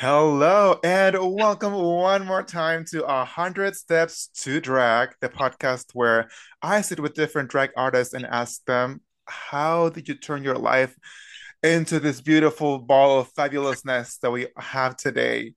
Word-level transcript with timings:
Hello 0.00 0.78
and 0.84 1.16
welcome 1.18 1.72
one 1.72 2.24
more 2.24 2.44
time 2.44 2.84
to 2.84 3.04
A 3.04 3.24
Hundred 3.24 3.74
Steps 3.74 4.28
to 4.42 4.60
Drag, 4.60 5.08
the 5.20 5.28
podcast 5.28 5.86
where 5.92 6.28
I 6.62 6.82
sit 6.82 7.00
with 7.00 7.14
different 7.14 7.50
drag 7.50 7.70
artists 7.76 8.14
and 8.14 8.24
ask 8.24 8.64
them, 8.64 9.00
how 9.24 9.88
did 9.88 10.06
you 10.06 10.14
turn 10.14 10.44
your 10.44 10.54
life 10.54 10.94
into 11.64 11.98
this 11.98 12.20
beautiful 12.20 12.78
ball 12.78 13.18
of 13.18 13.34
fabulousness 13.34 14.20
that 14.20 14.30
we 14.30 14.46
have 14.56 14.96
today? 14.96 15.54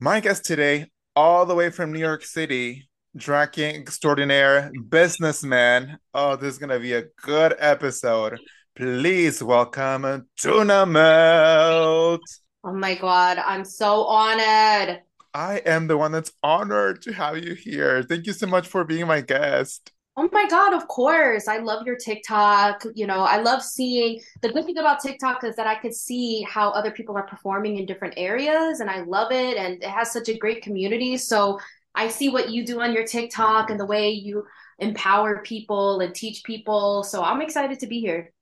My 0.00 0.20
guest 0.20 0.46
today, 0.46 0.86
all 1.14 1.44
the 1.44 1.54
way 1.54 1.68
from 1.68 1.92
New 1.92 2.00
York 2.00 2.24
City, 2.24 2.88
drag 3.14 3.52
king 3.52 3.76
extraordinaire, 3.76 4.72
businessman. 4.88 5.98
Oh, 6.14 6.36
this 6.36 6.54
is 6.54 6.58
gonna 6.58 6.80
be 6.80 6.94
a 6.94 7.04
good 7.20 7.54
episode. 7.58 8.38
Please 8.74 9.42
welcome 9.42 10.26
Tuna 10.38 10.86
Melt. 10.86 12.22
Oh 12.64 12.72
my 12.72 12.96
God, 12.96 13.38
I'm 13.38 13.64
so 13.64 14.04
honored. 14.04 15.02
I 15.32 15.58
am 15.64 15.86
the 15.86 15.96
one 15.96 16.10
that's 16.10 16.32
honored 16.42 17.02
to 17.02 17.12
have 17.12 17.38
you 17.38 17.54
here. 17.54 18.02
Thank 18.02 18.26
you 18.26 18.32
so 18.32 18.46
much 18.46 18.66
for 18.66 18.84
being 18.84 19.06
my 19.06 19.20
guest. 19.20 19.92
Oh 20.16 20.28
my 20.32 20.48
God, 20.48 20.74
of 20.74 20.88
course. 20.88 21.46
I 21.46 21.58
love 21.58 21.86
your 21.86 21.94
TikTok. 21.94 22.84
You 22.96 23.06
know, 23.06 23.20
I 23.20 23.36
love 23.40 23.62
seeing 23.62 24.20
the 24.42 24.48
good 24.48 24.64
thing 24.64 24.78
about 24.78 25.00
TikTok 25.00 25.44
is 25.44 25.54
that 25.54 25.68
I 25.68 25.76
could 25.76 25.94
see 25.94 26.42
how 26.42 26.70
other 26.70 26.90
people 26.90 27.16
are 27.16 27.26
performing 27.26 27.76
in 27.76 27.86
different 27.86 28.14
areas, 28.16 28.80
and 28.80 28.90
I 28.90 29.02
love 29.02 29.30
it. 29.30 29.56
And 29.56 29.80
it 29.80 29.88
has 29.88 30.10
such 30.10 30.28
a 30.28 30.36
great 30.36 30.60
community. 30.62 31.16
So 31.18 31.60
I 31.94 32.08
see 32.08 32.30
what 32.30 32.50
you 32.50 32.66
do 32.66 32.80
on 32.80 32.92
your 32.92 33.04
TikTok 33.04 33.70
and 33.70 33.78
the 33.78 33.86
way 33.86 34.10
you 34.10 34.44
empower 34.80 35.42
people 35.42 36.00
and 36.00 36.12
teach 36.12 36.42
people. 36.42 37.04
So 37.04 37.22
I'm 37.22 37.40
excited 37.40 37.78
to 37.78 37.86
be 37.86 38.00
here. 38.00 38.32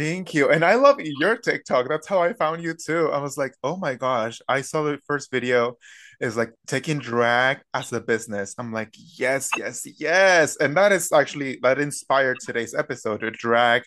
Thank 0.00 0.32
you. 0.32 0.48
And 0.50 0.64
I 0.64 0.76
love 0.76 0.96
your 0.98 1.36
TikTok. 1.36 1.86
That's 1.86 2.06
how 2.06 2.22
I 2.22 2.32
found 2.32 2.62
you 2.62 2.72
too. 2.72 3.10
I 3.10 3.18
was 3.18 3.36
like, 3.36 3.52
oh 3.62 3.76
my 3.76 3.96
gosh, 3.96 4.40
I 4.48 4.62
saw 4.62 4.82
the 4.82 4.98
first 5.06 5.30
video 5.30 5.76
is 6.22 6.38
like 6.38 6.54
taking 6.66 6.98
drag 6.98 7.58
as 7.74 7.92
a 7.92 8.00
business. 8.00 8.54
I'm 8.56 8.72
like, 8.72 8.94
yes, 9.18 9.50
yes, 9.58 9.86
yes. 10.00 10.56
And 10.56 10.74
that 10.74 10.90
is 10.92 11.12
actually 11.12 11.58
that 11.60 11.78
inspired 11.78 12.38
today's 12.40 12.72
episode, 12.72 13.20
to 13.20 13.30
drag 13.30 13.82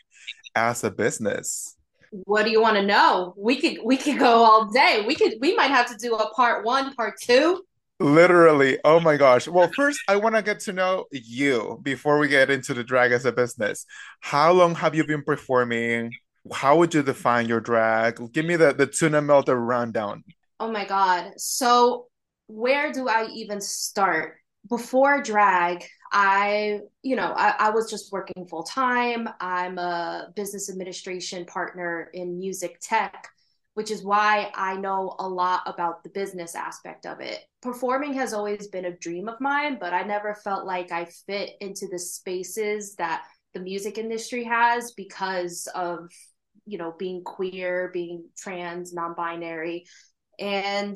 as 0.54 0.84
a 0.84 0.92
business. 0.92 1.78
What 2.26 2.44
do 2.46 2.52
you 2.52 2.62
want 2.62 2.78
to 2.78 2.86
know? 2.86 3.34
We 3.36 3.59
could 3.59 3.80
we 3.84 3.98
could 3.98 4.20
go 4.20 4.44
all 4.44 4.70
day. 4.70 5.04
We 5.08 5.16
could 5.16 5.34
we 5.42 5.56
might 5.56 5.72
have 5.72 5.90
to 5.90 5.98
do 5.98 6.14
a 6.14 6.30
part 6.36 6.64
one, 6.64 6.94
part 6.94 7.16
two. 7.20 7.64
Literally. 8.00 8.80
Oh 8.84 9.00
my 9.00 9.18
gosh. 9.18 9.48
Well, 9.48 9.70
first, 9.76 10.00
I 10.08 10.18
want 10.18 10.36
to 10.36 10.42
get 10.42 10.60
to 10.62 10.74
know 10.74 11.06
you 11.12 11.80
before 11.84 12.18
we 12.20 12.28
get 12.28 12.50
into 12.50 12.74
the 12.74 12.84
drag 12.84 13.12
as 13.12 13.26
a 13.26 13.32
business. 13.32 13.86
How 14.20 14.52
long 14.52 14.76
have 14.76 14.96
you 14.96 15.06
been 15.06 15.24
performing? 15.24 16.12
How 16.52 16.78
would 16.78 16.94
you 16.94 17.04
define 17.04 17.48
your 17.48 17.62
drag? 17.62 18.34
Give 18.34 18.46
me 18.46 18.56
the, 18.56 18.74
the 18.74 18.88
tuna 18.88 19.22
melt 19.22 19.48
rundown. 19.48 20.24
Oh 20.60 20.72
my 20.72 20.86
God. 20.86 21.34
So, 21.38 22.08
where 22.48 22.92
do 22.92 23.08
I 23.08 23.28
even 23.28 23.62
start? 23.62 24.36
Before 24.70 25.22
drag, 25.22 25.84
I, 26.12 26.80
you 27.02 27.16
know, 27.16 27.34
I, 27.36 27.56
I 27.60 27.70
was 27.72 27.90
just 27.90 28.12
working 28.12 28.46
full 28.48 28.64
time. 28.64 29.28
I'm 29.40 29.78
a 29.78 30.30
business 30.36 30.70
administration 30.70 31.46
partner 31.46 32.10
in 32.14 32.38
music 32.38 32.78
tech 32.82 33.28
which 33.74 33.90
is 33.90 34.04
why 34.04 34.52
I 34.54 34.76
know 34.76 35.16
a 35.20 35.28
lot 35.28 35.62
about 35.66 36.04
the 36.04 36.10
business 36.10 36.56
aspect 36.56 37.06
of 37.06 37.20
it. 37.22 37.40
Performing 37.62 38.14
has 38.14 38.34
always 38.34 38.68
been 38.68 38.86
a 38.86 38.98
dream 38.98 39.28
of 39.28 39.42
mine, 39.42 39.78
but 39.80 39.94
I 39.94 40.04
never 40.04 40.36
felt 40.36 40.66
like 40.66 40.92
I 40.92 41.06
fit 41.28 41.52
into 41.60 41.88
the 41.92 42.00
spaces 42.00 42.96
that 42.96 43.24
the 43.54 43.60
music 43.60 43.98
industry 43.98 44.44
has 44.44 44.92
because 44.92 45.68
of, 45.74 46.10
you 46.66 46.78
know, 46.78 46.94
being 46.98 47.24
queer, 47.24 47.90
being 47.94 48.26
trans, 48.38 48.94
non 48.94 49.16
binary. 49.16 49.86
And, 50.40 50.96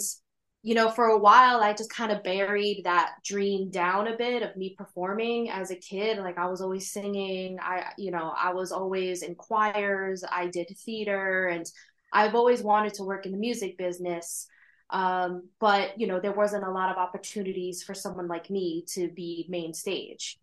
you 0.62 0.76
know, 0.76 0.90
for 0.90 1.06
a 1.06 1.18
while, 1.18 1.62
I 1.62 1.74
just 1.74 1.90
kind 1.90 2.12
of 2.12 2.24
buried 2.24 2.82
that 2.84 3.14
dream 3.24 3.72
down 3.72 4.08
a 4.08 4.18
bit 4.18 4.44
of 4.44 4.56
me 4.56 4.76
performing 4.78 5.50
as 5.50 5.72
a 5.72 5.76
kid. 5.76 6.18
Like 6.20 6.38
I 6.38 6.48
was 6.48 6.62
always 6.62 6.92
singing, 6.92 7.58
I, 7.62 7.92
you 7.98 8.12
know, 8.12 8.34
I 8.38 8.54
was 8.54 8.72
always 8.72 9.24
in 9.24 9.36
choirs, 9.36 10.24
I 10.30 10.48
did 10.48 10.68
theater 10.86 11.48
and 11.48 11.66
I've 12.12 12.36
always 12.36 12.62
wanted 12.62 12.94
to 12.96 13.04
work 13.04 13.26
in 13.26 13.32
the 13.32 13.38
music 13.38 13.78
business. 13.78 14.48
Um, 14.90 15.50
but 15.60 16.00
you 16.00 16.08
know, 16.08 16.20
there 16.20 16.32
wasn't 16.32 16.64
a 16.64 16.72
lot 16.72 16.90
of 16.90 16.98
opportunities 16.98 17.84
for 17.84 17.94
someone 17.94 18.28
like 18.28 18.50
me 18.50 18.86
to 18.94 19.10
be 19.10 19.46
main 19.50 19.74
stage. 19.74 20.38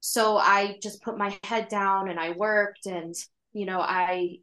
So 0.00 0.36
I 0.38 0.78
just 0.82 1.02
put 1.02 1.18
my 1.18 1.38
head 1.44 1.68
down 1.68 2.08
and 2.08 2.18
I 2.18 2.30
worked 2.30 2.86
and 2.86 3.14
you 3.52 3.66
know, 3.66 3.80
I 3.80 4.38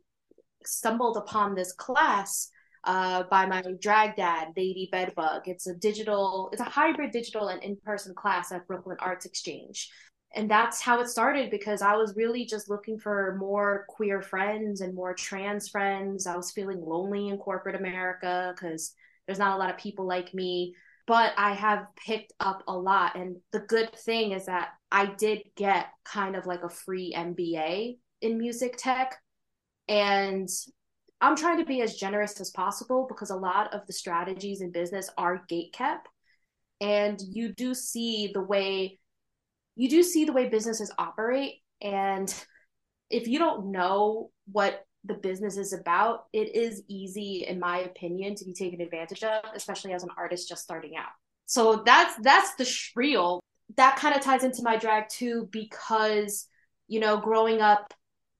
stumbled 0.65 1.17
upon 1.17 1.55
this 1.55 1.73
class 1.73 2.49
uh, 2.83 3.23
by 3.23 3.45
my 3.45 3.63
drag 3.81 4.15
dad, 4.15 4.49
Lady 4.55 4.87
Bedbug. 4.91 5.47
It's 5.47 5.67
a 5.67 5.73
digital, 5.73 6.49
it's 6.51 6.61
a 6.61 6.65
hybrid 6.65 7.11
digital 7.11 7.47
and 7.49 7.61
in-person 7.63 8.13
class 8.15 8.51
at 8.51 8.67
Brooklyn 8.67 8.97
Arts 8.99 9.25
Exchange 9.25 9.89
and 10.35 10.49
that's 10.49 10.79
how 10.79 10.99
it 11.01 11.09
started 11.09 11.49
because 11.49 11.81
I 11.81 11.95
was 11.95 12.15
really 12.15 12.45
just 12.45 12.69
looking 12.69 12.99
for 12.99 13.35
more 13.39 13.85
queer 13.89 14.21
friends 14.21 14.81
and 14.81 14.93
more 14.93 15.13
trans 15.13 15.69
friends. 15.69 16.27
I 16.27 16.35
was 16.35 16.51
feeling 16.51 16.81
lonely 16.81 17.29
in 17.29 17.37
corporate 17.37 17.75
America 17.75 18.53
because 18.53 18.93
there's 19.25 19.39
not 19.39 19.55
a 19.55 19.59
lot 19.59 19.71
of 19.71 19.77
people 19.77 20.05
like 20.05 20.33
me. 20.33 20.75
But 21.07 21.33
I 21.35 21.53
have 21.53 21.87
picked 21.95 22.33
up 22.39 22.61
a 22.67 22.77
lot. 22.77 23.15
And 23.15 23.37
the 23.51 23.61
good 23.61 23.91
thing 23.95 24.33
is 24.33 24.45
that 24.45 24.69
I 24.91 25.07
did 25.07 25.41
get 25.55 25.87
kind 26.05 26.35
of 26.35 26.45
like 26.45 26.61
a 26.61 26.69
free 26.69 27.11
MBA 27.17 27.97
in 28.21 28.37
music 28.37 28.77
tech. 28.77 29.15
And 29.87 30.47
I'm 31.19 31.35
trying 31.35 31.57
to 31.57 31.65
be 31.65 31.81
as 31.81 31.95
generous 31.95 32.39
as 32.39 32.51
possible 32.51 33.07
because 33.09 33.31
a 33.31 33.35
lot 33.35 33.73
of 33.73 33.87
the 33.87 33.93
strategies 33.93 34.61
in 34.61 34.71
business 34.71 35.09
are 35.17 35.43
gate 35.49 35.73
kept. 35.73 36.07
And 36.79 37.19
you 37.19 37.51
do 37.51 37.73
see 37.73 38.29
the 38.31 38.43
way 38.43 38.99
you 39.79 39.89
do 39.89 40.03
see 40.03 40.25
the 40.25 40.33
way 40.33 40.49
businesses 40.49 40.91
operate 40.97 41.61
and 41.81 42.33
if 43.09 43.27
you 43.27 43.39
don't 43.39 43.71
know 43.71 44.29
what 44.51 44.85
the 45.05 45.13
business 45.13 45.55
is 45.57 45.71
about 45.71 46.25
it 46.33 46.53
is 46.55 46.83
easy 46.89 47.45
in 47.47 47.59
my 47.59 47.79
opinion 47.79 48.35
to 48.35 48.45
be 48.45 48.53
taken 48.53 48.81
advantage 48.81 49.23
of 49.23 49.41
especially 49.55 49.93
as 49.93 50.03
an 50.03 50.09
artist 50.17 50.49
just 50.49 50.61
starting 50.61 50.95
out. 50.97 51.11
So 51.45 51.81
that's 51.85 52.15
that's 52.21 52.55
the 52.55 52.65
spiel. 52.65 53.39
That 53.77 53.95
kind 53.95 54.15
of 54.15 54.21
ties 54.21 54.43
into 54.43 54.61
my 54.61 54.75
drag 54.75 55.07
too 55.07 55.47
because 55.51 56.47
you 56.87 56.99
know 56.99 57.17
growing 57.17 57.61
up 57.61 57.93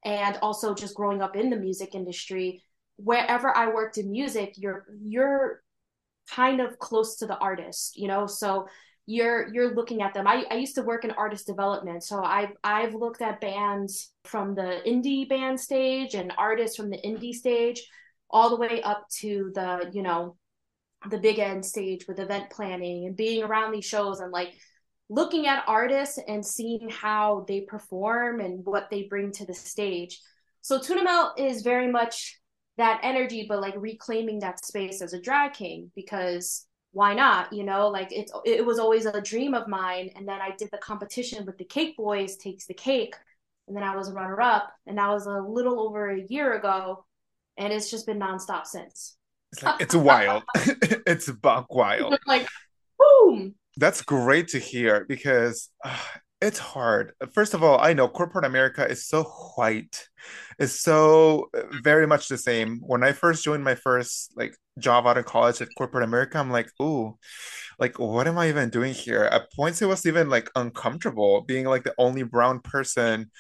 and 0.04 0.38
also 0.42 0.76
just 0.76 0.96
growing 0.96 1.22
up 1.22 1.36
in 1.36 1.50
the 1.50 1.58
music 1.58 1.94
industry 1.94 2.64
wherever 2.96 3.56
i 3.56 3.68
worked 3.68 3.98
in 3.98 4.10
music 4.12 4.54
you're 4.56 4.86
you're 5.02 5.62
kind 6.32 6.62
of 6.62 6.80
close 6.80 7.18
to 7.18 7.26
the 7.26 7.38
artist 7.38 7.98
you 7.98 8.08
know? 8.08 8.26
So 8.26 8.68
you're 9.10 9.52
you're 9.52 9.74
looking 9.74 10.04
at 10.04 10.14
them. 10.14 10.28
I, 10.28 10.46
I 10.52 10.56
used 10.56 10.76
to 10.76 10.84
work 10.84 11.04
in 11.04 11.10
artist 11.12 11.48
development, 11.48 12.04
so 12.04 12.24
I've 12.24 12.52
I've 12.64 12.94
looked 12.94 13.24
at 13.24 13.42
bands 13.42 14.12
from 14.24 14.54
the 14.54 14.82
indie 14.86 15.28
band 15.28 15.60
stage 15.60 16.14
and 16.14 16.32
artists 16.38 16.78
from 16.78 16.92
the 16.92 17.02
indie 17.04 17.34
stage, 17.34 17.82
all 18.30 18.52
the 18.52 18.56
way 18.56 18.84
up 18.84 19.08
to 19.22 19.52
the 19.56 19.90
you 19.94 20.04
know 20.04 20.38
the 21.10 21.18
big 21.18 21.40
end 21.40 21.66
stage 21.66 22.08
with 22.08 22.20
event 22.20 22.52
planning 22.52 23.08
and 23.08 23.16
being 23.16 23.42
around 23.42 23.72
these 23.72 23.86
shows 23.86 24.20
and 24.20 24.32
like 24.32 24.54
looking 25.10 25.48
at 25.48 25.64
artists 25.66 26.20
and 26.28 26.46
seeing 26.46 26.88
how 26.90 27.46
they 27.48 27.62
perform 27.62 28.40
and 28.40 28.64
what 28.64 28.92
they 28.92 29.08
bring 29.10 29.32
to 29.32 29.46
the 29.46 29.56
stage. 29.56 30.20
So 30.62 30.80
Tuna 30.80 31.04
Melt 31.04 31.40
is 31.40 31.64
very 31.64 31.92
much 31.92 32.40
that 32.78 33.00
energy, 33.02 33.48
but 33.50 33.60
like 33.60 33.74
reclaiming 33.76 34.40
that 34.42 34.64
space 34.64 35.02
as 35.02 35.14
a 35.14 35.22
drag 35.22 35.54
king 35.54 35.92
because 35.96 36.68
why 36.92 37.14
not? 37.14 37.54
You 37.54 37.64
know 37.64 37.88
like 37.90 38.12
it's 38.12 38.32
it 38.46 38.66
was 38.66 38.80
always 38.80 39.06
a 39.06 39.22
dream 39.22 39.54
of 39.54 39.68
mine. 39.68 40.10
And 40.16 40.28
then 40.28 40.42
i 40.42 40.52
did 40.58 40.70
the 40.72 40.78
competition 40.78 41.46
with 41.46 41.58
the 41.58 41.66
cake 41.66 41.96
boys 41.98 42.38
takes 42.38 42.66
the 42.66 42.74
cake. 42.74 43.16
And 43.68 43.76
then 43.76 43.84
i 43.84 43.96
was 43.96 44.10
a 44.10 44.14
runner 44.14 44.42
up. 44.42 44.74
And 44.88 44.98
that 44.98 45.10
was 45.10 45.26
a 45.26 45.40
little 45.40 45.80
over 45.80 46.10
a 46.10 46.22
year 46.22 46.54
ago. 46.54 47.06
And 47.58 47.74
it's 47.74 47.92
just 47.92 48.06
been 48.06 48.20
nonstop 48.20 48.66
since. 48.66 49.18
It's, 49.52 49.64
like, 49.64 49.82
it's 49.82 49.96
wild. 49.96 50.44
It's 51.06 51.30
buck 51.30 51.74
wild. 51.74 52.18
Like 52.28 52.48
boom. 52.98 53.56
That's 53.78 54.02
great 54.02 54.50
to 54.50 54.60
hear 54.60 55.06
because 55.08 55.70
uh, 55.84 55.98
it's 56.42 56.60
hard. 56.60 57.14
First 57.34 57.54
of 57.54 57.64
all, 57.64 57.80
I 57.80 57.94
know 57.94 58.08
corporate 58.08 58.46
America 58.46 58.88
is 58.88 59.06
so 59.08 59.24
white. 59.24 60.08
It's 60.58 60.80
so 60.80 61.50
uh, 61.56 61.64
very 61.84 62.08
much 62.08 62.28
the 62.30 62.38
same. 62.38 62.80
When 62.82 63.04
I 63.04 63.12
first 63.12 63.44
joined 63.44 63.64
my 63.64 63.76
first 63.76 64.32
like 64.38 64.56
job 64.78 65.06
out 65.06 65.18
of 65.18 65.26
college 65.26 65.62
at 65.62 65.68
corporate 65.78 66.04
America, 66.06 66.38
I'm 66.38 66.52
like, 66.52 66.70
ooh, 66.82 67.18
like 67.80 68.00
what 68.00 68.28
am 68.28 68.38
I 68.38 68.50
even 68.50 68.70
doing 68.70 68.94
here? 68.94 69.24
At 69.26 69.52
points 69.54 69.82
it 69.82 69.88
was 69.88 70.06
even 70.06 70.30
like 70.30 70.50
uncomfortable 70.56 71.42
being 71.42 71.66
like 71.66 71.84
the 71.84 71.96
only 71.98 72.24
brown 72.24 72.62
person 72.62 73.32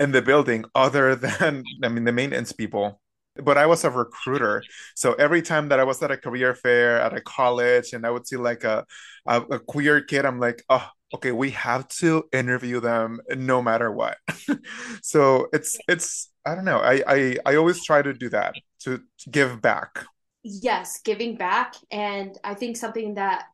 in 0.00 0.12
the 0.12 0.22
building 0.22 0.64
other 0.74 1.14
than 1.16 1.62
I 1.84 1.88
mean 1.88 2.04
the 2.04 2.12
maintenance 2.12 2.52
people 2.52 3.00
but 3.42 3.58
I 3.58 3.66
was 3.66 3.84
a 3.84 3.90
recruiter. 3.90 4.62
So 4.94 5.14
every 5.14 5.42
time 5.42 5.68
that 5.68 5.80
I 5.80 5.84
was 5.84 6.02
at 6.02 6.10
a 6.10 6.16
career 6.16 6.54
fair 6.54 7.00
at 7.00 7.14
a 7.14 7.20
college 7.20 7.92
and 7.92 8.06
I 8.06 8.10
would 8.10 8.26
see 8.26 8.36
like 8.36 8.64
a, 8.64 8.84
a, 9.26 9.40
a 9.42 9.58
queer 9.60 10.00
kid, 10.02 10.24
I'm 10.24 10.40
like, 10.40 10.62
oh, 10.68 10.88
okay, 11.14 11.32
we 11.32 11.50
have 11.50 11.88
to 11.88 12.24
interview 12.32 12.80
them 12.80 13.20
no 13.36 13.62
matter 13.62 13.90
what. 13.92 14.18
so 15.02 15.48
it's 15.52 15.78
it's 15.88 16.30
I 16.44 16.54
don't 16.54 16.64
know. 16.64 16.78
I, 16.78 17.02
I 17.06 17.36
I 17.46 17.56
always 17.56 17.84
try 17.84 18.02
to 18.02 18.12
do 18.12 18.28
that 18.30 18.54
to, 18.80 18.98
to 19.18 19.30
give 19.30 19.60
back. 19.62 20.04
yes, 20.42 21.00
giving 21.04 21.36
back. 21.36 21.74
And 21.90 22.36
I 22.44 22.54
think 22.54 22.76
something 22.76 23.14
that 23.14 23.44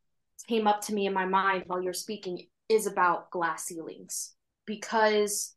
came 0.48 0.66
up 0.66 0.82
to 0.82 0.94
me 0.94 1.06
in 1.06 1.12
my 1.12 1.24
mind 1.26 1.64
while 1.66 1.80
you're 1.82 1.92
speaking 1.92 2.46
is 2.68 2.86
about 2.86 3.30
glass 3.30 3.64
ceilings 3.64 4.34
because 4.66 5.54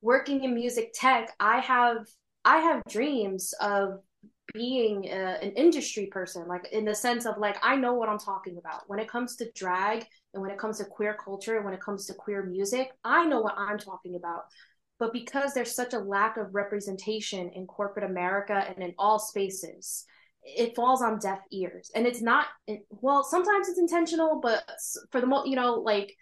working 0.00 0.44
in 0.44 0.54
music 0.54 0.92
tech, 0.94 1.30
I 1.38 1.58
have 1.60 2.06
I 2.44 2.58
have 2.58 2.82
dreams 2.88 3.54
of 3.60 4.00
being 4.54 5.06
a, 5.06 5.38
an 5.42 5.52
industry 5.52 6.06
person, 6.06 6.46
like 6.46 6.68
in 6.72 6.84
the 6.84 6.94
sense 6.94 7.26
of 7.26 7.38
like 7.38 7.56
I 7.62 7.76
know 7.76 7.94
what 7.94 8.08
I'm 8.08 8.18
talking 8.18 8.58
about 8.58 8.82
when 8.86 8.98
it 8.98 9.08
comes 9.08 9.36
to 9.36 9.50
drag 9.54 10.04
and 10.34 10.42
when 10.42 10.50
it 10.50 10.58
comes 10.58 10.78
to 10.78 10.84
queer 10.84 11.16
culture, 11.22 11.56
and 11.56 11.64
when 11.64 11.74
it 11.74 11.80
comes 11.80 12.06
to 12.06 12.14
queer 12.14 12.44
music, 12.44 12.90
I 13.04 13.26
know 13.26 13.40
what 13.40 13.54
I'm 13.56 13.78
talking 13.78 14.16
about. 14.16 14.42
But 14.98 15.12
because 15.12 15.52
there's 15.52 15.74
such 15.74 15.94
a 15.94 15.98
lack 15.98 16.36
of 16.36 16.54
representation 16.54 17.50
in 17.50 17.66
corporate 17.66 18.08
America 18.08 18.64
and 18.68 18.82
in 18.82 18.94
all 18.98 19.18
spaces, 19.18 20.04
it 20.42 20.76
falls 20.76 21.02
on 21.02 21.18
deaf 21.18 21.40
ears. 21.50 21.90
And 21.94 22.06
it's 22.06 22.22
not 22.22 22.46
well, 22.90 23.24
sometimes 23.24 23.68
it's 23.68 23.78
intentional, 23.78 24.40
but 24.40 24.64
for 25.10 25.20
the 25.20 25.26
most, 25.26 25.48
you 25.48 25.56
know, 25.56 25.74
like 25.74 26.14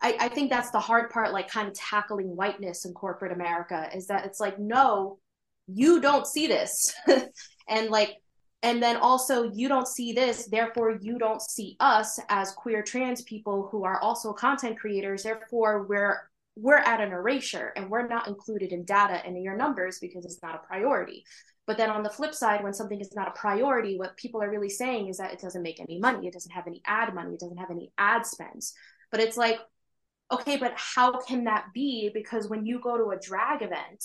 I, 0.00 0.16
I 0.20 0.28
think 0.28 0.50
that's 0.50 0.70
the 0.70 0.80
hard 0.80 1.10
part, 1.10 1.32
like 1.32 1.48
kind 1.48 1.68
of 1.68 1.74
tackling 1.74 2.36
whiteness 2.36 2.84
in 2.84 2.92
corporate 2.92 3.32
America, 3.32 3.88
is 3.94 4.06
that 4.06 4.24
it's 4.24 4.40
like, 4.40 4.58
no, 4.58 5.18
you 5.68 6.00
don't 6.00 6.26
see 6.26 6.46
this. 6.46 6.92
and 7.68 7.90
like, 7.90 8.16
and 8.62 8.82
then 8.82 8.96
also 8.96 9.52
you 9.52 9.68
don't 9.68 9.86
see 9.86 10.12
this, 10.12 10.46
therefore 10.46 10.98
you 11.00 11.18
don't 11.18 11.40
see 11.40 11.76
us 11.78 12.18
as 12.28 12.50
queer 12.52 12.82
trans 12.82 13.22
people 13.22 13.68
who 13.70 13.84
are 13.84 14.00
also 14.00 14.32
content 14.32 14.78
creators. 14.78 15.22
Therefore, 15.22 15.86
we're 15.88 16.28
we're 16.60 16.78
at 16.78 17.00
an 17.00 17.12
erasure 17.12 17.72
and 17.76 17.88
we're 17.88 18.08
not 18.08 18.26
included 18.26 18.72
in 18.72 18.84
data 18.84 19.24
and 19.24 19.36
in 19.36 19.44
your 19.44 19.56
numbers 19.56 20.00
because 20.00 20.24
it's 20.24 20.42
not 20.42 20.56
a 20.56 20.66
priority. 20.66 21.24
But 21.68 21.76
then 21.76 21.90
on 21.90 22.02
the 22.02 22.10
flip 22.10 22.34
side, 22.34 22.64
when 22.64 22.74
something 22.74 23.00
is 23.00 23.14
not 23.14 23.28
a 23.28 23.38
priority, 23.38 23.96
what 23.96 24.16
people 24.16 24.42
are 24.42 24.50
really 24.50 24.70
saying 24.70 25.08
is 25.08 25.18
that 25.18 25.32
it 25.32 25.40
doesn't 25.40 25.62
make 25.62 25.78
any 25.78 26.00
money, 26.00 26.26
it 26.26 26.32
doesn't 26.32 26.50
have 26.50 26.66
any 26.66 26.82
ad 26.84 27.14
money, 27.14 27.34
it 27.34 27.40
doesn't 27.40 27.58
have 27.58 27.70
any 27.70 27.92
ad 27.96 28.26
spends. 28.26 28.74
But 29.12 29.20
it's 29.20 29.36
like, 29.36 29.58
okay, 30.32 30.56
but 30.56 30.72
how 30.74 31.20
can 31.20 31.44
that 31.44 31.66
be? 31.72 32.10
Because 32.12 32.48
when 32.48 32.66
you 32.66 32.80
go 32.80 32.96
to 32.96 33.10
a 33.10 33.20
drag 33.20 33.62
event, 33.62 34.04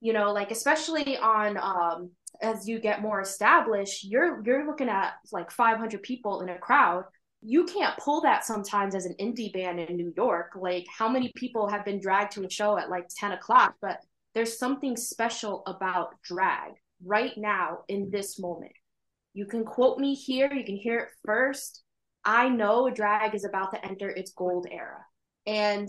you 0.00 0.12
know, 0.12 0.32
like 0.32 0.50
especially 0.50 1.16
on 1.18 1.56
um 1.56 2.10
as 2.42 2.68
you 2.68 2.78
get 2.80 3.02
more 3.02 3.20
established, 3.20 4.04
you're 4.04 4.42
you're 4.44 4.66
looking 4.66 4.88
at 4.88 5.14
like 5.32 5.50
500 5.50 6.02
people 6.02 6.40
in 6.40 6.48
a 6.48 6.58
crowd. 6.58 7.04
You 7.42 7.64
can't 7.64 7.96
pull 7.98 8.22
that 8.22 8.44
sometimes 8.44 8.94
as 8.94 9.06
an 9.06 9.14
indie 9.20 9.52
band 9.52 9.78
in 9.78 9.96
New 9.96 10.12
York. 10.16 10.52
Like, 10.58 10.86
how 10.88 11.08
many 11.08 11.32
people 11.36 11.68
have 11.68 11.84
been 11.84 12.00
dragged 12.00 12.32
to 12.32 12.44
a 12.44 12.50
show 12.50 12.76
at 12.76 12.90
like 12.90 13.06
10 13.16 13.32
o'clock? 13.32 13.74
But 13.80 13.98
there's 14.34 14.58
something 14.58 14.96
special 14.96 15.62
about 15.66 16.20
drag 16.22 16.72
right 17.04 17.32
now 17.36 17.78
in 17.88 18.10
this 18.10 18.38
moment. 18.38 18.72
You 19.32 19.46
can 19.46 19.64
quote 19.64 19.98
me 19.98 20.14
here, 20.14 20.52
you 20.52 20.64
can 20.64 20.76
hear 20.76 20.98
it 20.98 21.08
first. 21.24 21.82
I 22.24 22.48
know 22.48 22.90
drag 22.90 23.34
is 23.34 23.44
about 23.44 23.72
to 23.72 23.84
enter 23.84 24.10
its 24.10 24.32
gold 24.32 24.66
era 24.70 25.04
and 25.46 25.88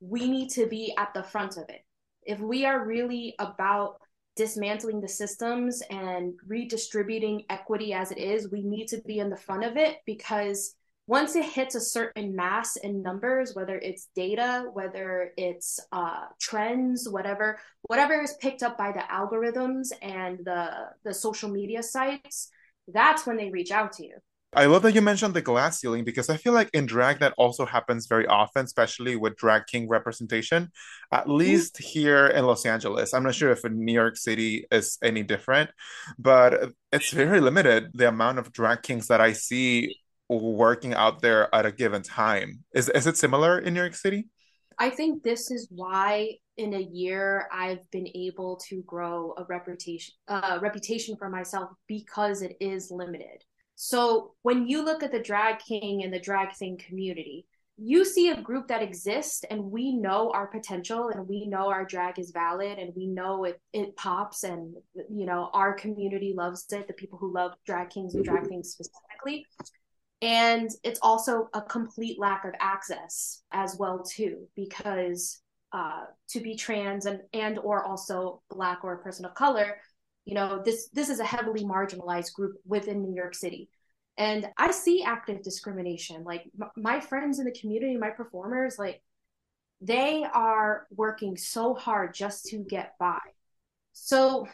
we 0.00 0.28
need 0.28 0.50
to 0.50 0.66
be 0.66 0.94
at 0.96 1.14
the 1.14 1.22
front 1.22 1.56
of 1.56 1.64
it. 1.68 1.80
If 2.28 2.40
we 2.40 2.66
are 2.66 2.86
really 2.86 3.34
about 3.38 4.00
dismantling 4.36 5.00
the 5.00 5.08
systems 5.08 5.82
and 5.90 6.34
redistributing 6.46 7.44
equity 7.48 7.94
as 7.94 8.12
it 8.12 8.18
is, 8.18 8.52
we 8.52 8.60
need 8.60 8.86
to 8.88 9.00
be 9.06 9.18
in 9.18 9.30
the 9.30 9.36
front 9.36 9.64
of 9.64 9.78
it 9.78 9.96
because 10.04 10.74
once 11.06 11.34
it 11.36 11.46
hits 11.46 11.74
a 11.74 11.80
certain 11.80 12.36
mass 12.36 12.76
in 12.76 13.00
numbers, 13.00 13.54
whether 13.54 13.78
it's 13.78 14.08
data, 14.14 14.66
whether 14.74 15.32
it's 15.38 15.80
uh, 15.90 16.26
trends, 16.38 17.08
whatever, 17.08 17.58
whatever 17.84 18.20
is 18.20 18.34
picked 18.42 18.62
up 18.62 18.76
by 18.76 18.92
the 18.92 19.02
algorithms 19.10 19.88
and 20.02 20.38
the 20.44 20.68
the 21.04 21.14
social 21.14 21.48
media 21.48 21.82
sites, 21.82 22.50
that's 22.88 23.26
when 23.26 23.38
they 23.38 23.48
reach 23.48 23.70
out 23.70 23.92
to 23.92 24.04
you. 24.04 24.18
I 24.54 24.64
love 24.64 24.82
that 24.82 24.94
you 24.94 25.02
mentioned 25.02 25.34
the 25.34 25.42
glass 25.42 25.78
ceiling 25.78 26.04
because 26.04 26.30
I 26.30 26.38
feel 26.38 26.54
like 26.54 26.70
in 26.72 26.86
drag 26.86 27.18
that 27.18 27.34
also 27.36 27.66
happens 27.66 28.06
very 28.06 28.26
often, 28.26 28.64
especially 28.64 29.14
with 29.14 29.36
drag 29.36 29.66
king 29.66 29.88
representation. 29.88 30.70
At 31.12 31.24
mm-hmm. 31.24 31.32
least 31.32 31.76
here 31.76 32.28
in 32.28 32.46
Los 32.46 32.64
Angeles, 32.64 33.12
I'm 33.12 33.24
not 33.24 33.34
sure 33.34 33.50
if 33.50 33.64
in 33.66 33.84
New 33.84 33.92
York 33.92 34.16
City 34.16 34.66
is 34.70 34.96
any 35.02 35.22
different, 35.22 35.70
but 36.18 36.70
it's 36.92 37.10
very 37.10 37.40
limited 37.40 37.90
the 37.92 38.08
amount 38.08 38.38
of 38.38 38.52
drag 38.52 38.82
kings 38.82 39.08
that 39.08 39.20
I 39.20 39.34
see 39.34 39.96
working 40.30 40.94
out 40.94 41.20
there 41.20 41.54
at 41.54 41.66
a 41.66 41.72
given 41.72 42.02
time. 42.02 42.64
Is 42.74 42.88
is 42.88 43.06
it 43.06 43.18
similar 43.18 43.58
in 43.58 43.74
New 43.74 43.80
York 43.80 43.94
City? 43.94 44.28
I 44.78 44.90
think 44.90 45.22
this 45.22 45.50
is 45.50 45.68
why 45.70 46.36
in 46.56 46.72
a 46.72 46.80
year 46.80 47.48
I've 47.52 47.90
been 47.90 48.08
able 48.14 48.56
to 48.68 48.82
grow 48.86 49.34
a 49.36 49.44
reputation 49.44 50.14
uh, 50.26 50.58
reputation 50.62 51.16
for 51.18 51.28
myself 51.28 51.70
because 51.86 52.40
it 52.40 52.56
is 52.60 52.90
limited 52.90 53.44
so 53.80 54.34
when 54.42 54.66
you 54.66 54.84
look 54.84 55.04
at 55.04 55.12
the 55.12 55.22
drag 55.22 55.60
king 55.60 56.02
and 56.02 56.12
the 56.12 56.18
drag 56.18 56.52
thing 56.56 56.78
community, 56.78 57.46
you 57.76 58.04
see 58.04 58.30
a 58.30 58.42
group 58.42 58.66
that 58.66 58.82
exists 58.82 59.44
and 59.48 59.70
we 59.70 59.92
know 59.92 60.32
our 60.32 60.48
potential 60.48 61.10
and 61.10 61.28
we 61.28 61.46
know 61.46 61.68
our 61.68 61.84
drag 61.84 62.18
is 62.18 62.32
valid 62.32 62.80
and 62.80 62.92
we 62.96 63.06
know 63.06 63.44
it 63.44 63.60
it 63.72 63.94
pops 63.94 64.42
and 64.42 64.74
you 65.08 65.26
know 65.26 65.48
our 65.52 65.74
community 65.74 66.34
loves 66.36 66.66
it 66.72 66.88
the 66.88 66.92
people 66.92 67.20
who 67.20 67.32
love 67.32 67.52
drag 67.66 67.88
kings 67.90 68.16
and 68.16 68.24
drag 68.24 68.48
things 68.48 68.70
specifically. 68.70 69.46
And 70.22 70.68
it's 70.82 70.98
also 71.00 71.48
a 71.54 71.62
complete 71.62 72.18
lack 72.18 72.44
of 72.44 72.54
access 72.58 73.44
as 73.52 73.76
well 73.78 74.02
too 74.02 74.48
because 74.56 75.40
uh, 75.70 76.06
to 76.30 76.40
be 76.40 76.56
trans 76.56 77.06
and 77.06 77.20
and 77.32 77.60
or 77.60 77.84
also 77.84 78.42
black 78.50 78.80
or 78.82 78.94
a 78.94 78.98
person 78.98 79.24
of 79.24 79.36
color 79.36 79.76
you 80.28 80.34
know 80.34 80.60
this 80.62 80.88
this 80.92 81.08
is 81.08 81.20
a 81.20 81.24
heavily 81.24 81.64
marginalized 81.64 82.34
group 82.34 82.56
within 82.66 83.02
new 83.02 83.14
york 83.14 83.34
city. 83.34 83.70
And 84.18 84.46
i 84.58 84.70
see 84.70 85.02
active 85.02 85.42
discrimination. 85.42 86.22
Like 86.24 86.44
m- 86.60 86.70
my 86.76 87.00
friends 87.00 87.38
in 87.38 87.46
the 87.46 87.58
community 87.60 87.96
my 87.96 88.10
performers 88.10 88.78
like 88.78 89.02
they 89.80 90.26
are 90.34 90.86
working 90.90 91.36
so 91.36 91.74
hard 91.74 92.12
just 92.12 92.46
to 92.46 92.58
get 92.58 92.94
by. 92.98 93.20
So 93.92 94.46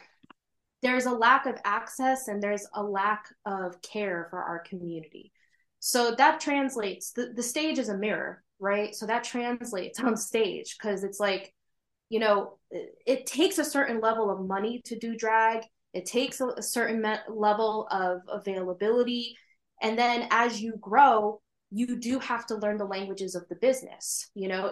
there's 0.81 1.07
a 1.07 1.11
lack 1.11 1.45
of 1.45 1.55
access 1.65 2.27
and 2.29 2.41
there's 2.41 2.67
a 2.73 2.83
lack 2.83 3.25
of 3.45 3.81
care 3.81 4.27
for 4.29 4.41
our 4.41 4.59
community. 4.59 5.31
So 5.79 6.15
that 6.15 6.39
translates 6.39 7.11
the, 7.11 7.33
the 7.35 7.43
stage 7.43 7.79
is 7.79 7.89
a 7.89 7.97
mirror 7.97 8.43
right? 8.59 8.95
So 8.95 9.05
that 9.05 9.23
translates 9.23 9.99
on 10.03 10.17
stage 10.17 10.77
because 10.77 11.03
it's 11.03 11.19
like 11.19 11.53
you 12.09 12.19
know, 12.19 12.57
it, 12.71 13.25
takes 13.25 13.57
a 13.57 13.65
certain 13.65 13.99
level 13.99 14.29
of 14.29 14.47
money 14.47 14.81
to 14.85 14.97
do 14.97 15.15
drag. 15.15 15.63
It 15.93 16.05
takes 16.05 16.41
a, 16.41 16.47
a 16.57 16.61
certain 16.61 17.01
me- 17.01 17.15
level 17.29 17.87
of 17.91 18.19
availability. 18.29 19.35
And 19.81 19.97
then 19.97 20.27
as 20.31 20.61
you 20.61 20.75
grow, 20.79 21.41
you 21.71 21.97
do 21.97 22.19
have 22.19 22.45
to 22.47 22.55
learn 22.55 22.77
the 22.77 22.85
languages 22.85 23.35
of 23.35 23.47
the 23.49 23.55
business. 23.55 24.29
You 24.35 24.47
know, 24.47 24.71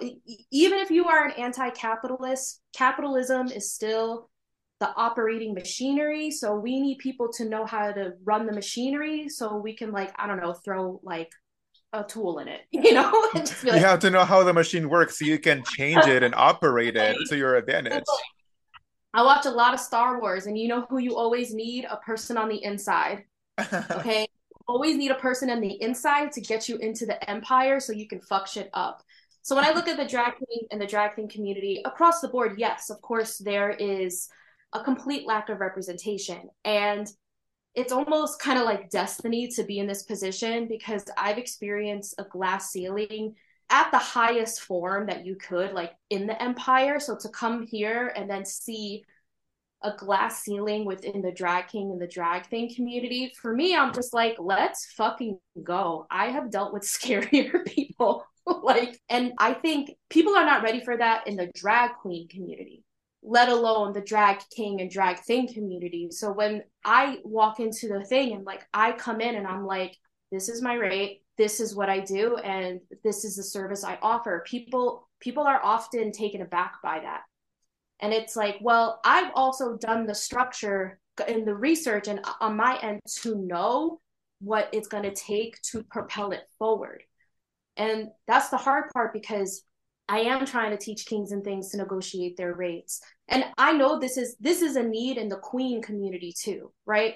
even 0.51 0.79
if 0.79 0.91
you 0.91 1.05
are 1.05 1.25
an 1.25 1.34
anti 1.38 1.69
capitalist, 1.72 2.62
capitalism 2.75 3.48
is 3.48 3.74
still 3.74 4.29
the 4.79 4.93
operating 4.96 5.53
machinery. 5.53 6.29
So 6.29 6.55
we 6.55 6.79
need 6.79 6.98
people 7.00 7.31
to 7.34 7.46
know 7.46 7.65
how 7.65 7.91
to 7.91 8.13
run 8.24 8.46
the 8.46 8.53
machinery 8.53 9.29
so 9.29 9.57
we 9.57 9.75
can, 9.75 9.91
like, 9.91 10.13
I 10.17 10.27
don't 10.27 10.41
know, 10.41 10.53
throw 10.53 11.00
like 11.03 11.29
a 11.93 12.03
tool 12.03 12.39
in 12.39 12.47
it, 12.47 12.62
you 12.71 12.93
know? 12.93 13.09
like, 13.33 13.63
you 13.63 13.71
have 13.73 14.00
to 14.00 14.09
know 14.09 14.25
how 14.25 14.43
the 14.43 14.53
machine 14.53 14.89
works 14.89 15.19
so 15.19 15.25
you 15.25 15.39
can 15.39 15.63
change 15.63 16.05
it 16.05 16.23
and 16.23 16.35
operate 16.35 16.95
it 16.97 17.15
to 17.29 17.38
your 17.38 17.55
advantage. 17.55 18.03
I 19.13 19.21
watch 19.21 19.45
a 19.45 19.51
lot 19.51 19.75
of 19.75 19.79
Star 19.79 20.19
Wars, 20.19 20.47
and 20.47 20.57
you 20.57 20.67
know 20.67 20.88
who 20.89 20.97
you 20.97 21.15
always 21.15 21.53
need? 21.53 21.85
A 21.85 21.97
person 21.97 22.35
on 22.38 22.50
the 22.50 22.62
inside. 22.63 23.23
Okay. 23.91 24.27
always 24.67 24.97
need 24.97 25.12
a 25.12 25.15
person 25.15 25.51
on 25.51 25.62
the 25.62 25.79
inside 25.81 26.31
to 26.31 26.41
get 26.41 26.67
you 26.67 26.77
into 26.77 27.05
the 27.05 27.29
empire 27.29 27.79
so 27.79 27.93
you 27.93 28.07
can 28.07 28.19
fuck 28.21 28.47
shit 28.47 28.69
up. 28.73 29.03
So 29.43 29.55
when 29.55 29.65
I 29.65 29.71
look 29.71 29.88
at 29.88 29.97
the 29.97 30.07
drag 30.07 30.35
queen 30.35 30.67
and 30.71 30.81
the 30.81 30.88
drag 30.88 31.13
queen 31.13 31.27
community 31.27 31.81
across 31.85 32.21
the 32.21 32.29
board, 32.29 32.55
yes, 32.57 32.89
of 32.89 33.01
course, 33.01 33.38
there 33.38 33.71
is 33.71 34.29
a 34.71 34.83
complete 34.83 35.27
lack 35.27 35.50
of 35.50 35.59
representation. 35.59 36.50
And 36.63 37.07
it's 37.75 37.92
almost 37.92 38.39
kind 38.39 38.60
of 38.60 38.65
like 38.65 38.89
destiny 38.89 39.48
to 39.48 39.63
be 39.63 39.80
in 39.80 39.88
this 39.88 40.03
position 40.03 40.68
because 40.68 41.06
I've 41.18 41.38
experienced 41.38 42.15
a 42.18 42.24
glass 42.24 42.72
ceiling 42.72 43.36
at 43.70 43.89
the 43.92 43.98
highest 43.98 44.62
form 44.62 45.08
that 45.08 45.25
you 45.25 45.36
could, 45.36 45.74
like 45.74 45.94
in 46.10 46.27
the 46.27 46.42
empire. 46.42 47.00
So 47.00 47.18
to 47.18 47.30
come 47.30 47.65
here 47.65 48.13
and 48.15 48.30
then 48.30 48.46
see 48.46 49.03
a 49.82 49.96
glass 49.98 50.44
ceiling 50.44 50.86
within 50.86 51.22
the 51.22 51.32
drag 51.32 51.68
king 51.68 51.92
and 51.92 52.00
the 52.00 52.08
drag 52.08 52.46
thing 52.48 52.74
community, 52.74 53.34
for 53.42 53.53
me, 53.53 53.75
I'm 53.75 53.94
just 53.94 54.13
like, 54.13 54.36
let's 54.39 54.86
fucking 54.94 55.39
go. 55.63 56.06
I 56.12 56.27
have 56.27 56.51
dealt 56.51 56.74
with 56.74 56.84
scarier 56.84 57.65
people. 57.65 58.25
like, 58.46 59.00
and 59.10 59.34
I 59.39 59.53
think 59.53 59.92
people 60.10 60.36
are 60.36 60.46
not 60.46 60.63
ready 60.63 60.82
for 60.82 60.96
that 60.96 61.27
in 61.27 61.38
the 61.38 61.51
drag 61.56 61.92
queen 62.01 62.27
community 62.27 62.84
let 63.24 63.50
alone 63.50 63.94
the 63.94 64.01
drag 64.01 64.42
king 64.56 64.82
and 64.82 64.92
drag 64.92 65.20
thing 65.20 65.51
community. 65.51 66.10
So 66.12 66.32
when 66.32 66.63
I 66.84 67.20
walk 67.24 67.60
into 67.60 67.88
the 67.88 68.03
thing 68.03 68.34
and 68.34 68.46
like 68.46 68.65
I 68.74 68.92
come 68.92 69.22
in 69.22 69.36
and 69.36 69.48
I'm 69.48 69.65
like, 69.65 69.96
this 70.32 70.50
is 70.50 70.62
my 70.62 70.74
rate, 70.74 71.22
this 71.38 71.60
is 71.60 71.75
what 71.75 71.89
I 71.89 72.00
do, 72.00 72.38
and 72.38 72.82
this 73.03 73.24
is 73.24 73.36
the 73.36 73.44
service 73.44 73.84
I 73.84 73.98
offer. 74.01 74.44
People 74.46 75.08
people 75.20 75.44
are 75.44 75.63
often 75.63 76.12
taken 76.12 76.42
aback 76.42 76.75
by 76.84 77.00
that. 77.00 77.22
And 78.00 78.12
it's 78.13 78.36
like, 78.36 78.58
well, 78.60 79.00
I've 79.06 79.32
also 79.36 79.77
done 79.77 80.06
the 80.06 80.15
structure 80.15 81.00
in 81.27 81.46
the 81.46 81.56
research 81.56 82.08
and 82.10 82.20
on 82.42 82.58
my 82.58 82.77
end 82.82 83.00
to 83.22 83.36
know 83.36 84.01
what 84.42 84.68
it's 84.74 84.89
going 84.89 85.03
to 85.03 85.13
take 85.13 85.62
to 85.62 85.84
propel 85.84 86.32
it 86.32 86.44
forward. 86.60 87.03
And 87.77 88.10
that's 88.27 88.50
the 88.50 88.58
hard 88.58 88.92
part 88.94 89.13
because 89.13 89.63
I 90.10 90.19
am 90.19 90.45
trying 90.45 90.72
to 90.72 90.77
teach 90.77 91.05
kings 91.05 91.31
and 91.31 91.43
things 91.43 91.69
to 91.69 91.77
negotiate 91.77 92.36
their 92.36 92.53
rates. 92.53 93.01
And 93.29 93.45
I 93.57 93.74
know 93.74 94.00
this 94.00 94.17
is 94.17 94.36
this 94.39 94.62
is 94.62 94.75
a 94.75 94.83
need 94.83 95.17
in 95.17 95.29
the 95.29 95.38
queen 95.38 95.81
community 95.81 96.33
too, 96.38 96.72
right? 96.86 97.15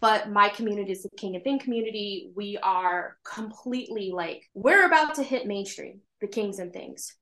But 0.00 0.30
my 0.30 0.48
community 0.48 0.92
is 0.92 1.02
the 1.02 1.10
king 1.16 1.34
and 1.34 1.44
thing 1.44 1.58
community. 1.58 2.32
We 2.34 2.58
are 2.62 3.18
completely 3.24 4.10
like 4.12 4.48
we're 4.54 4.86
about 4.86 5.14
to 5.16 5.22
hit 5.22 5.46
mainstream, 5.46 6.00
the 6.20 6.26
kings 6.26 6.58
and 6.58 6.72
things. 6.72 7.14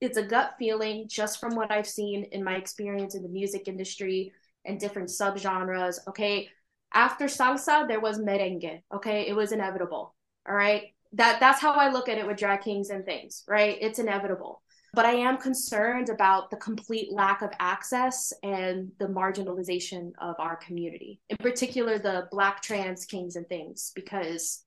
It's 0.00 0.18
a 0.18 0.22
gut 0.22 0.54
feeling 0.58 1.06
just 1.08 1.40
from 1.40 1.54
what 1.54 1.70
I've 1.70 1.86
seen 1.86 2.24
in 2.32 2.42
my 2.42 2.56
experience 2.56 3.14
in 3.14 3.22
the 3.22 3.28
music 3.28 3.68
industry 3.68 4.32
and 4.64 4.80
different 4.80 5.08
subgenres. 5.10 5.98
Okay. 6.08 6.48
After 6.92 7.26
salsa, 7.26 7.86
there 7.86 8.00
was 8.00 8.18
merengue. 8.18 8.80
Okay. 8.94 9.28
It 9.28 9.36
was 9.36 9.52
inevitable. 9.52 10.14
All 10.48 10.54
right 10.54 10.93
that 11.14 11.38
that's 11.40 11.60
how 11.60 11.72
I 11.72 11.90
look 11.90 12.08
at 12.08 12.18
it 12.18 12.26
with 12.26 12.36
drag 12.36 12.62
kings 12.62 12.90
and 12.90 13.04
things, 13.04 13.44
right? 13.48 13.78
It's 13.80 13.98
inevitable. 13.98 14.62
But 14.94 15.06
I 15.06 15.14
am 15.14 15.38
concerned 15.38 16.08
about 16.08 16.50
the 16.50 16.56
complete 16.56 17.12
lack 17.12 17.42
of 17.42 17.50
access 17.58 18.32
and 18.44 18.92
the 18.98 19.06
marginalization 19.06 20.12
of 20.20 20.36
our 20.38 20.56
community, 20.56 21.20
in 21.30 21.36
particular 21.36 21.98
the 21.98 22.28
Black 22.30 22.62
trans 22.62 23.04
kings 23.04 23.34
and 23.34 23.48
things, 23.48 23.90
because 23.94 24.64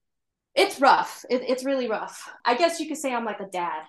it's 0.53 0.81
rough. 0.81 1.23
It, 1.29 1.43
it's 1.47 1.63
really 1.63 1.87
rough. 1.87 2.29
I 2.43 2.55
guess 2.55 2.79
you 2.79 2.87
could 2.87 2.97
say 2.97 3.13
I'm 3.13 3.23
like 3.23 3.39
a 3.39 3.45
dad. 3.45 3.83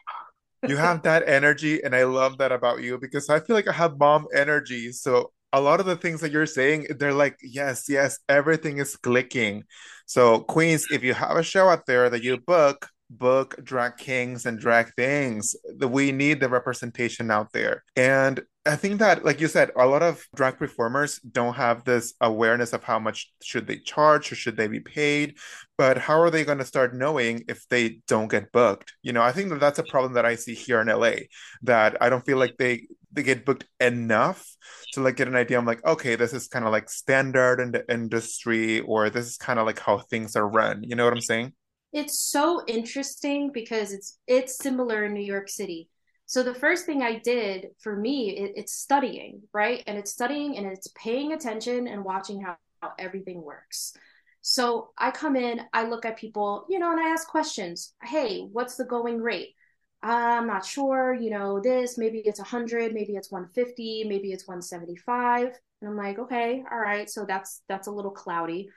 you 0.68 0.76
have 0.76 1.02
that 1.02 1.28
energy, 1.28 1.82
and 1.82 1.94
I 1.94 2.04
love 2.04 2.38
that 2.38 2.52
about 2.52 2.82
you 2.82 2.98
because 2.98 3.28
I 3.28 3.40
feel 3.40 3.56
like 3.56 3.68
I 3.68 3.72
have 3.72 3.98
mom 3.98 4.26
energy. 4.32 4.92
So 4.92 5.32
a 5.52 5.60
lot 5.60 5.80
of 5.80 5.86
the 5.86 5.96
things 5.96 6.20
that 6.20 6.32
you're 6.32 6.46
saying, 6.46 6.86
they're 6.98 7.12
like, 7.12 7.36
yes, 7.42 7.86
yes, 7.88 8.18
everything 8.28 8.78
is 8.78 8.96
clicking. 8.96 9.64
So, 10.06 10.40
Queens, 10.40 10.86
if 10.90 11.02
you 11.02 11.14
have 11.14 11.36
a 11.36 11.42
show 11.42 11.68
out 11.68 11.86
there 11.86 12.10
that 12.10 12.22
you 12.22 12.38
book, 12.38 12.88
book 13.10 13.56
drag 13.62 13.96
kings 13.96 14.46
and 14.46 14.58
drag 14.58 14.94
things. 14.94 15.56
We 15.80 16.12
need 16.12 16.40
the 16.40 16.48
representation 16.48 17.30
out 17.30 17.52
there. 17.52 17.84
And 17.96 18.42
I 18.66 18.76
think 18.76 18.98
that, 18.98 19.24
like 19.24 19.40
you 19.40 19.48
said, 19.48 19.70
a 19.76 19.86
lot 19.86 20.02
of 20.02 20.26
drag 20.36 20.58
performers 20.58 21.18
don't 21.20 21.54
have 21.54 21.84
this 21.84 22.12
awareness 22.20 22.74
of 22.74 22.84
how 22.84 22.98
much 22.98 23.32
should 23.42 23.66
they 23.66 23.78
charge 23.78 24.30
or 24.30 24.34
should 24.34 24.56
they 24.56 24.68
be 24.68 24.80
paid. 24.80 25.38
But 25.78 25.96
how 25.96 26.20
are 26.20 26.30
they 26.30 26.44
going 26.44 26.58
to 26.58 26.66
start 26.66 26.94
knowing 26.94 27.44
if 27.48 27.66
they 27.68 28.00
don't 28.08 28.30
get 28.30 28.52
booked? 28.52 28.92
You 29.02 29.12
know, 29.12 29.22
I 29.22 29.32
think 29.32 29.48
that 29.50 29.60
that's 29.60 29.78
a 29.78 29.84
problem 29.84 30.12
that 30.14 30.26
I 30.26 30.34
see 30.34 30.54
here 30.54 30.80
in 30.80 30.88
LA. 30.88 31.28
That 31.62 31.96
I 32.02 32.10
don't 32.10 32.26
feel 32.26 32.38
like 32.38 32.56
they 32.58 32.88
they 33.12 33.22
get 33.22 33.44
booked 33.44 33.64
enough 33.80 34.46
to 34.92 35.00
like 35.00 35.16
get 35.16 35.28
an 35.28 35.36
idea. 35.36 35.58
I'm 35.58 35.66
like, 35.66 35.84
okay, 35.84 36.16
this 36.16 36.32
is 36.32 36.48
kind 36.48 36.64
of 36.64 36.72
like 36.72 36.90
standard 36.90 37.60
in 37.60 37.72
the 37.72 37.90
industry, 37.90 38.80
or 38.80 39.10
this 39.10 39.26
is 39.26 39.36
kind 39.36 39.58
of 39.58 39.66
like 39.66 39.78
how 39.78 39.98
things 39.98 40.36
are 40.36 40.48
run. 40.48 40.82
You 40.82 40.96
know 40.96 41.04
what 41.04 41.12
I'm 41.12 41.20
saying? 41.20 41.52
It's 41.92 42.20
so 42.20 42.62
interesting 42.66 43.50
because 43.52 43.92
it's 43.92 44.18
it's 44.26 44.58
similar 44.58 45.04
in 45.04 45.14
New 45.14 45.24
York 45.24 45.48
City. 45.48 45.88
So 46.26 46.42
the 46.42 46.54
first 46.54 46.84
thing 46.84 47.02
I 47.02 47.18
did 47.20 47.68
for 47.80 47.96
me, 47.96 48.36
it, 48.36 48.52
it's 48.56 48.74
studying, 48.74 49.40
right? 49.54 49.82
And 49.86 49.96
it's 49.96 50.10
studying 50.10 50.58
and 50.58 50.66
it's 50.66 50.88
paying 50.88 51.32
attention 51.32 51.88
and 51.88 52.04
watching 52.04 52.42
how, 52.42 52.58
how 52.82 52.92
everything 52.98 53.42
works. 53.42 53.94
So 54.42 54.90
I 54.98 55.10
come 55.10 55.36
in, 55.36 55.62
I 55.72 55.84
look 55.84 56.04
at 56.04 56.18
people, 56.18 56.66
you 56.68 56.78
know, 56.78 56.92
and 56.92 57.00
I 57.00 57.08
ask 57.08 57.26
questions. 57.26 57.94
Hey, 58.02 58.42
what's 58.52 58.76
the 58.76 58.84
going 58.84 59.22
rate? 59.22 59.54
I'm 60.02 60.46
not 60.46 60.64
sure, 60.64 61.14
you 61.14 61.30
know, 61.30 61.60
this, 61.60 61.98
maybe 61.98 62.22
it's 62.24 62.38
100, 62.38 62.94
maybe 62.94 63.16
it's 63.16 63.32
150, 63.32 64.04
maybe 64.04 64.32
it's 64.32 64.46
175. 64.46 65.58
And 65.80 65.90
I'm 65.90 65.96
like, 65.96 66.18
okay, 66.18 66.62
all 66.70 66.78
right. 66.78 67.08
So 67.10 67.24
that's 67.24 67.62
that's 67.68 67.88
a 67.88 67.90
little 67.90 68.10
cloudy. 68.10 68.68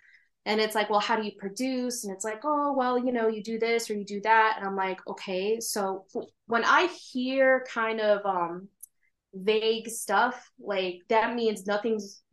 And 0.46 0.60
it's 0.60 0.74
like, 0.74 0.90
well, 0.90 1.00
how 1.00 1.16
do 1.16 1.24
you 1.24 1.32
produce? 1.38 2.04
And 2.04 2.14
it's 2.14 2.26
like, 2.26 2.42
oh, 2.44 2.74
well, 2.76 2.98
you 2.98 3.12
know, 3.12 3.28
you 3.28 3.44
do 3.44 3.60
this 3.60 3.90
or 3.90 3.94
you 3.94 4.04
do 4.04 4.22
that. 4.22 4.56
And 4.58 4.66
I'm 4.66 4.76
like, 4.76 5.00
okay. 5.08 5.60
So 5.60 6.06
when 6.48 6.66
I 6.66 6.88
hear 6.88 7.66
kind 7.72 8.00
of 8.00 8.26
um 8.26 8.68
vague 9.34 9.90
stuff, 9.90 10.52
like 10.60 11.02
that 11.10 11.36
means 11.36 11.68
nothing's 11.68 12.24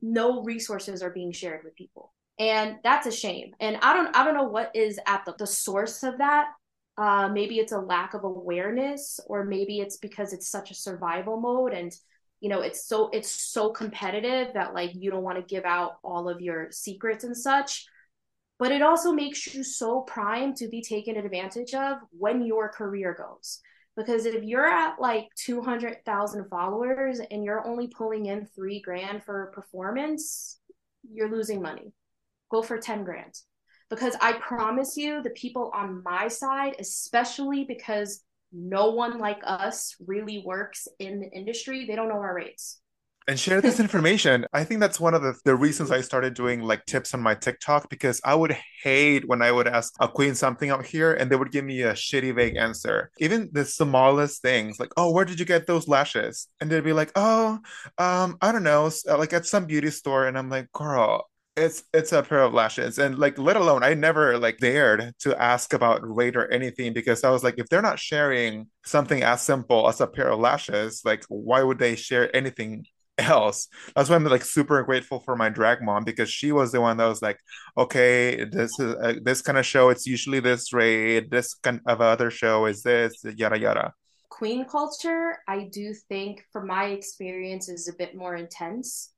no 0.00 0.42
resources 0.42 1.02
are 1.02 1.10
being 1.10 1.32
shared 1.32 1.62
with 1.64 1.76
people. 1.76 2.14
And 2.38 2.76
that's 2.82 3.06
a 3.06 3.12
shame. 3.12 3.52
And 3.60 3.76
I 3.82 3.92
don't 3.92 4.16
I 4.16 4.24
don't 4.24 4.34
know 4.34 4.44
what 4.44 4.74
is 4.74 4.98
at 5.06 5.26
the, 5.26 5.34
the 5.38 5.46
source 5.46 6.02
of 6.02 6.18
that 6.18 6.48
uh, 7.00 7.28
maybe 7.32 7.58
it's 7.58 7.72
a 7.72 7.78
lack 7.78 8.12
of 8.12 8.24
awareness 8.24 9.18
or 9.26 9.42
maybe 9.42 9.80
it's 9.80 9.96
because 9.96 10.34
it's 10.34 10.50
such 10.50 10.70
a 10.70 10.74
survival 10.74 11.40
mode 11.40 11.72
and 11.72 11.96
you 12.40 12.50
know 12.50 12.60
it's 12.60 12.86
so 12.86 13.08
it's 13.14 13.30
so 13.30 13.70
competitive 13.70 14.52
that 14.52 14.74
like 14.74 14.90
you 14.94 15.10
don't 15.10 15.22
want 15.22 15.38
to 15.38 15.54
give 15.54 15.64
out 15.64 15.92
all 16.04 16.28
of 16.28 16.42
your 16.42 16.70
secrets 16.70 17.24
and 17.24 17.34
such. 17.34 17.86
But 18.58 18.70
it 18.70 18.82
also 18.82 19.12
makes 19.12 19.54
you 19.54 19.64
so 19.64 20.02
primed 20.02 20.56
to 20.56 20.68
be 20.68 20.82
taken 20.82 21.16
advantage 21.16 21.72
of 21.72 21.96
when 22.10 22.44
your 22.44 22.68
career 22.68 23.16
goes. 23.16 23.60
Because 23.96 24.26
if 24.26 24.44
you're 24.44 24.68
at 24.68 25.00
like 25.00 25.28
200,000 25.36 26.48
followers 26.50 27.20
and 27.30 27.42
you're 27.42 27.66
only 27.66 27.88
pulling 27.88 28.26
in 28.26 28.46
3 28.54 28.82
grand 28.82 29.24
for 29.24 29.50
performance 29.54 30.58
you're 31.10 31.30
losing 31.30 31.62
money. 31.62 31.94
Go 32.50 32.62
for 32.62 32.76
10 32.76 33.04
grand 33.04 33.34
because 33.90 34.14
I 34.20 34.34
promise 34.34 34.96
you, 34.96 35.22
the 35.22 35.30
people 35.30 35.70
on 35.74 36.02
my 36.04 36.28
side, 36.28 36.76
especially 36.78 37.64
because 37.64 38.22
no 38.52 38.90
one 38.90 39.18
like 39.18 39.40
us 39.44 39.94
really 40.06 40.42
works 40.46 40.88
in 40.98 41.20
the 41.20 41.28
industry, 41.30 41.86
they 41.86 41.96
don't 41.96 42.08
know 42.08 42.14
our 42.14 42.34
rates. 42.34 42.80
And 43.28 43.38
share 43.38 43.60
this 43.60 43.80
information. 43.86 44.46
I 44.52 44.64
think 44.64 44.80
that's 44.80 44.98
one 44.98 45.14
of 45.14 45.22
the, 45.22 45.34
the 45.44 45.54
reasons 45.54 45.90
I 45.90 46.00
started 46.00 46.34
doing 46.34 46.62
like 46.62 46.86
tips 46.86 47.14
on 47.14 47.20
my 47.20 47.34
TikTok 47.34 47.90
because 47.90 48.20
I 48.24 48.34
would 48.34 48.56
hate 48.82 49.28
when 49.28 49.42
I 49.42 49.52
would 49.52 49.68
ask 49.68 49.92
a 50.00 50.08
queen 50.08 50.34
something 50.34 50.70
out 50.70 50.86
here 50.86 51.12
and 51.12 51.30
they 51.30 51.36
would 51.36 51.52
give 51.52 51.64
me 51.64 51.82
a 51.82 51.92
shitty, 51.92 52.34
vague 52.34 52.56
answer. 52.56 53.10
Even 53.18 53.50
the 53.52 53.64
smallest 53.64 54.42
things, 54.42 54.80
like, 54.80 54.90
oh, 54.96 55.12
where 55.12 55.24
did 55.24 55.38
you 55.38 55.46
get 55.46 55.66
those 55.66 55.86
lashes? 55.86 56.48
And 56.60 56.70
they'd 56.70 56.82
be 56.82 56.92
like, 56.92 57.12
oh, 57.14 57.58
um, 57.98 58.38
I 58.40 58.52
don't 58.52 58.64
know, 58.64 58.90
like 59.06 59.32
at 59.32 59.46
some 59.46 59.66
beauty 59.66 59.90
store. 59.90 60.26
And 60.26 60.38
I'm 60.38 60.48
like, 60.48 60.72
girl, 60.72 61.29
it's 61.60 61.82
it's 61.92 62.12
a 62.12 62.22
pair 62.22 62.42
of 62.42 62.54
lashes. 62.54 62.98
And 62.98 63.18
like 63.18 63.38
let 63.38 63.56
alone 63.56 63.82
i 63.82 63.94
never 63.94 64.38
like 64.38 64.58
dared 64.58 65.12
to 65.20 65.40
ask 65.40 65.72
about 65.72 66.00
rate 66.02 66.36
or 66.36 66.50
anything 66.50 66.92
because 66.92 67.24
i 67.24 67.30
was 67.30 67.44
like 67.44 67.54
if 67.58 67.68
they're 67.68 67.82
not 67.82 67.98
sharing 67.98 68.68
something 68.84 69.22
as 69.22 69.42
simple 69.42 69.88
as 69.88 70.00
a 70.00 70.06
pair 70.06 70.30
of 70.30 70.40
lashes 70.40 71.02
like 71.04 71.24
why 71.28 71.62
would 71.62 71.78
they 71.78 71.96
share 71.96 72.34
anything 72.34 72.84
else? 73.18 73.68
That's 73.94 74.08
why 74.08 74.16
i'm 74.16 74.24
like 74.24 74.44
super 74.44 74.82
grateful 74.82 75.20
for 75.20 75.36
my 75.36 75.48
drag 75.48 75.82
mom 75.82 76.04
because 76.04 76.30
she 76.30 76.52
was 76.52 76.72
the 76.72 76.80
one 76.80 76.96
that 76.96 77.06
was 77.06 77.22
like 77.22 77.38
okay 77.76 78.44
this 78.44 78.78
is 78.80 78.94
uh, 78.94 79.14
this 79.22 79.42
kind 79.42 79.58
of 79.58 79.66
show 79.66 79.90
it's 79.90 80.06
usually 80.06 80.40
this 80.40 80.72
rate 80.72 81.30
this 81.30 81.54
kind 81.54 81.80
of 81.86 82.00
other 82.00 82.30
show 82.30 82.66
is 82.66 82.82
this 82.82 83.12
yada 83.36 83.58
yada. 83.58 83.92
Queen 84.30 84.64
culture 84.64 85.38
i 85.46 85.68
do 85.70 85.92
think 86.08 86.44
from 86.52 86.66
my 86.66 86.86
experience 86.86 87.68
is 87.68 87.88
a 87.88 87.92
bit 87.92 88.16
more 88.16 88.36
intense 88.36 89.12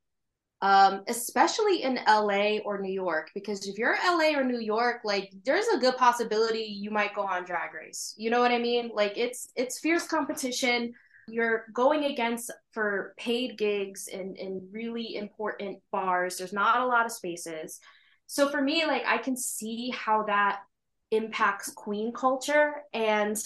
um, 0.63 1.03
especially 1.09 1.83
in 1.83 1.99
LA 2.07 2.59
or 2.63 2.79
New 2.79 2.93
York, 2.93 3.29
because 3.35 3.67
if 3.67 3.77
you're 3.77 3.97
LA 4.01 4.39
or 4.39 4.45
New 4.45 4.61
York, 4.61 5.01
like 5.03 5.29
there's 5.43 5.67
a 5.67 5.77
good 5.77 5.97
possibility 5.97 6.59
you 6.61 6.89
might 6.89 7.13
go 7.13 7.23
on 7.23 7.43
Drag 7.43 7.73
Race. 7.73 8.15
You 8.17 8.29
know 8.29 8.39
what 8.39 8.53
I 8.53 8.59
mean? 8.59 8.89
Like 8.93 9.17
it's 9.17 9.49
it's 9.57 9.79
fierce 9.79 10.07
competition. 10.07 10.93
You're 11.27 11.65
going 11.73 12.05
against 12.05 12.49
for 12.71 13.13
paid 13.17 13.57
gigs 13.57 14.07
in 14.07 14.37
in 14.37 14.69
really 14.71 15.17
important 15.17 15.79
bars. 15.91 16.37
There's 16.37 16.53
not 16.53 16.79
a 16.79 16.87
lot 16.87 17.05
of 17.05 17.11
spaces. 17.11 17.81
So 18.27 18.47
for 18.47 18.61
me, 18.61 18.85
like 18.85 19.03
I 19.05 19.17
can 19.17 19.35
see 19.35 19.89
how 19.89 20.23
that 20.23 20.61
impacts 21.11 21.73
queen 21.73 22.13
culture 22.13 22.75
and 22.93 23.37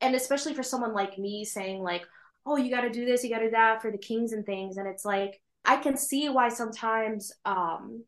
and 0.00 0.16
especially 0.16 0.54
for 0.54 0.64
someone 0.64 0.92
like 0.92 1.18
me 1.18 1.44
saying 1.44 1.84
like, 1.84 2.02
oh, 2.44 2.56
you 2.56 2.68
got 2.68 2.80
to 2.80 2.90
do 2.90 3.04
this, 3.04 3.22
you 3.22 3.30
got 3.30 3.38
to 3.38 3.46
do 3.46 3.52
that 3.52 3.80
for 3.80 3.92
the 3.92 3.98
kings 3.98 4.32
and 4.32 4.44
things, 4.44 4.76
and 4.76 4.88
it's 4.88 5.04
like 5.04 5.40
I 5.64 5.76
can 5.76 5.96
see 5.96 6.28
why 6.28 6.48
sometimes 6.48 7.32
um, 7.44 8.04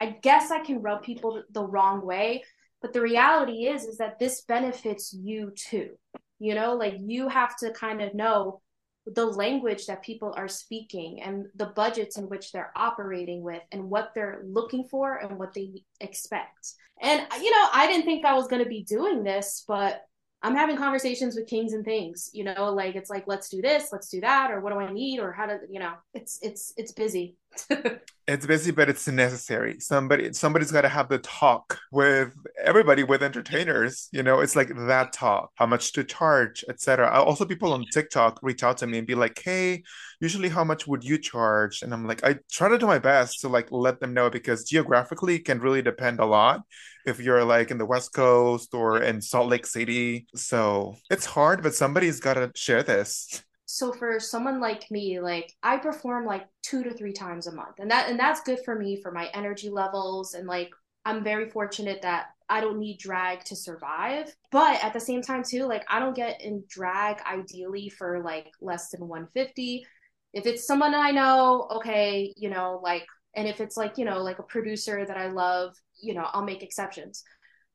I 0.00 0.16
guess 0.22 0.50
I 0.50 0.60
can 0.60 0.82
rub 0.82 1.02
people 1.02 1.42
the 1.50 1.64
wrong 1.64 2.04
way, 2.04 2.44
but 2.82 2.92
the 2.92 3.00
reality 3.00 3.66
is 3.66 3.84
is 3.84 3.98
that 3.98 4.18
this 4.18 4.42
benefits 4.42 5.12
you 5.12 5.52
too. 5.54 5.90
You 6.38 6.54
know, 6.54 6.74
like 6.74 6.96
you 7.00 7.28
have 7.28 7.56
to 7.58 7.72
kind 7.72 8.02
of 8.02 8.14
know 8.14 8.60
the 9.06 9.24
language 9.24 9.86
that 9.86 10.02
people 10.02 10.34
are 10.36 10.48
speaking 10.48 11.22
and 11.22 11.46
the 11.54 11.66
budgets 11.66 12.18
in 12.18 12.28
which 12.28 12.50
they're 12.50 12.72
operating 12.74 13.42
with 13.42 13.62
and 13.70 13.88
what 13.88 14.10
they're 14.14 14.42
looking 14.44 14.84
for 14.84 15.16
and 15.16 15.38
what 15.38 15.54
they 15.54 15.82
expect. 16.00 16.72
And 17.00 17.22
you 17.40 17.50
know, 17.50 17.68
I 17.72 17.86
didn't 17.86 18.04
think 18.04 18.24
I 18.24 18.34
was 18.34 18.48
going 18.48 18.62
to 18.62 18.68
be 18.68 18.82
doing 18.82 19.22
this, 19.22 19.64
but 19.66 20.02
I'm 20.42 20.54
having 20.54 20.76
conversations 20.76 21.34
with 21.34 21.48
kings 21.48 21.72
and 21.72 21.84
things, 21.84 22.30
you 22.32 22.44
know, 22.44 22.72
like 22.72 22.94
it's 22.94 23.10
like 23.10 23.24
let's 23.26 23.48
do 23.48 23.62
this, 23.62 23.88
let's 23.90 24.08
do 24.08 24.20
that, 24.20 24.50
or 24.50 24.60
what 24.60 24.72
do 24.72 24.78
I 24.78 24.92
need, 24.92 25.18
or 25.18 25.32
how 25.32 25.46
to, 25.46 25.60
you 25.68 25.80
know, 25.80 25.94
it's 26.14 26.38
it's 26.42 26.72
it's 26.76 26.92
busy. 26.92 27.36
It's 28.28 28.44
busy, 28.44 28.72
but 28.72 28.88
it's 28.88 29.06
necessary. 29.06 29.78
Somebody 29.78 30.32
somebody's 30.32 30.72
got 30.72 30.80
to 30.80 30.88
have 30.88 31.08
the 31.08 31.18
talk 31.18 31.78
with 31.92 32.34
everybody, 32.60 33.04
with 33.04 33.22
entertainers. 33.22 34.08
You 34.10 34.24
know, 34.24 34.40
it's 34.40 34.56
like 34.56 34.68
that 34.74 35.12
talk, 35.12 35.52
how 35.54 35.66
much 35.66 35.92
to 35.92 36.02
charge, 36.02 36.64
etc. 36.68 37.08
Also, 37.08 37.44
people 37.44 37.72
on 37.72 37.84
TikTok 37.92 38.40
reach 38.42 38.64
out 38.64 38.78
to 38.78 38.88
me 38.88 38.98
and 38.98 39.06
be 39.06 39.14
like, 39.14 39.40
"Hey, 39.40 39.84
usually 40.20 40.48
how 40.48 40.64
much 40.64 40.88
would 40.88 41.04
you 41.04 41.18
charge?" 41.18 41.82
And 41.82 41.94
I'm 41.94 42.04
like, 42.04 42.24
I 42.24 42.40
try 42.50 42.68
to 42.68 42.78
do 42.78 42.86
my 42.86 42.98
best 42.98 43.42
to 43.42 43.48
like 43.48 43.70
let 43.70 44.00
them 44.00 44.12
know 44.12 44.28
because 44.28 44.64
geographically 44.64 45.38
can 45.38 45.60
really 45.60 45.82
depend 45.82 46.18
a 46.18 46.26
lot 46.26 46.62
if 47.06 47.20
you're 47.20 47.44
like 47.44 47.70
in 47.70 47.78
the 47.78 47.86
West 47.86 48.12
Coast 48.12 48.74
or 48.74 49.00
in 49.00 49.20
Salt 49.22 49.48
Lake 49.48 49.66
City. 49.66 50.26
So 50.34 50.96
it's 51.10 51.26
hard, 51.26 51.62
but 51.62 51.76
somebody's 51.76 52.18
got 52.18 52.34
to 52.34 52.50
share 52.56 52.82
this 52.82 53.44
so 53.76 53.92
for 53.92 54.18
someone 54.18 54.58
like 54.58 54.90
me 54.90 55.20
like 55.20 55.52
i 55.62 55.76
perform 55.76 56.24
like 56.24 56.46
two 56.62 56.82
to 56.82 56.94
three 56.94 57.12
times 57.12 57.46
a 57.46 57.52
month 57.52 57.78
and 57.78 57.90
that 57.90 58.08
and 58.08 58.18
that's 58.18 58.40
good 58.40 58.58
for 58.64 58.74
me 58.74 58.98
for 59.02 59.12
my 59.12 59.28
energy 59.34 59.68
levels 59.68 60.32
and 60.32 60.46
like 60.46 60.70
i'm 61.04 61.22
very 61.22 61.50
fortunate 61.50 62.00
that 62.00 62.28
i 62.48 62.58
don't 62.58 62.78
need 62.78 62.98
drag 62.98 63.44
to 63.44 63.54
survive 63.54 64.34
but 64.50 64.82
at 64.82 64.94
the 64.94 65.00
same 65.00 65.20
time 65.20 65.42
too 65.42 65.64
like 65.64 65.84
i 65.90 65.98
don't 65.98 66.16
get 66.16 66.40
in 66.40 66.64
drag 66.70 67.18
ideally 67.30 67.90
for 67.90 68.22
like 68.24 68.50
less 68.62 68.88
than 68.88 69.06
150 69.06 69.84
if 70.32 70.46
it's 70.46 70.66
someone 70.66 70.94
i 70.94 71.10
know 71.10 71.68
okay 71.70 72.32
you 72.34 72.48
know 72.48 72.80
like 72.82 73.04
and 73.34 73.46
if 73.46 73.60
it's 73.60 73.76
like 73.76 73.98
you 73.98 74.06
know 74.06 74.22
like 74.22 74.38
a 74.38 74.44
producer 74.44 75.04
that 75.04 75.18
i 75.18 75.26
love 75.26 75.74
you 76.00 76.14
know 76.14 76.26
i'll 76.32 76.42
make 76.42 76.62
exceptions. 76.62 77.22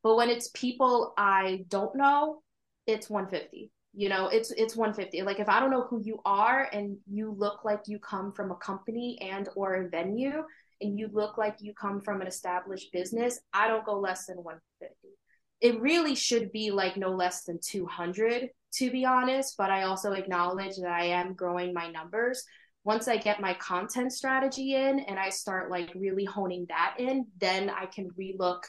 But 0.02 0.16
when 0.16 0.30
it's 0.30 0.50
people 0.52 1.14
i 1.16 1.64
don't 1.68 1.94
know 1.94 2.42
it's 2.88 3.08
150 3.08 3.70
you 3.94 4.08
know 4.08 4.28
it's 4.28 4.50
it's 4.52 4.74
150 4.74 5.22
like 5.22 5.38
if 5.38 5.48
i 5.48 5.60
don't 5.60 5.70
know 5.70 5.86
who 5.88 6.00
you 6.02 6.18
are 6.24 6.68
and 6.72 6.96
you 7.10 7.34
look 7.36 7.64
like 7.64 7.80
you 7.86 7.98
come 7.98 8.32
from 8.32 8.50
a 8.50 8.56
company 8.56 9.18
and 9.20 9.48
or 9.54 9.74
a 9.74 9.88
venue 9.88 10.42
and 10.80 10.98
you 10.98 11.08
look 11.12 11.36
like 11.36 11.56
you 11.60 11.72
come 11.74 12.00
from 12.00 12.20
an 12.20 12.26
established 12.26 12.92
business 12.92 13.40
i 13.52 13.68
don't 13.68 13.84
go 13.84 13.98
less 13.98 14.26
than 14.26 14.36
150 14.38 15.08
it 15.60 15.80
really 15.80 16.14
should 16.14 16.50
be 16.52 16.70
like 16.70 16.96
no 16.96 17.10
less 17.10 17.44
than 17.44 17.58
200 17.62 18.48
to 18.74 18.90
be 18.90 19.04
honest 19.04 19.56
but 19.58 19.70
i 19.70 19.82
also 19.82 20.12
acknowledge 20.12 20.76
that 20.76 20.92
i 20.92 21.04
am 21.04 21.34
growing 21.34 21.72
my 21.72 21.90
numbers. 21.90 22.44
Once 22.84 23.06
i 23.06 23.16
get 23.16 23.40
my 23.40 23.54
content 23.54 24.12
strategy 24.12 24.74
in 24.74 25.00
and 25.00 25.18
i 25.18 25.28
start 25.28 25.70
like 25.70 25.92
really 25.94 26.24
honing 26.24 26.66
that 26.68 26.96
in 26.98 27.26
then 27.38 27.70
i 27.70 27.86
can 27.86 28.08
relook 28.18 28.62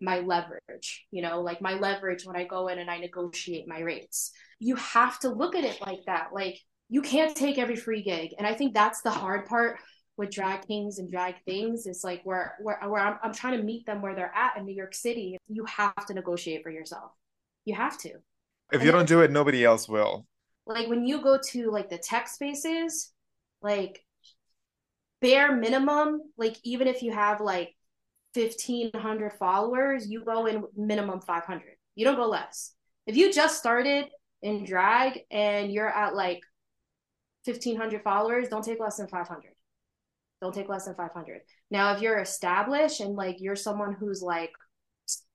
my 0.00 0.18
leverage 0.20 1.06
you 1.12 1.22
know 1.22 1.40
like 1.40 1.60
my 1.60 1.74
leverage 1.74 2.24
when 2.24 2.34
i 2.34 2.44
go 2.44 2.66
in 2.66 2.80
and 2.80 2.90
i 2.90 2.98
negotiate 2.98 3.68
my 3.68 3.78
rates 3.78 4.32
you 4.60 4.76
have 4.76 5.18
to 5.20 5.30
look 5.30 5.56
at 5.56 5.64
it 5.64 5.80
like 5.80 6.04
that. 6.06 6.28
Like 6.32 6.60
you 6.88 7.02
can't 7.02 7.34
take 7.36 7.58
every 7.58 7.76
free 7.76 8.02
gig. 8.02 8.34
And 8.38 8.46
I 8.46 8.54
think 8.54 8.74
that's 8.74 9.00
the 9.00 9.10
hard 9.10 9.46
part 9.46 9.78
with 10.16 10.30
drag 10.30 10.66
kings 10.66 10.98
and 10.98 11.10
drag 11.10 11.36
things 11.44 11.86
is 11.86 12.04
like 12.04 12.20
where 12.24 12.54
where, 12.60 12.78
where 12.86 13.00
I'm, 13.00 13.18
I'm 13.22 13.32
trying 13.32 13.56
to 13.56 13.64
meet 13.64 13.86
them 13.86 14.02
where 14.02 14.14
they're 14.14 14.32
at 14.34 14.56
in 14.58 14.66
New 14.66 14.74
York 14.74 14.94
City. 14.94 15.38
You 15.48 15.64
have 15.64 16.06
to 16.06 16.14
negotiate 16.14 16.62
for 16.62 16.70
yourself. 16.70 17.10
You 17.64 17.74
have 17.74 17.98
to. 17.98 18.10
If 18.10 18.20
and 18.72 18.84
you 18.84 18.92
don't 18.92 19.08
do 19.08 19.22
it, 19.22 19.30
nobody 19.30 19.64
else 19.64 19.88
will. 19.88 20.26
Like 20.66 20.88
when 20.88 21.06
you 21.06 21.22
go 21.22 21.38
to 21.50 21.70
like 21.70 21.88
the 21.88 21.98
tech 21.98 22.28
spaces, 22.28 23.12
like 23.62 24.04
bare 25.22 25.56
minimum, 25.56 26.20
like 26.36 26.56
even 26.64 26.86
if 26.86 27.02
you 27.02 27.12
have 27.12 27.40
like 27.40 27.74
1500 28.34 29.32
followers, 29.32 30.08
you 30.08 30.24
go 30.24 30.46
in 30.46 30.64
minimum 30.76 31.20
500. 31.20 31.62
You 31.94 32.04
don't 32.04 32.16
go 32.16 32.28
less. 32.28 32.74
If 33.06 33.16
you 33.16 33.32
just 33.32 33.58
started 33.58 34.06
in 34.42 34.64
drag 34.64 35.20
and 35.30 35.72
you're 35.72 35.88
at 35.88 36.14
like 36.14 36.40
1500 37.44 38.02
followers, 38.02 38.48
don't 38.48 38.64
take 38.64 38.80
less 38.80 38.96
than 38.96 39.08
500. 39.08 39.52
Don't 40.40 40.54
take 40.54 40.68
less 40.68 40.86
than 40.86 40.94
500. 40.94 41.40
Now, 41.70 41.92
if 41.94 42.00
you're 42.00 42.18
established 42.18 43.00
and 43.00 43.14
like 43.14 43.40
you're 43.40 43.56
someone 43.56 43.92
who's 43.92 44.22
like, 44.22 44.52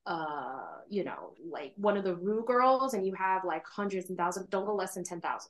uh, 0.05 0.61
you 0.89 1.03
know, 1.03 1.33
like 1.49 1.73
one 1.77 1.97
of 1.97 2.03
the 2.03 2.15
Ru 2.15 2.43
girls 2.45 2.93
and 2.93 3.05
you 3.05 3.13
have 3.15 3.43
like 3.43 3.63
hundreds 3.65 4.09
and 4.09 4.17
thousands, 4.17 4.47
don't 4.49 4.65
go 4.65 4.75
less 4.75 4.95
than 4.95 5.03
10,000. 5.03 5.49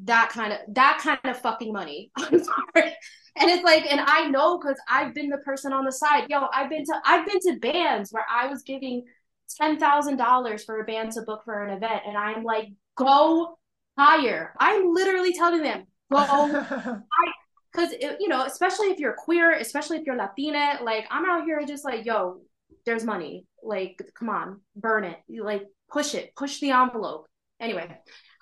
That 0.00 0.30
kind 0.30 0.52
of, 0.52 0.58
that 0.74 0.98
kind 1.02 1.20
of 1.24 1.40
fucking 1.40 1.72
money. 1.72 2.10
I'm 2.16 2.42
sorry. 2.42 2.94
And 3.36 3.50
it's 3.50 3.64
like, 3.64 3.90
and 3.90 4.00
I 4.00 4.28
know 4.28 4.58
because 4.58 4.78
I've 4.88 5.14
been 5.14 5.28
the 5.28 5.38
person 5.38 5.72
on 5.72 5.84
the 5.84 5.92
side. 5.92 6.26
Yo, 6.28 6.46
I've 6.52 6.70
been 6.70 6.84
to, 6.84 6.94
I've 7.04 7.26
been 7.26 7.40
to 7.40 7.58
bands 7.60 8.10
where 8.12 8.26
I 8.30 8.46
was 8.46 8.62
giving 8.62 9.04
ten 9.56 9.78
thousand 9.78 10.16
dollars 10.16 10.64
for 10.64 10.80
a 10.80 10.84
band 10.84 11.12
to 11.12 11.22
book 11.22 11.42
for 11.44 11.64
an 11.64 11.76
event, 11.76 12.02
and 12.06 12.16
I'm 12.16 12.44
like, 12.44 12.68
go 12.96 13.58
higher. 13.98 14.52
I'm 14.58 14.92
literally 14.92 15.32
telling 15.32 15.62
them, 15.62 15.86
go 16.10 16.18
higher. 16.24 17.02
Because 17.72 17.92
you 18.20 18.28
know, 18.28 18.44
especially 18.44 18.88
if 18.88 18.98
you're 18.98 19.14
queer, 19.14 19.52
especially 19.52 19.96
if 19.98 20.06
you're 20.06 20.16
Latina, 20.16 20.78
like 20.82 21.06
I'm 21.10 21.24
out 21.24 21.44
here 21.44 21.60
just 21.66 21.84
like, 21.84 22.04
yo, 22.04 22.40
there's 22.86 23.04
money. 23.04 23.46
Like, 23.62 24.00
come 24.18 24.28
on, 24.28 24.60
burn 24.76 25.04
it. 25.04 25.18
Like, 25.28 25.64
push 25.90 26.14
it, 26.14 26.34
push 26.36 26.60
the 26.60 26.70
envelope. 26.70 27.26
Anyway, 27.60 27.88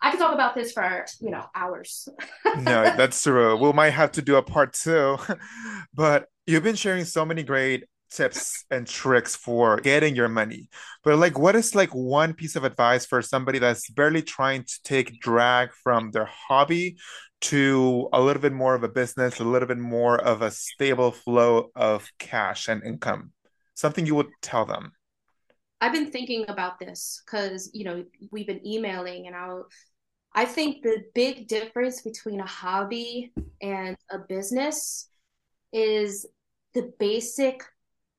I 0.01 0.11
could 0.11 0.19
talk 0.19 0.35
about 0.35 0.55
this 0.55 0.73
for 0.73 1.07
you 1.21 1.31
know 1.31 1.45
hours. 1.55 2.09
no, 2.57 2.83
that's 2.97 3.23
true. 3.23 3.57
We 3.57 3.73
might 3.73 3.91
have 3.91 4.13
to 4.13 4.23
do 4.23 4.37
a 4.37 4.43
part 4.43 4.73
two, 4.75 5.17
but 5.95 6.27
you've 6.47 6.65
been 6.65 6.77
sharing 6.77 7.05
so 7.05 7.25
many 7.25 7.43
great 7.43 7.85
tips 8.15 8.65
and 8.71 8.87
tricks 8.87 9.35
for 9.35 9.79
getting 9.79 10.15
your 10.15 10.29
money. 10.29 10.69
But 11.03 11.19
like 11.19 11.39
what 11.39 11.57
is 11.57 11.75
like 11.75 11.91
one 11.91 12.35
piece 12.35 12.57
of 12.57 12.65
advice 12.65 13.07
for 13.07 13.23
somebody 13.23 13.59
that's 13.59 13.91
barely 13.91 14.23
trying 14.23 14.65
to 14.65 14.83
take 14.85 15.21
drag 15.21 15.71
from 15.83 16.11
their 16.11 16.27
hobby 16.27 16.97
to 17.43 18.09
a 18.13 18.21
little 18.21 18.43
bit 18.43 18.53
more 18.53 18.75
of 18.75 18.85
a 18.85 18.89
business, 18.89 19.41
a 19.41 19.45
little 19.45 19.69
bit 19.69 19.79
more 19.79 20.21
of 20.21 20.43
a 20.43 20.51
stable 20.51 21.11
flow 21.11 21.71
of 21.75 22.09
cash 22.19 22.69
and 22.69 22.85
income? 22.85 23.33
Something 23.75 24.07
you 24.07 24.15
would 24.15 24.31
tell 24.43 24.65
them. 24.65 24.93
I've 25.81 25.93
been 25.93 26.13
thinking 26.13 26.45
about 26.49 26.79
this 26.79 27.23
cuz 27.27 27.71
you 27.73 27.85
know, 27.85 28.05
we've 28.31 28.47
been 28.47 28.67
emailing 28.67 29.27
and 29.27 29.35
I'll 29.35 29.67
I 30.35 30.47
think 30.47 30.83
the 30.83 31.05
big 31.15 31.47
difference 31.47 32.01
between 32.01 32.41
a 32.41 32.47
hobby 32.47 33.33
and 33.61 33.97
a 34.11 34.19
business 34.19 35.09
is 35.73 36.27
the 36.75 36.93
basic 36.99 37.63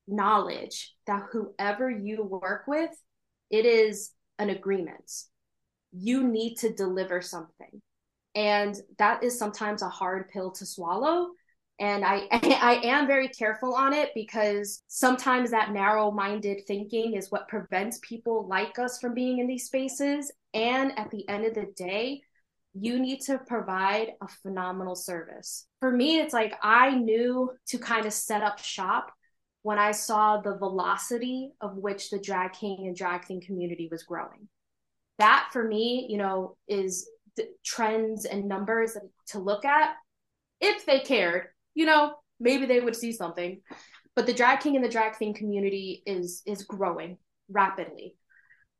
knowledge 0.06 0.94
that 1.06 1.24
whoever 1.32 1.90
you 1.90 2.22
work 2.22 2.64
with, 2.66 2.90
it 3.50 3.64
is 3.66 4.10
an 4.38 4.50
agreement. 4.50 5.10
You 5.92 6.26
need 6.26 6.56
to 6.56 6.72
deliver 6.72 7.20
something. 7.20 7.80
And 8.34 8.76
that 8.98 9.22
is 9.22 9.38
sometimes 9.38 9.82
a 9.82 9.88
hard 9.88 10.28
pill 10.28 10.50
to 10.52 10.66
swallow. 10.66 11.28
And 11.78 12.04
I, 12.04 12.26
I 12.32 12.80
am 12.84 13.06
very 13.06 13.28
careful 13.28 13.74
on 13.74 13.92
it 13.92 14.10
because 14.14 14.82
sometimes 14.88 15.50
that 15.50 15.72
narrow 15.72 16.10
minded 16.10 16.62
thinking 16.66 17.14
is 17.14 17.30
what 17.30 17.48
prevents 17.48 18.00
people 18.02 18.46
like 18.48 18.78
us 18.78 18.98
from 18.98 19.14
being 19.14 19.38
in 19.38 19.46
these 19.46 19.66
spaces. 19.66 20.32
And 20.52 20.98
at 20.98 21.10
the 21.10 21.28
end 21.28 21.46
of 21.46 21.54
the 21.54 21.72
day, 21.76 22.22
you 22.74 22.98
need 22.98 23.20
to 23.22 23.38
provide 23.38 24.12
a 24.20 24.26
phenomenal 24.42 24.96
service. 24.96 25.66
For 25.78 25.92
me, 25.92 26.18
it's 26.18 26.34
like 26.34 26.54
I 26.60 26.96
knew 26.96 27.52
to 27.68 27.78
kind 27.78 28.04
of 28.04 28.12
set 28.12 28.42
up 28.42 28.58
shop 28.58 29.12
when 29.64 29.78
I 29.78 29.92
saw 29.92 30.42
the 30.42 30.58
velocity 30.58 31.52
of 31.62 31.78
which 31.78 32.10
the 32.10 32.18
drag 32.18 32.52
king 32.52 32.86
and 32.86 32.94
drag 32.94 33.24
queen 33.24 33.40
community 33.40 33.88
was 33.90 34.02
growing. 34.02 34.46
That 35.18 35.48
for 35.54 35.66
me, 35.66 36.06
you 36.10 36.18
know, 36.18 36.58
is 36.68 37.08
trends 37.64 38.26
and 38.26 38.46
numbers 38.46 38.94
to 39.28 39.38
look 39.38 39.64
at. 39.64 39.94
If 40.60 40.84
they 40.84 41.00
cared, 41.00 41.46
you 41.74 41.86
know, 41.86 42.12
maybe 42.38 42.66
they 42.66 42.80
would 42.80 42.94
see 42.94 43.10
something. 43.10 43.62
But 44.14 44.26
the 44.26 44.34
drag 44.34 44.60
king 44.60 44.76
and 44.76 44.84
the 44.84 44.90
drag 44.90 45.14
queen 45.14 45.32
community 45.32 46.02
is 46.04 46.42
is 46.44 46.64
growing 46.64 47.16
rapidly. 47.48 48.16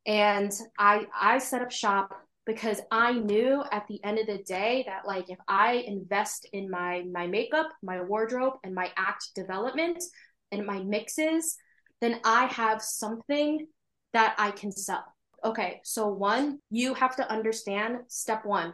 And 0.05 0.51
I 0.77 1.07
I 1.19 1.39
set 1.39 1.63
up 1.63 1.71
shop 1.71 2.13
because 2.45 2.79
I 2.91 3.13
knew 3.13 3.63
at 3.71 3.87
the 3.87 3.99
end 4.03 4.19
of 4.19 4.27
the 4.27 4.43
day 4.43 4.83
that 4.85 5.07
like 5.07 5.31
if 5.31 5.39
I 5.47 5.83
invest 5.87 6.47
in 6.53 6.69
my 6.69 7.05
my 7.11 7.25
makeup, 7.25 7.69
my 7.81 8.01
wardrobe 8.01 8.53
and 8.63 8.75
my 8.75 8.91
act 8.97 9.29
development, 9.33 10.03
and 10.51 10.65
my 10.65 10.79
mixes, 10.79 11.57
then 12.01 12.19
I 12.23 12.45
have 12.45 12.81
something 12.81 13.67
that 14.13 14.35
I 14.37 14.51
can 14.51 14.71
sell. 14.71 15.03
Okay, 15.43 15.81
so 15.83 16.07
one, 16.07 16.59
you 16.69 16.93
have 16.93 17.15
to 17.17 17.31
understand 17.31 17.97
step 18.07 18.45
one, 18.45 18.73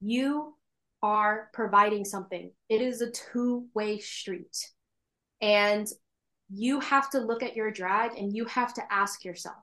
you 0.00 0.56
are 1.02 1.48
providing 1.52 2.04
something, 2.04 2.50
it 2.68 2.80
is 2.80 3.00
a 3.00 3.10
two 3.10 3.66
way 3.74 3.98
street. 3.98 4.56
And 5.40 5.86
you 6.52 6.80
have 6.80 7.10
to 7.10 7.20
look 7.20 7.42
at 7.42 7.56
your 7.56 7.70
drag 7.70 8.18
and 8.18 8.34
you 8.34 8.44
have 8.46 8.74
to 8.74 8.82
ask 8.90 9.24
yourself 9.24 9.56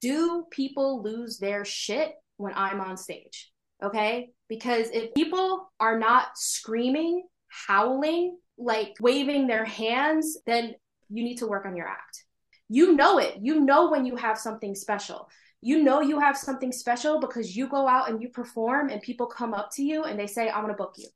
do 0.00 0.46
people 0.50 1.02
lose 1.02 1.38
their 1.38 1.64
shit 1.64 2.12
when 2.36 2.52
I'm 2.54 2.80
on 2.80 2.96
stage? 2.96 3.50
Okay, 3.82 4.30
because 4.48 4.90
if 4.90 5.14
people 5.14 5.72
are 5.78 5.98
not 5.98 6.36
screaming, 6.36 7.24
howling, 7.48 8.38
like 8.58 8.94
waving 9.00 9.46
their 9.46 9.64
hands, 9.64 10.36
then 10.46 10.74
you 11.08 11.24
need 11.24 11.36
to 11.38 11.46
work 11.46 11.64
on 11.64 11.76
your 11.76 11.86
act. 11.86 12.24
You 12.68 12.94
know 12.94 13.18
it. 13.18 13.38
You 13.40 13.60
know 13.60 13.90
when 13.90 14.04
you 14.04 14.16
have 14.16 14.38
something 14.38 14.74
special. 14.74 15.28
You 15.60 15.82
know 15.82 16.00
you 16.00 16.20
have 16.20 16.36
something 16.36 16.70
special 16.70 17.20
because 17.20 17.56
you 17.56 17.68
go 17.68 17.88
out 17.88 18.10
and 18.10 18.22
you 18.22 18.28
perform 18.28 18.90
and 18.90 19.00
people 19.02 19.26
come 19.26 19.54
up 19.54 19.70
to 19.72 19.82
you 19.82 20.04
and 20.04 20.18
they 20.18 20.26
say, 20.26 20.48
I 20.48 20.58
want 20.58 20.70
to 20.70 20.74
book 20.74 20.94
you. 20.96 21.08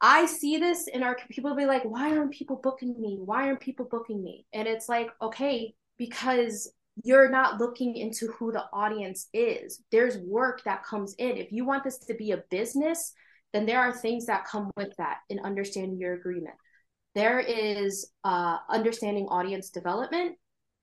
I 0.00 0.26
see 0.26 0.58
this 0.58 0.86
in 0.86 1.02
our 1.02 1.16
people 1.30 1.54
be 1.56 1.66
like, 1.66 1.84
why 1.84 2.16
aren't 2.16 2.32
people 2.32 2.60
booking 2.62 3.00
me? 3.00 3.18
Why 3.20 3.48
aren't 3.48 3.60
people 3.60 3.86
booking 3.90 4.22
me? 4.22 4.46
And 4.52 4.66
it's 4.68 4.88
like, 4.88 5.10
okay, 5.20 5.74
because 5.98 6.72
you're 7.04 7.30
not 7.30 7.60
looking 7.60 7.96
into 7.96 8.28
who 8.38 8.52
the 8.52 8.64
audience 8.72 9.28
is. 9.32 9.82
There's 9.90 10.18
work 10.18 10.62
that 10.64 10.84
comes 10.84 11.14
in. 11.18 11.36
If 11.36 11.52
you 11.52 11.64
want 11.64 11.84
this 11.84 11.98
to 11.98 12.14
be 12.14 12.32
a 12.32 12.42
business, 12.50 13.12
then 13.52 13.66
there 13.66 13.80
are 13.80 13.92
things 13.92 14.26
that 14.26 14.46
come 14.46 14.70
with 14.76 14.92
that 14.98 15.18
in 15.28 15.40
understanding 15.40 15.98
your 15.98 16.14
agreement. 16.14 16.56
There 17.14 17.40
is 17.40 18.10
uh, 18.24 18.58
understanding 18.68 19.26
audience 19.28 19.70
development, 19.70 20.36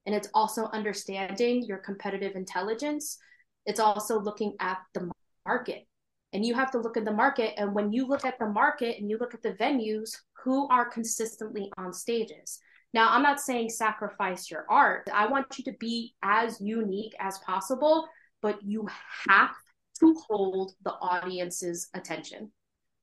and 0.06 0.16
it's 0.16 0.30
also 0.34 0.66
understanding 0.74 1.64
your 1.64 1.78
competitive 1.78 2.36
intelligence. 2.36 3.18
It's 3.66 3.80
also 3.80 4.20
looking 4.20 4.56
at 4.60 4.80
the 4.94 5.10
market. 5.46 5.88
And 6.34 6.46
you 6.46 6.54
have 6.56 6.72
to 6.72 6.80
look 6.80 6.98
at 6.98 7.06
the 7.06 7.14
market. 7.14 7.54
And 7.58 7.74
when 7.74 7.94
you 7.94 8.06
look 8.08 8.26
at 8.26 8.38
the 8.40 8.48
market 8.48 8.98
and 9.00 9.10
you 9.10 9.18
look 9.18 9.34
at 9.34 9.42
the 9.42 9.54
venues, 9.54 10.12
who 10.44 10.68
are 10.68 10.90
consistently 10.90 11.72
on 11.78 11.94
stages? 11.94 12.60
Now, 12.94 13.10
I'm 13.10 13.24
not 13.24 13.40
saying 13.40 13.70
sacrifice 13.70 14.52
your 14.52 14.66
art. 14.70 15.10
I 15.14 15.28
want 15.28 15.58
you 15.58 15.64
to 15.66 15.74
be 15.80 16.14
as 16.24 16.62
unique 16.62 17.16
as 17.20 17.40
possible, 17.40 18.08
but 18.42 18.62
you 18.64 18.88
have 19.30 19.56
to 20.00 20.16
hold 20.28 20.74
the 20.84 20.94
audience's 20.94 21.90
attention. 21.94 22.52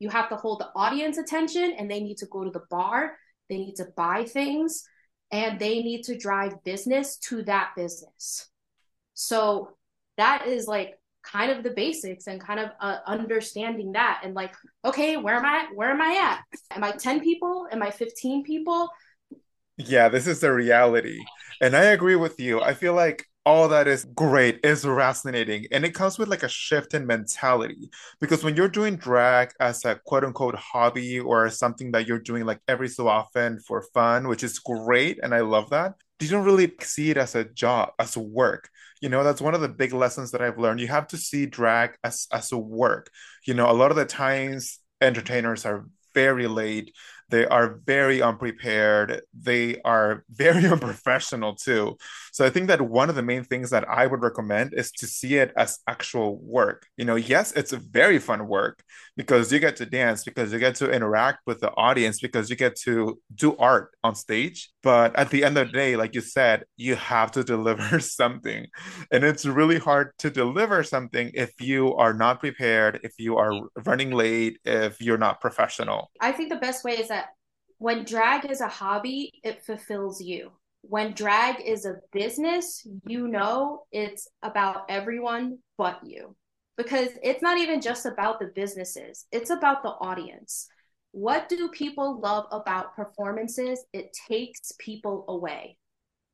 You 0.02 0.10
have 0.10 0.28
to 0.30 0.36
hold 0.36 0.60
the 0.60 0.70
audience 0.76 1.18
attention 1.18 1.74
and 1.78 1.90
they 1.90 2.00
need 2.00 2.18
to 2.18 2.26
go 2.26 2.44
to 2.44 2.50
the 2.50 2.64
bar, 2.70 3.16
they 3.48 3.56
need 3.56 3.76
to 3.76 3.86
buy 3.96 4.24
things, 4.24 4.82
and 5.30 5.58
they 5.58 5.82
need 5.82 6.02
to 6.04 6.18
drive 6.18 6.62
business 6.64 7.16
to 7.28 7.42
that 7.44 7.70
business. 7.76 8.48
So 9.14 9.70
that 10.18 10.46
is 10.46 10.66
like 10.66 10.98
kind 11.22 11.50
of 11.50 11.62
the 11.62 11.70
basics 11.70 12.26
and 12.26 12.40
kind 12.40 12.60
of 12.60 12.70
uh, 12.80 12.98
understanding 13.06 13.92
that 13.92 14.22
and 14.24 14.34
like 14.34 14.52
okay 14.84 15.16
where 15.16 15.36
am 15.36 15.44
i 15.44 15.68
where 15.72 15.88
am 15.88 16.02
i 16.02 16.16
at 16.16 16.40
am 16.76 16.82
i 16.82 16.90
10 16.90 17.20
people 17.20 17.68
am 17.70 17.80
i 17.80 17.92
15 17.92 18.42
people 18.42 18.90
yeah, 19.76 20.08
this 20.08 20.26
is 20.26 20.40
the 20.40 20.52
reality. 20.52 21.18
And 21.60 21.76
I 21.76 21.84
agree 21.84 22.16
with 22.16 22.38
you. 22.40 22.60
I 22.60 22.74
feel 22.74 22.94
like 22.94 23.26
all 23.44 23.68
that 23.68 23.88
is 23.88 24.04
great 24.14 24.60
is 24.64 24.84
fascinating. 24.84 25.66
And 25.72 25.84
it 25.84 25.94
comes 25.94 26.18
with 26.18 26.28
like 26.28 26.44
a 26.44 26.48
shift 26.48 26.94
in 26.94 27.06
mentality. 27.06 27.90
Because 28.20 28.44
when 28.44 28.54
you're 28.54 28.68
doing 28.68 28.96
drag 28.96 29.52
as 29.58 29.84
a 29.84 29.96
quote 29.96 30.24
unquote 30.24 30.54
hobby 30.54 31.18
or 31.18 31.48
something 31.50 31.92
that 31.92 32.06
you're 32.06 32.18
doing 32.20 32.44
like 32.44 32.60
every 32.68 32.88
so 32.88 33.08
often 33.08 33.58
for 33.60 33.82
fun 33.94 34.28
which 34.28 34.42
is 34.44 34.58
great 34.58 35.18
and 35.22 35.34
i 35.34 35.40
love 35.40 35.70
that 35.70 35.94
you 36.20 36.28
don't 36.28 36.44
really 36.44 36.72
see 36.80 37.10
it 37.10 37.16
as 37.16 37.34
a 37.34 37.44
job 37.44 37.90
as 37.98 38.16
work. 38.16 38.70
You 39.00 39.08
know 39.08 39.24
that's 39.24 39.40
one 39.40 39.54
of 39.54 39.60
the 39.60 39.68
big 39.68 39.92
lessons 39.92 40.30
that 40.30 40.40
i've 40.42 40.58
learned. 40.58 40.80
You 40.80 40.86
have 40.88 41.08
to 41.08 41.16
see 41.16 41.46
drag 41.46 41.96
as 42.04 42.28
as 42.32 42.52
a 42.52 42.58
work. 42.58 43.10
You 43.44 43.54
know 43.54 43.68
a 43.70 43.72
lot 43.74 43.90
of 43.90 43.96
the 43.96 44.04
times 44.04 44.78
entertainers 45.00 45.66
are 45.66 45.86
very 46.14 46.46
late. 46.46 46.94
They 47.28 47.46
are 47.46 47.80
very 47.84 48.20
unprepared. 48.22 49.22
They 49.34 49.80
are 49.84 50.24
very 50.30 50.66
unprofessional 50.66 51.56
too. 51.56 51.96
So 52.32 52.46
I 52.46 52.50
think 52.50 52.68
that 52.68 52.80
one 52.80 53.10
of 53.10 53.14
the 53.14 53.22
main 53.22 53.44
things 53.44 53.68
that 53.70 53.86
I 53.88 54.06
would 54.06 54.22
recommend 54.22 54.72
is 54.72 54.90
to 54.92 55.06
see 55.06 55.36
it 55.36 55.52
as 55.54 55.78
actual 55.86 56.38
work. 56.42 56.86
You 56.96 57.04
know, 57.04 57.14
yes, 57.14 57.52
it's 57.52 57.74
a 57.74 57.76
very 57.76 58.18
fun 58.18 58.48
work 58.48 58.82
because 59.18 59.52
you 59.52 59.58
get 59.58 59.76
to 59.76 59.86
dance, 59.86 60.24
because 60.24 60.50
you 60.50 60.58
get 60.58 60.74
to 60.76 60.90
interact 60.90 61.40
with 61.46 61.60
the 61.60 61.70
audience, 61.72 62.20
because 62.20 62.48
you 62.48 62.56
get 62.56 62.74
to 62.80 63.20
do 63.34 63.54
art 63.58 63.90
on 64.02 64.14
stage. 64.14 64.70
But 64.82 65.14
at 65.14 65.28
the 65.28 65.44
end 65.44 65.58
of 65.58 65.66
the 65.66 65.72
day, 65.74 65.94
like 65.96 66.14
you 66.14 66.22
said, 66.22 66.64
you 66.78 66.96
have 66.96 67.32
to 67.32 67.44
deliver 67.54 68.00
something. 68.00 68.66
And 69.10 69.24
it's 69.24 69.44
really 69.44 69.78
hard 69.78 70.12
to 70.20 70.30
deliver 70.30 70.82
something 70.82 71.30
if 71.34 71.60
you 71.60 71.94
are 71.96 72.14
not 72.14 72.40
prepared, 72.40 73.00
if 73.02 73.12
you 73.18 73.36
are 73.36 73.60
running 73.84 74.10
late, 74.10 74.58
if 74.64 75.02
you're 75.02 75.18
not 75.18 75.42
professional. 75.42 76.10
I 76.18 76.32
think 76.32 76.48
the 76.48 76.56
best 76.56 76.82
way 76.82 76.98
is 76.98 77.08
that 77.08 77.26
when 77.76 78.04
drag 78.04 78.50
is 78.50 78.62
a 78.62 78.68
hobby, 78.68 79.32
it 79.44 79.62
fulfills 79.66 80.22
you. 80.22 80.52
When 80.82 81.12
drag 81.12 81.60
is 81.60 81.86
a 81.86 81.96
business, 82.12 82.86
you 83.06 83.28
know 83.28 83.84
it's 83.92 84.28
about 84.42 84.84
everyone 84.88 85.58
but 85.78 86.00
you. 86.04 86.36
Because 86.76 87.08
it's 87.22 87.42
not 87.42 87.58
even 87.58 87.80
just 87.80 88.06
about 88.06 88.40
the 88.40 88.50
businesses, 88.54 89.26
it's 89.30 89.50
about 89.50 89.82
the 89.82 89.90
audience. 89.90 90.68
What 91.12 91.48
do 91.48 91.68
people 91.68 92.20
love 92.20 92.46
about 92.50 92.96
performances? 92.96 93.84
It 93.92 94.16
takes 94.28 94.72
people 94.78 95.26
away. 95.28 95.76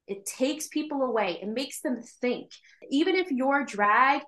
It 0.06 0.24
takes 0.24 0.68
people 0.68 1.02
away. 1.02 1.38
It 1.42 1.48
makes 1.48 1.80
them 1.80 2.00
think. 2.20 2.50
Even 2.88 3.16
if 3.16 3.30
your 3.30 3.64
drag 3.64 4.22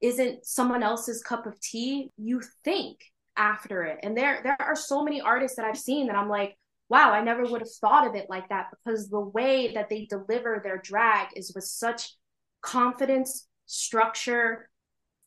isn't 0.00 0.46
someone 0.46 0.82
else's 0.82 1.22
cup 1.22 1.46
of 1.46 1.60
tea, 1.60 2.10
you 2.16 2.40
think 2.64 2.98
after 3.36 3.82
it. 3.82 3.98
And 4.02 4.16
there 4.16 4.40
there 4.42 4.56
are 4.60 4.76
so 4.76 5.02
many 5.02 5.20
artists 5.20 5.56
that 5.56 5.66
I've 5.66 5.78
seen 5.78 6.06
that 6.06 6.16
I'm 6.16 6.28
like, 6.28 6.56
wow, 6.88 7.12
I 7.12 7.22
never 7.22 7.44
would 7.44 7.60
have 7.60 7.72
thought 7.80 8.06
of 8.06 8.14
it 8.14 8.26
like 8.28 8.48
that 8.48 8.68
because 8.70 9.08
the 9.08 9.20
way 9.20 9.74
that 9.74 9.88
they 9.88 10.06
deliver 10.06 10.60
their 10.62 10.78
drag 10.78 11.28
is 11.34 11.52
with 11.54 11.64
such 11.64 12.14
confidence, 12.62 13.46
structure, 13.66 14.70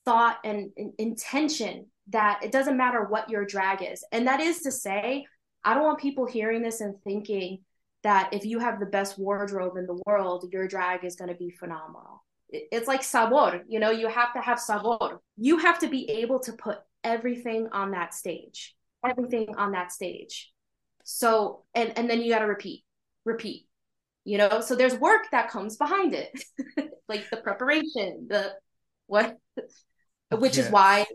thought, 0.06 0.38
and, 0.44 0.72
and 0.78 0.94
intention 0.98 1.88
that 2.10 2.40
it 2.44 2.52
doesn't 2.52 2.78
matter 2.78 3.04
what 3.04 3.30
your 3.30 3.46
drag 3.46 3.84
is. 3.84 4.04
And 4.12 4.28
that 4.28 4.40
is 4.40 4.62
to 4.62 4.72
say, 4.72 5.26
I 5.64 5.74
don't 5.74 5.84
want 5.84 6.00
people 6.00 6.26
hearing 6.26 6.62
this 6.62 6.82
and 6.82 6.96
thinking 7.04 7.60
that 8.04 8.30
if 8.34 8.46
you 8.46 8.60
have 8.60 8.80
the 8.80 8.86
best 8.86 9.20
wardrobe 9.20 9.76
in 9.78 9.86
the 9.86 10.02
world, 10.06 10.50
your 10.52 10.68
drag 10.68 11.04
is 11.04 11.16
going 11.16 11.30
to 11.30 11.36
be 11.36 11.50
phenomenal. 11.50 12.24
It's 12.50 12.88
like 12.88 13.04
sabor, 13.04 13.64
you 13.68 13.80
know, 13.80 13.92
you 13.92 14.08
have 14.08 14.34
to 14.34 14.40
have 14.40 14.60
sabor. 14.60 15.22
You 15.38 15.58
have 15.58 15.80
to 15.80 15.88
be 15.88 16.10
able 16.10 16.40
to 16.40 16.54
put 16.54 16.80
everything 17.04 17.68
on 17.72 17.92
that 17.92 18.14
stage, 18.14 18.76
everything 19.06 19.56
on 19.56 19.74
that 19.74 19.92
stage. 19.92 20.52
So 21.04 21.64
and 21.74 21.98
and 21.98 22.10
then 22.10 22.22
you 22.22 22.32
got 22.32 22.40
to 22.40 22.46
repeat, 22.46 22.84
repeat. 23.26 23.68
You 24.26 24.38
know, 24.38 24.62
so 24.62 24.76
there's 24.76 24.96
work 24.96 25.28
that 25.32 25.50
comes 25.50 25.78
behind 25.78 26.14
it, 26.14 26.44
like 27.08 27.30
the 27.30 27.38
preparation, 27.38 28.28
the 28.30 28.54
what, 29.08 29.38
which 30.32 30.58
yes. 30.58 30.68
is 30.68 30.72
why 30.72 31.06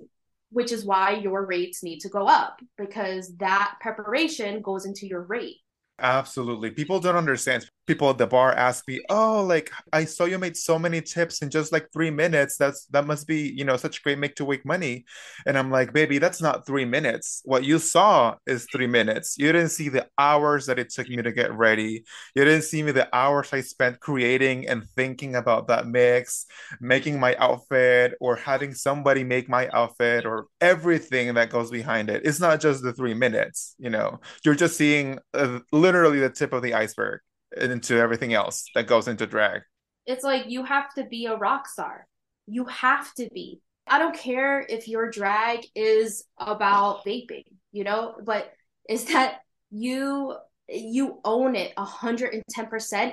which 0.50 0.72
is 0.72 0.84
why 0.84 1.14
your 1.14 1.44
rates 1.44 1.82
need 1.82 1.98
to 2.00 2.08
go 2.08 2.26
up 2.26 2.60
because 2.78 3.36
that 3.36 3.74
preparation 3.80 4.62
goes 4.62 4.86
into 4.86 5.06
your 5.06 5.22
rate. 5.22 5.56
Absolutely. 5.98 6.70
People 6.70 7.00
don't 7.00 7.16
understand 7.16 7.68
people 7.86 8.10
at 8.10 8.18
the 8.18 8.26
bar 8.26 8.52
ask 8.52 8.86
me, 8.88 9.00
"Oh, 9.10 9.44
like 9.44 9.70
I 9.92 10.04
saw 10.04 10.24
you 10.24 10.38
made 10.38 10.56
so 10.56 10.78
many 10.78 11.00
tips 11.00 11.42
in 11.42 11.50
just 11.50 11.72
like 11.72 11.88
three 11.92 12.10
minutes. 12.10 12.56
That's 12.56 12.86
that 12.86 13.06
must 13.06 13.26
be 13.26 13.52
you 13.56 13.64
know 13.64 13.76
such 13.76 14.02
great 14.02 14.18
make 14.18 14.36
to 14.36 14.44
wake 14.44 14.64
money." 14.64 15.04
And 15.46 15.58
I'm 15.58 15.70
like, 15.70 15.92
"Baby, 15.92 16.18
that's 16.18 16.40
not 16.42 16.66
three 16.66 16.84
minutes. 16.84 17.42
What 17.44 17.64
you 17.64 17.78
saw 17.78 18.36
is 18.46 18.66
three 18.72 18.86
minutes. 18.86 19.36
You 19.38 19.52
didn't 19.52 19.70
see 19.70 19.88
the 19.88 20.08
hours 20.18 20.66
that 20.66 20.78
it 20.78 20.90
took 20.90 21.08
me 21.08 21.22
to 21.22 21.32
get 21.32 21.52
ready. 21.52 22.04
You 22.34 22.44
didn't 22.44 22.62
see 22.62 22.82
me 22.82 22.92
the 22.92 23.08
hours 23.14 23.52
I 23.52 23.60
spent 23.60 24.00
creating 24.00 24.68
and 24.68 24.88
thinking 24.96 25.36
about 25.36 25.68
that 25.68 25.86
mix, 25.86 26.46
making 26.80 27.18
my 27.20 27.34
outfit, 27.36 28.14
or 28.20 28.36
having 28.36 28.74
somebody 28.74 29.24
make 29.24 29.48
my 29.48 29.68
outfit, 29.72 30.26
or 30.26 30.46
everything 30.60 31.34
that 31.34 31.50
goes 31.50 31.70
behind 31.70 32.10
it. 32.10 32.22
It's 32.24 32.40
not 32.40 32.60
just 32.60 32.82
the 32.82 32.92
three 32.92 33.14
minutes. 33.14 33.74
You 33.78 33.90
know, 33.90 34.20
you're 34.44 34.54
just 34.54 34.76
seeing 34.76 35.18
uh, 35.34 35.60
literally 35.72 36.20
the 36.20 36.30
tip 36.30 36.52
of 36.52 36.62
the 36.62 36.74
iceberg." 36.74 37.20
Into 37.56 37.96
everything 37.96 38.34
else 38.34 38.64
that 38.74 38.86
goes 38.86 39.08
into 39.08 39.26
drag. 39.26 39.62
It's 40.06 40.24
like 40.24 40.44
you 40.48 40.64
have 40.64 40.92
to 40.94 41.04
be 41.04 41.26
a 41.26 41.36
rock 41.36 41.68
star. 41.68 42.06
You 42.46 42.64
have 42.66 43.12
to 43.14 43.28
be. 43.32 43.60
I 43.86 43.98
don't 43.98 44.16
care 44.16 44.64
if 44.68 44.88
your 44.88 45.10
drag 45.10 45.66
is 45.74 46.24
about 46.38 47.04
vaping, 47.04 47.44
you 47.72 47.84
know, 47.84 48.14
but 48.24 48.52
is 48.88 49.04
that 49.06 49.40
you 49.70 50.34
you 50.68 51.20
own 51.24 51.54
it 51.56 51.74
110% 51.76 52.42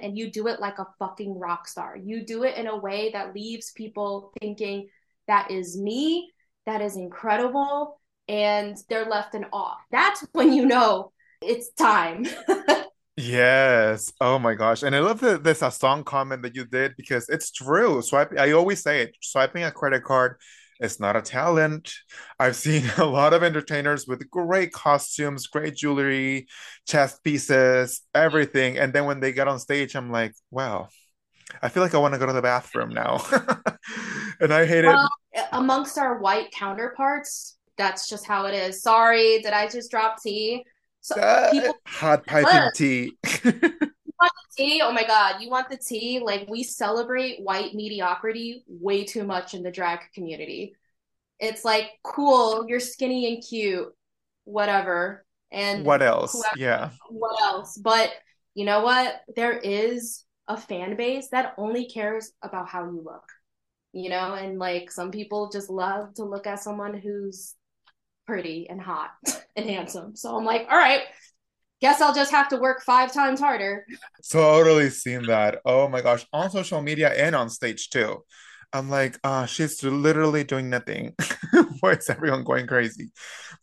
and 0.01 0.17
you 0.17 0.32
do 0.32 0.47
it 0.47 0.62
like 0.62 0.80
a 0.80 0.88
fucking 0.99 1.38
rock 1.38 1.67
star. 1.67 1.97
You 1.97 2.25
do 2.25 2.43
it 2.43 2.56
in 2.56 2.67
a 2.67 2.77
way 2.77 3.12
that 3.12 3.36
leaves 3.36 3.71
people 3.71 4.32
thinking 4.39 4.88
that 5.27 5.51
is 5.51 5.77
me, 5.77 6.32
that 6.65 6.82
is 6.82 6.95
incredible, 6.95 7.99
and 8.30 8.77
they're 8.88 9.06
left 9.06 9.36
in 9.36 9.45
awe. 9.51 9.75
That's 9.91 10.25
when 10.32 10.54
you 10.54 10.65
know 10.65 11.12
it's 11.41 11.71
time. 11.73 12.25
Yes. 13.22 14.12
Oh 14.20 14.40
my 14.40 14.56
gosh. 14.56 14.82
And 14.82 14.96
I 14.96 15.00
love 15.00 15.20
that 15.20 15.44
there's 15.44 15.62
a 15.62 15.70
song 15.70 16.04
comment 16.04 16.42
that 16.42 16.56
you 16.56 16.66
did 16.66 16.96
because 16.98 17.30
it's 17.30 17.52
true. 17.52 18.02
Swipe 18.02 18.34
I 18.38 18.52
always 18.52 18.82
say 18.82 19.04
it, 19.04 19.16
swiping 19.22 19.64
a 19.64 19.72
credit 19.72 20.04
card 20.04 20.38
is 20.80 21.00
not 21.00 21.16
a 21.16 21.22
talent. 21.22 21.94
I've 22.40 22.56
seen 22.56 22.84
a 22.98 23.06
lot 23.06 23.34
of 23.34 23.44
entertainers 23.44 24.08
with 24.08 24.28
great 24.32 24.72
costumes, 24.74 25.46
great 25.46 25.76
jewelry, 25.76 26.48
chest 26.88 27.24
pieces, 27.24 28.02
everything. 28.16 28.80
And 28.80 28.92
then 28.92 29.06
when 29.06 29.20
they 29.20 29.32
get 29.34 29.48
on 29.48 29.60
stage, 29.60 29.96
I'm 29.96 30.12
like, 30.12 30.34
wow, 30.50 30.90
I 31.62 31.70
feel 31.70 31.84
like 31.84 31.94
I 31.94 32.00
want 32.00 32.16
to 32.16 32.20
go 32.20 32.26
to 32.26 32.34
the 32.34 32.42
bathroom 32.42 32.90
now. 32.90 33.24
and 34.40 34.52
I 34.52 34.66
hate 34.66 34.84
well, 34.84 35.08
it. 35.34 35.46
Amongst 35.52 36.00
our 36.00 36.18
white 36.18 36.50
counterparts, 36.52 37.58
that's 37.78 38.10
just 38.10 38.26
how 38.26 38.48
it 38.48 38.56
is. 38.56 38.82
Sorry, 38.82 39.42
did 39.44 39.54
I 39.54 39.68
just 39.68 39.92
drop 39.92 40.22
tea? 40.24 40.66
So 41.02 41.16
uh, 41.20 41.52
people 41.52 41.76
hot 41.86 42.26
piping 42.26 42.72
tea. 42.76 43.18
want 43.44 44.32
the 44.48 44.64
tea? 44.64 44.82
Oh 44.84 44.92
my 44.92 45.04
god, 45.04 45.42
you 45.42 45.50
want 45.50 45.70
the 45.70 45.78
tea? 45.78 46.20
Like 46.20 46.48
we 46.50 46.64
celebrate 46.64 47.42
white 47.42 47.74
mediocrity 47.74 48.64
way 48.68 49.04
too 49.04 49.24
much 49.24 49.54
in 49.54 49.64
the 49.64 49.72
drag 49.72 50.00
community. 50.14 50.76
It's 51.40 51.66
like 51.66 51.90
cool, 52.04 52.66
you're 52.68 52.80
skinny 52.80 53.34
and 53.34 53.44
cute, 53.44 53.88
whatever. 54.44 55.26
and 55.52 55.86
What 55.86 56.02
else? 56.02 56.34
whoever 56.34 56.58
Yeah. 56.58 56.90
what 57.10 57.42
else 57.44 57.78
but 57.78 58.12
you 58.54 58.64
know 58.66 58.82
what 58.84 59.22
there 59.36 59.58
is 59.58 60.24
a 60.48 60.56
fan 60.56 60.96
base 60.96 61.30
that 61.30 61.54
only 61.58 61.86
cares 61.90 62.32
about 62.42 62.70
how 62.70 62.86
you 62.86 63.02
look 63.04 63.28
you 63.92 64.10
know 64.10 64.34
and 64.34 64.58
like 64.60 64.92
some 64.92 65.12
people 65.12 65.50
just 65.52 65.70
love 65.70 66.14
to 66.14 66.24
look 66.24 66.48
at 66.48 66.60
someone 66.60 66.94
who's 66.94 67.56
pretty 68.32 68.70
and 68.70 68.82
hot 68.82 69.12
and 69.58 69.70
handsome 69.70 70.15
so 70.15 70.38
i'm 70.38 70.46
like 70.46 70.65
all 70.72 70.78
right 70.78 71.02
guess 71.82 72.00
i'll 72.00 72.13
just 72.13 72.32
have 72.32 72.48
to 72.48 72.58
work 72.58 72.82
five 72.82 73.12
times 73.12 73.41
harder 73.41 73.86
Totally 74.32 74.89
seen 74.89 75.26
that. 75.28 75.60
Oh 75.65 75.88
my 75.89 76.02
gosh, 76.02 76.26
on 76.34 76.50
social 76.52 76.82
media 76.82 77.10
and 77.10 77.36
on 77.36 77.50
stage 77.50 77.89
too. 77.89 78.24
I'm 78.74 78.89
like, 78.89 79.20
uh, 79.24 79.46
she's 79.46 79.84
literally 79.84 80.44
doing 80.44 80.70
nothing. 80.70 81.15
Why 81.82 81.94
is 81.94 82.10
everyone 82.10 82.44
going 82.44 82.67
crazy? 82.67 83.12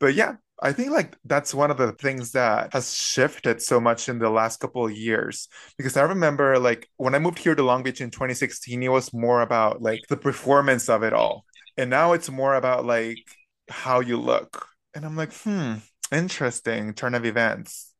But 0.00 0.14
yeah, 0.14 0.34
I 0.62 0.72
think 0.72 0.90
like 0.90 1.16
that's 1.24 1.54
one 1.54 1.70
of 1.70 1.78
the 1.78 1.92
things 1.92 2.32
that 2.32 2.72
has 2.74 2.94
shifted 2.94 3.62
so 3.62 3.80
much 3.80 4.08
in 4.08 4.18
the 4.18 4.30
last 4.30 4.60
couple 4.60 4.84
of 4.86 4.92
years. 4.92 5.48
Because 5.78 5.96
I 5.96 6.02
remember 6.02 6.58
like 6.58 6.88
when 6.96 7.14
I 7.14 7.20
moved 7.20 7.38
here 7.38 7.54
to 7.54 7.62
Long 7.62 7.82
Beach 7.82 8.00
in 8.00 8.10
2016, 8.10 8.82
it 8.82 8.88
was 8.88 9.12
more 9.14 9.40
about 9.42 9.80
like 9.80 10.02
the 10.08 10.16
performance 10.16 10.88
of 10.88 11.02
it 11.02 11.12
all. 11.14 11.44
And 11.78 11.90
now 11.90 12.12
it's 12.12 12.30
more 12.30 12.54
about 12.56 12.84
like 12.84 13.24
how 13.68 14.00
you 14.00 14.16
look. 14.18 14.66
And 14.94 15.04
I'm 15.04 15.16
like, 15.16 15.32
hmm, 15.34 15.74
interesting 16.12 16.94
turn 16.94 17.14
of 17.14 17.24
events. 17.24 17.94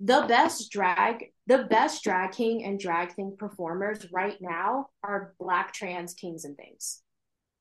the 0.00 0.24
best 0.28 0.70
drag 0.70 1.26
the 1.46 1.64
best 1.64 2.02
drag 2.04 2.32
king 2.32 2.64
and 2.64 2.78
drag 2.80 3.12
thing 3.14 3.36
performers 3.38 4.06
right 4.12 4.36
now 4.40 4.88
are 5.02 5.34
black 5.38 5.72
trans 5.72 6.14
kings 6.14 6.44
and 6.44 6.56
things 6.56 7.02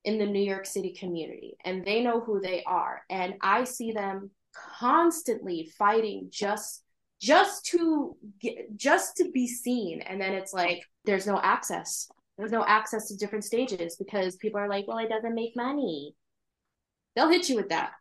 in 0.05 0.17
the 0.17 0.25
New 0.25 0.41
York 0.41 0.65
City 0.65 0.93
community 0.93 1.57
and 1.65 1.85
they 1.85 2.01
know 2.01 2.21
who 2.21 2.39
they 2.39 2.63
are 2.65 3.03
and 3.09 3.33
I 3.41 3.65
see 3.65 3.91
them 3.91 4.31
constantly 4.79 5.71
fighting 5.77 6.29
just 6.31 6.83
just 7.21 7.65
to 7.65 8.15
get, 8.39 8.75
just 8.77 9.17
to 9.17 9.29
be 9.31 9.45
seen 9.47 10.01
and 10.01 10.21
then 10.21 10.33
it's 10.33 10.53
like 10.53 10.81
there's 11.05 11.27
no 11.27 11.39
access 11.41 12.09
there's 12.37 12.51
no 12.51 12.63
access 12.65 13.09
to 13.09 13.17
different 13.17 13.43
stages 13.43 13.97
because 13.97 14.37
people 14.37 14.59
are 14.59 14.69
like 14.69 14.87
well 14.87 14.99
it 14.99 15.09
doesn't 15.09 15.35
make 15.35 15.55
money 15.57 16.15
they'll 17.19 17.29
hit 17.29 17.49
you 17.49 17.57
with 17.57 17.67
that 17.67 17.91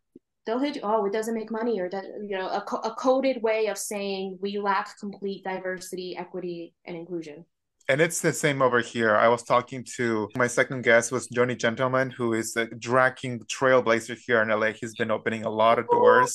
they'll 0.46 0.60
hit 0.60 0.76
you 0.76 0.82
oh 0.84 1.04
it 1.04 1.12
doesn't 1.12 1.34
make 1.34 1.50
money 1.50 1.80
or 1.80 1.88
that 1.90 2.04
you 2.22 2.38
know 2.38 2.46
a, 2.46 2.62
a 2.84 2.94
coded 2.94 3.42
way 3.42 3.66
of 3.66 3.76
saying 3.76 4.38
we 4.40 4.58
lack 4.58 4.96
complete 5.00 5.42
diversity 5.42 6.16
equity 6.16 6.72
and 6.86 6.96
inclusion 6.96 7.44
And 7.90 8.02
it's 8.02 8.20
the 8.20 8.34
same 8.34 8.60
over 8.60 8.80
here. 8.80 9.16
I 9.16 9.28
was 9.34 9.42
talking 9.42 9.82
to 9.96 10.28
my 10.36 10.48
second 10.58 10.80
guest 10.88 11.10
was 11.10 11.26
Johnny 11.36 11.56
Gentleman, 11.56 12.10
who 12.10 12.34
is 12.40 12.48
uh, 12.54 12.66
a 12.70 12.74
drag 12.88 13.16
king 13.16 13.40
trailblazer 13.56 14.16
here 14.26 14.42
in 14.42 14.48
LA. 14.60 14.70
He's 14.80 14.94
been 14.94 15.10
opening 15.10 15.42
a 15.46 15.54
lot 15.62 15.78
of 15.78 15.86
oh. 15.88 15.94
doors. 15.96 16.32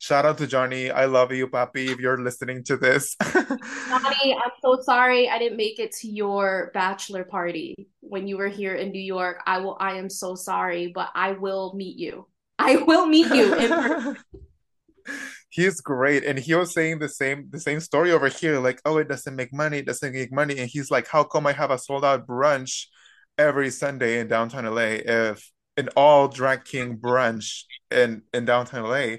Shout 0.00 0.24
out 0.24 0.38
to 0.38 0.46
Johnny. 0.46 0.90
I 0.90 1.06
love 1.06 1.32
you, 1.32 1.48
Papi, 1.48 1.90
if 1.90 1.98
you're 1.98 2.18
listening 2.18 2.64
to 2.64 2.76
this. 2.76 3.16
Johnny, 3.22 4.34
I'm 4.34 4.52
so 4.62 4.80
sorry 4.82 5.28
I 5.28 5.38
didn't 5.38 5.56
make 5.56 5.78
it 5.78 5.92
to 5.96 6.08
your 6.08 6.70
bachelor 6.74 7.24
party 7.24 7.88
when 8.00 8.28
you 8.28 8.36
were 8.36 8.48
here 8.48 8.74
in 8.74 8.90
New 8.90 9.02
York. 9.02 9.42
I 9.46 9.58
will 9.58 9.76
I 9.80 9.94
am 9.94 10.10
so 10.10 10.34
sorry, 10.34 10.92
but 10.94 11.10
I 11.14 11.32
will 11.32 11.74
meet 11.74 11.96
you. 11.96 12.26
I 12.58 12.76
will 12.76 13.06
meet 13.06 13.28
you 13.28 13.54
in. 13.54 14.16
He's 15.50 15.80
great. 15.80 16.24
And 16.24 16.36
he 16.36 16.54
was 16.54 16.74
saying 16.74 16.98
the 16.98 17.08
same 17.08 17.48
the 17.50 17.60
same 17.60 17.78
story 17.78 18.10
over 18.10 18.28
here, 18.28 18.58
like, 18.58 18.80
oh, 18.84 18.98
it 18.98 19.08
doesn't 19.08 19.36
make 19.36 19.52
money, 19.52 19.78
it 19.78 19.86
doesn't 19.86 20.12
make 20.12 20.32
money. 20.32 20.58
And 20.58 20.68
he's 20.68 20.90
like, 20.90 21.06
how 21.06 21.22
come 21.22 21.46
I 21.46 21.52
have 21.52 21.70
a 21.70 21.78
sold 21.78 22.04
out 22.04 22.26
brunch 22.26 22.86
every 23.38 23.70
Sunday 23.70 24.18
in 24.18 24.28
downtown 24.28 24.66
LA 24.66 24.98
if 25.04 25.50
an 25.76 25.88
all 25.96 26.28
drag 26.28 26.64
king 26.64 26.96
brunch 26.96 27.62
in 27.90 28.22
in 28.32 28.44
downtown 28.44 28.84
LA 28.84 29.16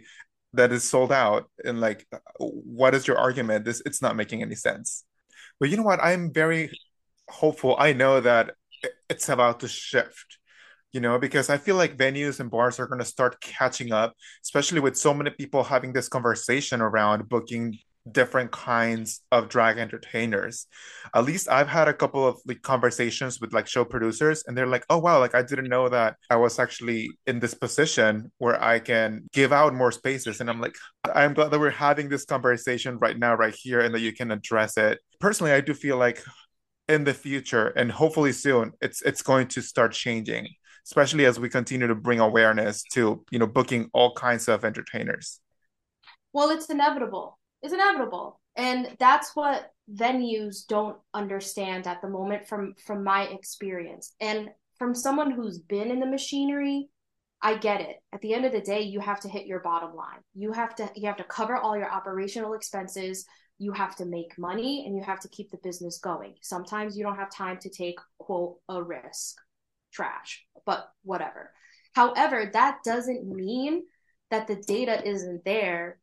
that 0.56 0.72
is 0.72 0.90
sold 0.90 1.12
out? 1.12 1.50
And 1.64 1.82
like, 1.82 2.08
what 2.40 2.96
is 2.96 3.08
your 3.08 3.18
argument? 3.18 3.66
This 3.66 3.82
it's 3.86 4.02
not 4.02 4.16
making 4.16 4.42
any 4.42 4.56
sense. 4.56 5.06
But 5.60 5.70
you 5.70 5.78
know 5.78 5.84
what? 5.84 6.04
I'm 6.04 6.34
very 6.34 6.72
hopeful. 7.30 7.76
I 7.80 7.94
know 7.94 8.22
that 8.22 8.56
it's 9.10 9.30
about 9.30 9.62
to 9.62 9.68
shift 9.68 10.38
you 10.96 11.02
know, 11.02 11.20
because 11.20 11.50
I 11.50 11.58
feel 11.58 11.76
like 11.76 11.98
venues 11.98 12.40
and 12.40 12.50
bars 12.50 12.80
are 12.80 12.88
going 12.88 13.00
to 13.00 13.06
start 13.06 13.42
catching 13.42 13.92
up, 13.92 14.14
especially 14.46 14.80
with 14.80 14.96
so 14.96 15.14
many 15.14 15.30
people 15.30 15.62
having 15.62 15.92
this 15.92 16.08
conversation 16.08 16.80
around 16.80 17.28
booking 17.28 17.78
different 18.12 18.52
kinds 18.52 19.22
of 19.32 19.50
drag 19.50 19.78
entertainers. 19.78 20.68
At 21.14 21.26
least 21.26 21.50
I've 21.50 21.68
had 21.68 21.88
a 21.88 21.94
couple 21.94 22.28
of 22.28 22.40
like 22.46 22.62
conversations 22.62 23.40
with 23.42 23.54
like 23.54 23.68
show 23.68 23.86
producers 23.86 24.44
and 24.46 24.58
they're 24.58 24.68
like, 24.68 24.86
"Oh 24.90 24.98
wow, 25.00 25.20
like 25.20 25.36
I 25.36 25.42
didn't 25.42 25.70
know 25.70 25.90
that 25.90 26.18
I 26.30 26.36
was 26.36 26.60
actually 26.60 27.10
in 27.26 27.40
this 27.40 27.54
position 27.54 28.32
where 28.38 28.62
I 28.64 28.80
can 28.80 29.28
give 29.34 29.52
out 29.54 29.74
more 29.74 29.92
spaces." 29.92 30.40
And 30.42 30.50
I'm 30.50 30.62
like, 30.62 30.76
I'm 31.14 31.34
glad 31.34 31.52
that 31.52 31.60
we're 31.60 31.70
having 31.72 32.10
this 32.10 32.26
conversation 32.26 32.98
right 33.00 33.18
now 33.18 33.36
right 33.36 33.56
here 33.56 33.82
and 33.82 33.94
that 33.96 34.02
you 34.02 34.14
can 34.14 34.32
address 34.32 34.78
it. 34.78 35.00
Personally, 35.20 35.54
I 35.54 35.62
do 35.62 35.74
feel 35.74 35.98
like 35.98 36.24
in 36.88 37.04
the 37.04 37.14
future 37.14 37.68
and 37.70 37.92
hopefully 37.92 38.32
soon 38.32 38.72
it's 38.82 39.02
it's 39.02 39.22
going 39.24 39.48
to 39.48 39.62
start 39.62 39.92
changing 39.92 40.48
especially 40.86 41.26
as 41.26 41.40
we 41.40 41.50
continue 41.50 41.88
to 41.88 41.96
bring 41.96 42.20
awareness 42.20 42.84
to 42.84 43.24
you 43.32 43.40
know 43.40 43.48
booking 43.48 43.90
all 43.94 44.14
kinds 44.14 44.48
of 44.48 44.64
entertainers 44.64 45.40
Well, 46.34 46.52
it's 46.52 46.70
inevitable. 46.70 47.40
It's 47.66 47.74
inevitable. 47.74 48.40
And 48.56 48.96
that's 49.00 49.36
what 49.36 49.72
venues 49.92 50.68
don't 50.68 50.98
understand 51.16 51.88
at 51.88 52.00
the 52.00 52.08
moment 52.08 52.48
from 52.48 52.76
from 52.86 53.04
my 53.04 53.24
experience. 53.24 54.14
And 54.20 54.50
from 54.78 54.94
someone 54.94 55.32
who's 55.32 55.58
been 55.58 55.90
in 55.90 56.00
the 56.00 56.06
machinery, 56.06 56.90
I 57.42 57.58
get 57.58 57.82
it. 57.82 57.98
At 58.14 58.22
the 58.22 58.36
end 58.36 58.46
of 58.46 58.52
the 58.52 58.62
day, 58.62 58.82
you 58.82 59.00
have 59.00 59.20
to 59.22 59.30
hit 59.30 59.48
your 59.48 59.62
bottom 59.62 59.96
line. 59.96 60.20
You 60.36 60.52
have 60.52 60.76
to 60.76 60.92
you 60.96 61.08
have 61.08 61.18
to 61.18 61.24
cover 61.24 61.58
all 61.58 61.76
your 61.76 61.92
operational 61.92 62.54
expenses. 62.54 63.26
You 63.58 63.72
have 63.72 63.96
to 63.96 64.06
make 64.06 64.38
money 64.38 64.86
and 64.86 64.96
you 64.96 65.02
have 65.02 65.22
to 65.22 65.30
keep 65.30 65.50
the 65.50 65.58
business 65.64 65.98
going. 65.98 66.36
Sometimes 66.44 66.96
you 66.96 67.04
don't 67.04 67.18
have 67.18 67.32
time 67.32 67.58
to 67.62 67.70
take 67.72 67.98
quote 68.20 68.58
a 68.70 68.84
risk. 68.84 69.38
Trash, 69.92 70.46
but 70.68 70.92
whatever. 71.04 71.52
However, 71.94 72.48
that 72.54 72.84
doesn't 72.86 73.26
mean 73.28 73.86
that 74.30 74.46
the 74.46 74.58
data 74.58 75.04
isn't 75.04 75.44
there 75.46 75.98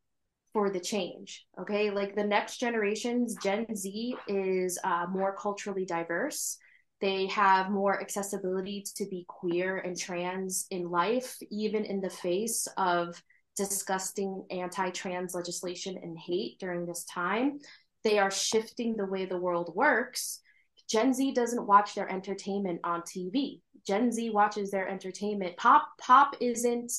for 0.52 0.70
the 0.70 0.80
change. 0.80 1.46
Okay, 1.60 1.90
like 1.90 2.14
the 2.14 2.24
next 2.24 2.58
generations, 2.58 3.36
Gen 3.42 3.66
Z 3.74 4.16
is 4.28 4.78
uh, 4.84 5.06
more 5.10 5.34
culturally 5.36 5.84
diverse. 5.84 6.58
They 7.00 7.26
have 7.26 7.70
more 7.70 8.00
accessibility 8.00 8.84
to 8.96 9.06
be 9.06 9.24
queer 9.28 9.78
and 9.78 9.98
trans 9.98 10.66
in 10.70 10.88
life, 10.88 11.36
even 11.50 11.84
in 11.84 12.00
the 12.00 12.10
face 12.10 12.68
of 12.76 13.20
disgusting 13.56 14.44
anti 14.50 14.90
trans 14.90 15.34
legislation 15.34 15.98
and 16.02 16.16
hate 16.18 16.58
during 16.58 16.86
this 16.86 17.04
time. 17.04 17.58
They 18.04 18.18
are 18.18 18.30
shifting 18.30 18.96
the 18.96 19.06
way 19.06 19.26
the 19.26 19.38
world 19.38 19.72
works. 19.74 20.40
Gen 20.88 21.14
Z 21.14 21.32
doesn't 21.32 21.66
watch 21.66 21.94
their 21.94 22.10
entertainment 22.10 22.80
on 22.84 23.02
TV. 23.02 23.60
Gen 23.86 24.12
Z 24.12 24.30
watches 24.30 24.70
their 24.70 24.88
entertainment. 24.88 25.56
Pop 25.56 25.88
pop 26.00 26.36
isn't 26.40 26.92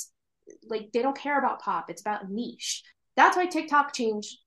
like 0.68 0.92
they 0.92 1.02
don't 1.02 1.18
care 1.18 1.40
about 1.40 1.62
pop. 1.62 1.90
It's 1.90 2.02
about 2.02 2.30
niche. 2.30 2.84
That's 3.16 3.38
why 3.38 3.46
TikTok 3.46 3.94
changed 3.94 4.38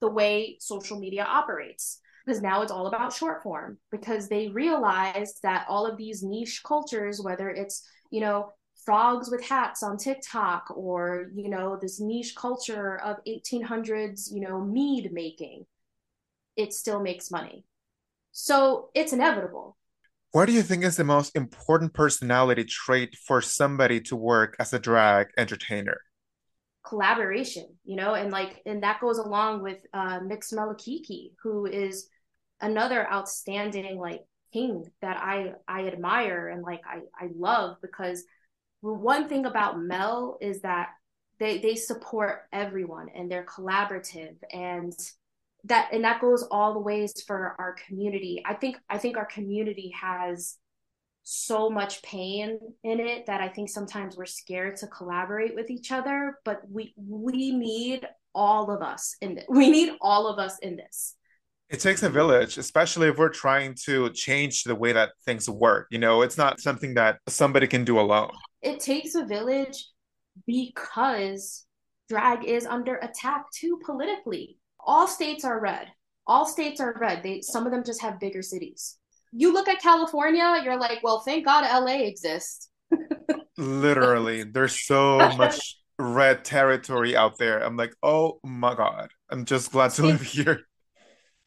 the 0.00 0.10
way 0.10 0.56
social 0.60 0.98
media 0.98 1.24
operates 1.24 2.00
because 2.24 2.42
now 2.42 2.62
it's 2.62 2.72
all 2.72 2.86
about 2.86 3.12
short 3.12 3.42
form 3.42 3.78
because 3.90 4.28
they 4.28 4.48
realize 4.48 5.34
that 5.42 5.66
all 5.68 5.86
of 5.86 5.96
these 5.96 6.22
niche 6.22 6.62
cultures 6.64 7.20
whether 7.20 7.48
it's 7.50 7.86
you 8.10 8.20
know 8.20 8.52
frogs 8.84 9.30
with 9.30 9.44
hats 9.44 9.82
on 9.82 9.96
TikTok 9.96 10.72
or 10.74 11.30
you 11.34 11.48
know 11.48 11.78
this 11.80 12.00
niche 12.00 12.34
culture 12.34 12.96
of 12.98 13.18
1800s 13.28 14.32
you 14.32 14.40
know 14.40 14.60
mead 14.60 15.12
making 15.12 15.66
it 16.56 16.72
still 16.72 17.00
makes 17.00 17.30
money. 17.30 17.64
So 18.32 18.90
it's 18.94 19.12
inevitable. 19.12 19.76
What 20.32 20.46
do 20.46 20.52
you 20.52 20.62
think 20.62 20.84
is 20.84 20.96
the 20.96 21.04
most 21.04 21.36
important 21.36 21.92
personality 21.92 22.64
trait 22.64 23.16
for 23.26 23.42
somebody 23.42 24.00
to 24.02 24.16
work 24.16 24.56
as 24.58 24.72
a 24.72 24.78
drag 24.78 25.28
entertainer 25.36 26.00
collaboration, 26.84 27.66
you 27.84 27.96
know, 27.96 28.14
and 28.14 28.30
like, 28.30 28.60
and 28.66 28.82
that 28.82 29.00
goes 29.00 29.18
along 29.18 29.62
with 29.62 29.78
uh, 29.92 30.20
Mix 30.24 30.52
Melakiki, 30.52 31.32
who 31.42 31.66
is 31.66 32.08
another 32.60 33.10
outstanding 33.12 33.98
like 33.98 34.22
king 34.52 34.84
that 35.00 35.16
I 35.16 35.52
I 35.66 35.86
admire 35.86 36.48
and 36.48 36.62
like 36.62 36.82
I 36.86 37.00
I 37.18 37.28
love 37.36 37.76
because 37.82 38.24
one 38.80 39.28
thing 39.28 39.46
about 39.46 39.80
Mel 39.80 40.38
is 40.40 40.60
that 40.62 40.90
they 41.38 41.58
they 41.58 41.74
support 41.74 42.42
everyone 42.52 43.08
and 43.14 43.30
they're 43.30 43.46
collaborative 43.46 44.36
and 44.52 44.92
that 45.64 45.88
and 45.92 46.04
that 46.04 46.20
goes 46.20 46.46
all 46.50 46.74
the 46.74 46.80
ways 46.80 47.12
for 47.26 47.54
our 47.58 47.76
community. 47.86 48.42
I 48.44 48.54
think 48.54 48.76
I 48.88 48.98
think 48.98 49.16
our 49.16 49.26
community 49.26 49.92
has 50.00 50.58
so 51.24 51.70
much 51.70 52.02
pain 52.02 52.58
in 52.82 53.00
it 53.00 53.26
that 53.26 53.40
I 53.40 53.48
think 53.48 53.68
sometimes 53.70 54.16
we're 54.16 54.26
scared 54.26 54.76
to 54.78 54.86
collaborate 54.88 55.54
with 55.54 55.70
each 55.70 55.92
other, 55.92 56.38
but 56.44 56.60
we 56.68 56.94
we 56.96 57.52
need 57.52 58.06
all 58.34 58.70
of 58.70 58.82
us 58.82 59.16
in 59.20 59.34
this. 59.36 59.44
We 59.48 59.70
need 59.70 59.92
all 60.00 60.26
of 60.28 60.38
us 60.38 60.58
in 60.60 60.76
this. 60.76 61.14
it 61.68 61.80
takes 61.80 62.02
a 62.02 62.10
village 62.10 62.58
especially 62.58 63.08
if 63.08 63.16
we're 63.16 63.28
trying 63.30 63.74
to 63.86 64.10
change 64.10 64.64
the 64.64 64.74
way 64.74 64.92
that 64.92 65.10
things 65.24 65.48
work 65.48 65.86
you 65.90 65.98
know 65.98 66.20
it's 66.22 66.36
not 66.36 66.60
something 66.60 66.94
that 66.94 67.18
somebody 67.28 67.66
can 67.66 67.84
do 67.84 67.98
alone 67.98 68.30
It 68.62 68.80
takes 68.80 69.14
a 69.14 69.24
village 69.24 69.78
because 70.46 71.66
drag 72.08 72.44
is 72.44 72.66
under 72.66 72.96
attack 72.96 73.44
too 73.58 73.80
politically. 73.84 74.58
All 74.80 75.06
states 75.08 75.44
are 75.44 75.60
red. 75.60 75.88
All 76.26 76.46
states 76.46 76.80
are 76.80 76.94
red. 77.00 77.22
They 77.22 77.40
some 77.42 77.64
of 77.66 77.72
them 77.72 77.84
just 77.84 78.02
have 78.02 78.20
bigger 78.20 78.42
cities. 78.42 78.98
You 79.32 79.52
look 79.52 79.68
at 79.68 79.80
California, 79.80 80.60
you're 80.64 80.78
like, 80.78 81.02
well, 81.02 81.20
thank 81.20 81.46
God 81.46 81.64
LA 81.64 82.02
exists. 82.02 82.68
Literally, 83.56 84.42
there's 84.52 84.80
so 84.80 85.18
much 85.36 85.76
red 85.98 86.44
territory 86.44 87.16
out 87.16 87.38
there. 87.38 87.58
I'm 87.58 87.76
like, 87.76 87.94
oh 88.02 88.38
my 88.44 88.74
God. 88.74 89.10
I'm 89.30 89.44
just 89.44 89.72
glad 89.72 89.92
to 89.92 90.02
live 90.02 90.20
here. 90.22 90.60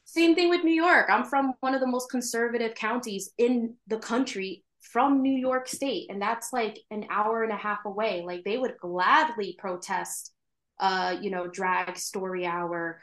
Same 0.05 0.35
thing 0.35 0.49
with 0.49 0.63
New 0.63 0.73
York. 0.73 1.07
I'm 1.09 1.25
from 1.25 1.53
one 1.59 1.75
of 1.75 1.81
the 1.81 1.87
most 1.87 2.09
conservative 2.09 2.75
counties 2.75 3.31
in 3.37 3.75
the 3.87 3.97
country 3.97 4.63
from 4.79 5.21
New 5.21 5.33
York 5.33 5.67
State, 5.67 6.07
and 6.09 6.21
that's 6.21 6.53
like 6.53 6.79
an 6.91 7.05
hour 7.09 7.43
and 7.43 7.51
a 7.51 7.57
half 7.57 7.79
away. 7.85 8.23
Like 8.25 8.43
they 8.43 8.57
would 8.57 8.77
gladly 8.79 9.55
protest, 9.57 10.31
uh, 10.79 11.17
you 11.19 11.31
know, 11.31 11.47
drag 11.47 11.97
story 11.97 12.45
hour. 12.45 13.01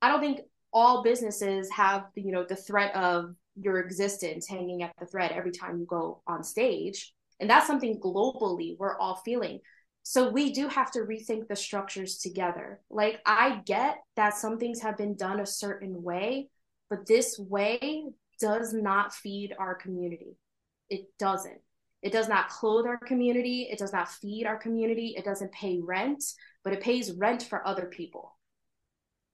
I 0.00 0.08
don't 0.08 0.20
think 0.20 0.40
all 0.72 1.02
businesses 1.02 1.70
have, 1.70 2.06
you 2.14 2.32
know, 2.32 2.44
the 2.48 2.56
threat 2.56 2.94
of 2.96 3.34
your 3.60 3.80
existence 3.80 4.46
hanging 4.46 4.82
at 4.82 4.92
the 4.98 5.06
thread 5.06 5.32
every 5.32 5.52
time 5.52 5.78
you 5.78 5.86
go 5.86 6.22
on 6.26 6.42
stage. 6.42 7.12
And 7.40 7.48
that's 7.48 7.66
something 7.66 8.00
globally 8.00 8.76
we're 8.78 8.98
all 8.98 9.16
feeling. 9.24 9.60
So 10.02 10.30
we 10.30 10.52
do 10.52 10.68
have 10.68 10.90
to 10.92 11.00
rethink 11.00 11.48
the 11.48 11.56
structures 11.56 12.18
together. 12.18 12.80
Like 12.90 13.20
I 13.26 13.60
get 13.66 13.98
that 14.16 14.36
some 14.36 14.58
things 14.58 14.80
have 14.80 14.96
been 14.96 15.16
done 15.16 15.40
a 15.40 15.46
certain 15.46 16.02
way, 16.02 16.48
but 16.88 17.06
this 17.06 17.38
way 17.38 18.04
does 18.40 18.72
not 18.72 19.12
feed 19.12 19.54
our 19.58 19.74
community. 19.74 20.36
It 20.88 21.06
doesn't. 21.18 21.60
It 22.00 22.12
does 22.12 22.28
not 22.28 22.48
clothe 22.48 22.86
our 22.86 22.96
community. 22.96 23.68
It 23.70 23.78
does 23.78 23.92
not 23.92 24.08
feed 24.08 24.46
our 24.46 24.56
community. 24.56 25.14
It 25.16 25.24
doesn't 25.24 25.52
pay 25.52 25.80
rent, 25.82 26.24
but 26.64 26.72
it 26.72 26.80
pays 26.80 27.12
rent 27.12 27.42
for 27.42 27.66
other 27.66 27.86
people. 27.86 28.37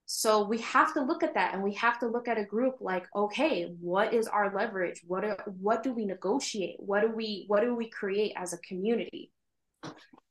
So 0.07 0.45
we 0.45 0.59
have 0.59 0.93
to 0.95 1.03
look 1.03 1.23
at 1.23 1.35
that 1.35 1.55
and 1.55 1.63
we 1.63 1.73
have 1.75 1.99
to 2.01 2.07
look 2.07 2.29
at 2.29 2.39
a 2.39 2.45
group 2.45 2.77
like, 2.81 3.07
okay, 3.17 3.75
what 3.81 4.13
is 4.13 4.27
our 4.29 4.55
leverage? 4.55 5.01
What 5.07 5.25
are, 5.25 5.39
what 5.47 5.83
do 5.83 5.93
we 5.93 6.05
negotiate? 6.05 6.77
What 6.79 7.01
do 7.01 7.11
we 7.11 7.45
what 7.49 7.63
do 7.63 7.75
we 7.75 7.89
create 7.89 8.33
as 8.37 8.53
a 8.53 8.59
community? 8.59 9.31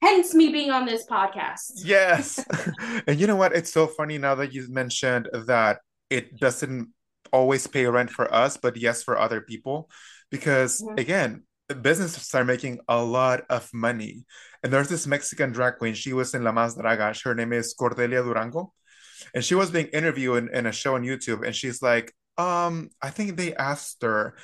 hence 0.04 0.34
me 0.36 0.50
being 0.50 0.70
on 0.70 0.86
this 0.86 1.06
podcast. 1.06 1.82
Yes. 1.84 2.44
and 3.08 3.20
you 3.20 3.28
know 3.28 3.36
what? 3.36 3.56
It's 3.56 3.72
so 3.72 3.88
funny 3.88 4.18
now 4.18 4.36
that 4.36 4.54
you 4.54 4.68
mentioned 4.70 5.30
that 5.48 5.80
it 6.10 6.38
doesn't 6.40 6.90
always 7.32 7.66
pay 7.66 7.86
rent 7.86 8.12
for 8.12 8.32
us, 8.34 8.58
but 8.58 8.78
yes, 8.78 9.02
for 9.02 9.18
other 9.18 9.42
people. 9.42 9.90
Because 10.30 10.82
mm-hmm. 10.82 11.00
again, 11.00 11.44
businesses 11.82 12.34
are 12.36 12.44
making 12.44 12.80
a 12.88 13.02
lot 13.02 13.44
of 13.50 13.70
money. 13.74 14.26
And 14.62 14.72
there's 14.72 14.90
this 14.90 15.08
Mexican 15.08 15.52
drag 15.52 15.78
queen. 15.78 15.94
She 15.94 16.14
was 16.14 16.34
in 16.34 16.44
La 16.44 16.52
Más 16.52 16.78
Draga. 16.78 17.20
Her 17.24 17.36
name 17.36 17.54
is 17.54 17.74
Cordelia 17.74 18.24
Durango. 18.24 18.74
And 19.34 19.44
she 19.44 19.56
was 19.56 19.72
being 19.72 19.88
interviewed 19.88 20.38
in, 20.38 20.56
in 20.56 20.66
a 20.66 20.72
show 20.72 20.96
on 20.96 21.04
YouTube. 21.04 21.46
And 21.46 21.56
she's 21.56 21.82
like, 21.82 22.14
um, 22.38 22.90
I 23.02 23.10
think 23.10 23.38
they 23.38 23.56
asked 23.56 24.02
her, 24.02 24.36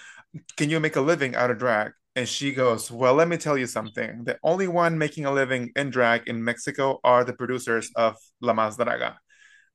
can 0.57 0.69
you 0.69 0.79
make 0.79 0.95
a 0.95 1.01
living 1.01 1.35
out 1.35 1.51
of 1.51 1.57
drag? 1.57 1.91
And 2.15 2.27
she 2.27 2.51
goes, 2.53 2.91
Well, 2.91 3.13
let 3.13 3.27
me 3.27 3.37
tell 3.37 3.57
you 3.57 3.67
something. 3.67 4.23
The 4.25 4.37
only 4.43 4.67
one 4.67 4.97
making 4.97 5.25
a 5.25 5.31
living 5.31 5.71
in 5.75 5.89
drag 5.89 6.27
in 6.27 6.43
Mexico 6.43 6.99
are 7.03 7.23
the 7.23 7.33
producers 7.33 7.91
of 7.95 8.17
La 8.41 8.53
Más 8.53 8.77
Draga 8.77 9.15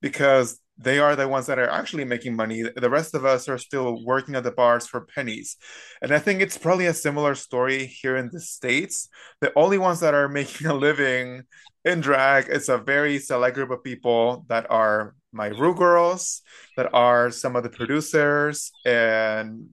because 0.02 0.60
they 0.76 0.98
are 0.98 1.16
the 1.16 1.28
ones 1.28 1.46
that 1.46 1.58
are 1.58 1.70
actually 1.70 2.04
making 2.04 2.34
money. 2.34 2.62
The 2.62 2.90
rest 2.90 3.14
of 3.14 3.24
us 3.24 3.48
are 3.48 3.58
still 3.58 4.04
working 4.04 4.34
at 4.34 4.42
the 4.42 4.50
bars 4.50 4.86
for 4.86 5.06
pennies. 5.14 5.56
And 6.02 6.12
I 6.12 6.18
think 6.18 6.42
it's 6.42 6.58
probably 6.58 6.86
a 6.86 6.94
similar 6.94 7.34
story 7.34 7.86
here 7.86 8.16
in 8.16 8.28
the 8.32 8.40
States. 8.40 9.08
The 9.40 9.52
only 9.56 9.78
ones 9.78 10.00
that 10.00 10.14
are 10.14 10.28
making 10.40 10.66
a 10.66 10.74
living 10.74 11.44
in 11.84 12.00
drag 12.00 12.46
It's 12.48 12.68
a 12.68 12.78
very 12.78 13.18
select 13.18 13.54
group 13.54 13.70
of 13.70 13.84
people 13.84 14.44
that 14.48 14.66
are 14.70 15.14
my 15.32 15.48
Ru 15.48 15.74
girls, 15.74 16.42
that 16.76 16.94
are 16.94 17.30
some 17.30 17.56
of 17.56 17.62
the 17.62 17.68
producers, 17.68 18.72
and 18.84 19.70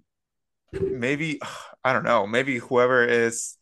maybe 0.73 1.39
I 1.83 1.93
don't 1.93 2.03
know, 2.03 2.27
maybe 2.27 2.57
whoever 2.57 3.03
is 3.03 3.57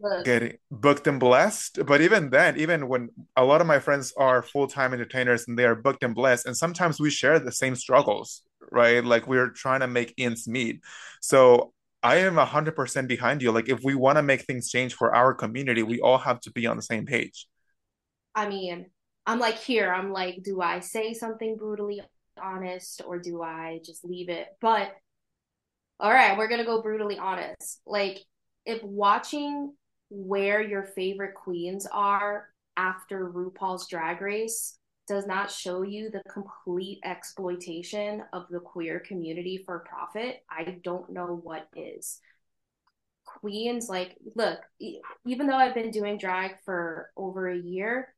Look. 0.00 0.24
getting 0.24 0.58
booked 0.70 1.06
and 1.06 1.18
blessed. 1.18 1.84
But 1.86 2.00
even 2.00 2.30
then, 2.30 2.58
even 2.58 2.88
when 2.88 3.10
a 3.36 3.44
lot 3.44 3.60
of 3.60 3.66
my 3.66 3.78
friends 3.78 4.12
are 4.16 4.42
full 4.42 4.66
time 4.66 4.92
entertainers 4.92 5.46
and 5.48 5.58
they 5.58 5.64
are 5.64 5.74
booked 5.74 6.02
and 6.02 6.14
blessed, 6.14 6.46
and 6.46 6.56
sometimes 6.56 7.00
we 7.00 7.10
share 7.10 7.38
the 7.38 7.52
same 7.52 7.74
struggles, 7.74 8.42
right? 8.70 9.04
Like 9.04 9.26
we're 9.26 9.50
trying 9.50 9.80
to 9.80 9.86
make 9.86 10.14
ends 10.18 10.46
meet. 10.46 10.80
So 11.20 11.72
I 12.02 12.16
am 12.16 12.36
100% 12.36 13.08
behind 13.08 13.42
you. 13.42 13.50
Like 13.50 13.68
if 13.68 13.80
we 13.82 13.94
want 13.94 14.16
to 14.16 14.22
make 14.22 14.42
things 14.42 14.70
change 14.70 14.94
for 14.94 15.14
our 15.14 15.34
community, 15.34 15.82
we 15.82 16.00
all 16.00 16.18
have 16.18 16.40
to 16.42 16.52
be 16.52 16.66
on 16.66 16.76
the 16.76 16.82
same 16.82 17.06
page. 17.06 17.46
I 18.34 18.48
mean, 18.48 18.86
I'm 19.26 19.38
like 19.38 19.58
here, 19.58 19.92
I'm 19.92 20.12
like, 20.12 20.42
do 20.42 20.60
I 20.60 20.80
say 20.80 21.12
something 21.12 21.56
brutally 21.56 22.00
honest 22.40 23.02
or 23.06 23.18
do 23.18 23.42
I 23.42 23.80
just 23.84 24.04
leave 24.04 24.28
it? 24.28 24.46
But 24.60 24.94
all 26.00 26.12
right, 26.12 26.38
we're 26.38 26.48
gonna 26.48 26.64
go 26.64 26.80
brutally 26.80 27.18
honest. 27.18 27.80
Like, 27.86 28.18
if 28.64 28.82
watching 28.82 29.74
where 30.10 30.62
your 30.62 30.84
favorite 30.84 31.34
queens 31.34 31.86
are 31.90 32.48
after 32.76 33.30
RuPaul's 33.30 33.88
Drag 33.88 34.20
Race 34.20 34.78
does 35.06 35.26
not 35.26 35.50
show 35.50 35.82
you 35.82 36.10
the 36.10 36.22
complete 36.30 37.00
exploitation 37.04 38.22
of 38.32 38.46
the 38.50 38.60
queer 38.60 39.00
community 39.00 39.62
for 39.66 39.80
profit, 39.80 40.44
I 40.48 40.78
don't 40.84 41.10
know 41.10 41.40
what 41.42 41.68
is. 41.74 42.20
Queens, 43.24 43.88
like, 43.88 44.16
look, 44.36 44.60
even 45.26 45.46
though 45.46 45.56
I've 45.56 45.74
been 45.74 45.90
doing 45.90 46.18
drag 46.18 46.52
for 46.64 47.10
over 47.16 47.48
a 47.48 47.58
year, 47.58 48.14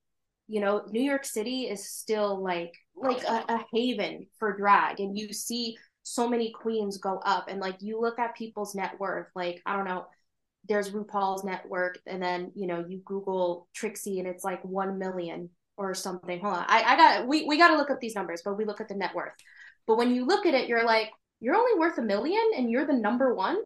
you 0.51 0.61
know, 0.61 0.83
New 0.91 1.03
York 1.03 1.25
City 1.25 1.63
is 1.63 1.89
still 1.89 2.43
like 2.43 2.75
like 2.97 3.23
a, 3.25 3.45
a 3.49 3.65
haven 3.73 4.27
for 4.39 4.57
drag, 4.57 5.01
and 5.01 5.17
you 5.17 5.33
see 5.33 5.77
so 6.03 6.29
many 6.29 6.51
queens 6.51 6.99
go 6.99 7.21
up 7.25 7.47
and 7.49 7.61
like 7.61 7.77
you 7.81 8.01
look 8.01 8.19
at 8.19 8.35
people's 8.35 8.75
net 8.75 8.93
worth 8.99 9.27
like 9.37 9.61
i 9.67 9.77
don't 9.77 9.85
know 9.85 10.07
there's 10.67 10.91
rupaul's 10.91 11.45
network 11.45 11.99
and 12.07 12.23
then 12.23 12.51
you 12.55 12.67
know 12.67 12.83
you 12.89 13.03
google 13.05 13.69
trixie 13.75 14.19
and 14.19 14.27
it's 14.27 14.43
like 14.43 14.65
1 14.65 14.99
million 14.99 15.51
or 15.81 15.95
something. 15.95 16.39
Hold 16.41 16.57
on. 16.57 16.65
I, 16.69 16.83
I 16.83 16.97
got 16.97 17.27
we, 17.27 17.47
we 17.47 17.57
got 17.57 17.69
to 17.69 17.77
look 17.77 17.91
up 17.91 18.01
these 18.01 18.15
numbers 18.15 18.43
but 18.45 18.57
we 18.57 18.65
look 18.67 18.81
at 18.81 18.89
the 18.89 18.95
net 18.95 19.15
worth. 19.15 19.33
But 19.87 19.97
when 19.97 20.15
you 20.15 20.27
look 20.27 20.47
at 20.47 20.55
it 20.55 20.69
you're 20.69 20.85
like 20.85 21.11
you're 21.41 21.57
only 21.57 21.79
worth 21.79 21.99
a 21.99 22.03
million 22.03 22.43
and 22.57 22.71
you're 22.71 22.87
the 22.87 22.93
number 22.93 23.35
one? 23.35 23.57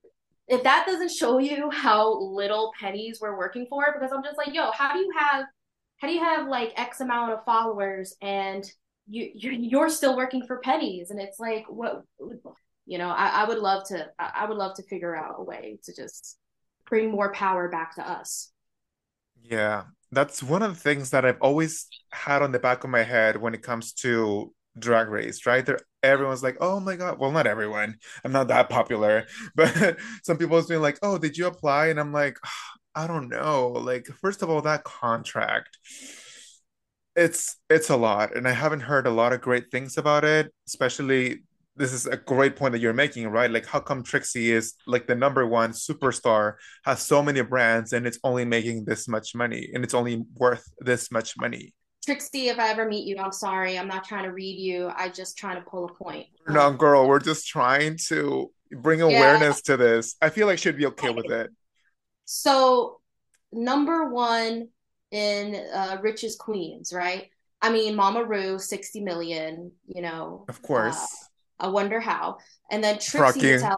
If 0.46 0.62
that 0.62 0.86
doesn't 0.86 1.10
show 1.10 1.38
you 1.38 1.70
how 1.70 2.20
little 2.20 2.70
pennies 2.78 3.18
we're 3.20 3.36
working 3.36 3.66
for 3.68 3.86
because 3.94 4.12
i'm 4.12 4.22
just 4.22 4.36
like 4.36 4.54
yo 4.54 4.70
how 4.72 4.92
do 4.92 4.98
you 4.98 5.10
have 5.18 5.46
how 5.98 6.08
do 6.08 6.14
you 6.14 6.20
have 6.20 6.48
like 6.48 6.72
x 6.76 7.00
amount 7.00 7.32
of 7.32 7.44
followers 7.44 8.14
and 8.20 8.64
you 9.06 9.30
you're, 9.34 9.88
still 9.88 10.16
working 10.16 10.46
for 10.46 10.58
pennies? 10.58 11.10
And 11.10 11.20
it's 11.20 11.38
like 11.38 11.66
what 11.68 12.02
you 12.86 12.98
know 12.98 13.08
I, 13.08 13.28
I 13.28 13.48
would 13.48 13.58
love 13.58 13.86
to 13.88 14.06
i 14.18 14.44
would 14.46 14.58
love 14.58 14.76
to 14.76 14.82
figure 14.82 15.16
out 15.16 15.36
a 15.38 15.42
way 15.42 15.78
to 15.84 15.94
just 15.94 16.38
bring 16.86 17.10
more 17.10 17.32
power 17.32 17.68
back 17.68 17.94
to 17.96 18.08
us. 18.08 18.50
Yeah 19.42 19.84
that's 20.14 20.42
one 20.42 20.62
of 20.62 20.72
the 20.72 20.80
things 20.80 21.10
that 21.10 21.24
i've 21.24 21.40
always 21.40 21.88
had 22.12 22.40
on 22.40 22.52
the 22.52 22.58
back 22.58 22.84
of 22.84 22.90
my 22.90 23.02
head 23.02 23.40
when 23.40 23.52
it 23.52 23.62
comes 23.62 23.92
to 23.92 24.52
drag 24.78 25.08
race 25.08 25.46
right? 25.46 25.66
There 25.66 25.78
everyone's 26.02 26.42
like 26.42 26.56
oh 26.60 26.80
my 26.80 26.96
god 26.96 27.18
well 27.18 27.30
not 27.30 27.46
everyone 27.46 27.96
i'm 28.24 28.32
not 28.32 28.48
that 28.48 28.68
popular 28.68 29.24
but 29.54 29.96
some 30.22 30.36
people 30.36 30.56
have 30.56 30.68
been 30.68 30.82
like 30.82 30.98
oh 31.02 31.18
did 31.18 31.36
you 31.36 31.46
apply? 31.46 31.86
And 31.88 31.98
i'm 31.98 32.12
like 32.12 32.38
ah, 32.44 32.73
i 32.94 33.06
don't 33.06 33.28
know. 33.28 33.68
Like 33.68 34.06
first 34.20 34.42
of 34.42 34.50
all 34.50 34.62
that 34.62 34.84
contract 34.84 35.78
it's 37.16 37.56
it's 37.70 37.90
a 37.90 37.96
lot 37.96 38.36
and 38.36 38.48
i 38.48 38.50
haven't 38.50 38.80
heard 38.80 39.06
a 39.06 39.10
lot 39.10 39.32
of 39.32 39.40
great 39.40 39.70
things 39.70 39.96
about 39.98 40.24
it 40.24 40.52
especially 40.66 41.44
this 41.76 41.92
is 41.92 42.06
a 42.06 42.16
great 42.16 42.56
point 42.56 42.72
that 42.72 42.80
you're 42.80 42.92
making 42.92 43.28
right? 43.28 43.50
Like 43.50 43.66
how 43.66 43.80
come 43.80 44.02
trixie 44.02 44.52
is 44.52 44.74
like 44.86 45.06
the 45.06 45.14
number 45.14 45.46
one 45.46 45.72
superstar 45.72 46.54
has 46.84 47.02
so 47.02 47.22
many 47.22 47.42
brands 47.42 47.92
and 47.92 48.06
it's 48.06 48.18
only 48.22 48.44
making 48.44 48.84
this 48.84 49.08
much 49.08 49.34
money 49.34 49.70
and 49.74 49.82
it's 49.82 49.94
only 49.94 50.24
worth 50.36 50.64
this 50.78 51.10
much 51.10 51.36
money? 51.36 51.74
Trixie 52.04 52.48
if 52.48 52.58
i 52.58 52.68
ever 52.68 52.86
meet 52.86 53.06
you 53.06 53.16
i'm 53.18 53.32
sorry 53.32 53.78
i'm 53.78 53.88
not 53.88 54.04
trying 54.04 54.24
to 54.24 54.30
read 54.30 54.58
you 54.58 54.90
i 54.94 55.08
just 55.08 55.38
trying 55.38 55.56
to 55.56 55.62
pull 55.62 55.86
a 55.86 55.94
point. 55.94 56.26
No 56.46 56.72
girl 56.72 57.08
we're 57.08 57.18
just 57.18 57.48
trying 57.48 57.98
to 58.08 58.52
bring 58.70 59.00
awareness 59.00 59.62
yeah. 59.66 59.74
to 59.74 59.76
this. 59.76 60.16
I 60.20 60.30
feel 60.30 60.46
like 60.46 60.58
she'd 60.58 60.76
be 60.76 60.86
okay 60.86 61.10
with 61.10 61.30
it 61.30 61.50
so 62.24 63.00
number 63.52 64.08
one 64.08 64.68
in 65.10 65.54
uh, 65.72 65.98
Richest 66.02 66.38
Queens, 66.38 66.92
right? 66.92 67.28
I 67.62 67.70
mean, 67.70 67.94
Mama 67.94 68.24
Ru, 68.24 68.58
60 68.58 69.00
million, 69.00 69.72
you 69.86 70.02
know. 70.02 70.44
Of 70.48 70.60
course. 70.60 70.98
Uh, 71.60 71.66
I 71.66 71.68
wonder 71.68 72.00
how. 72.00 72.38
And 72.70 72.82
then 72.82 72.98
Trixie 72.98 73.40
Mattel, 73.40 73.76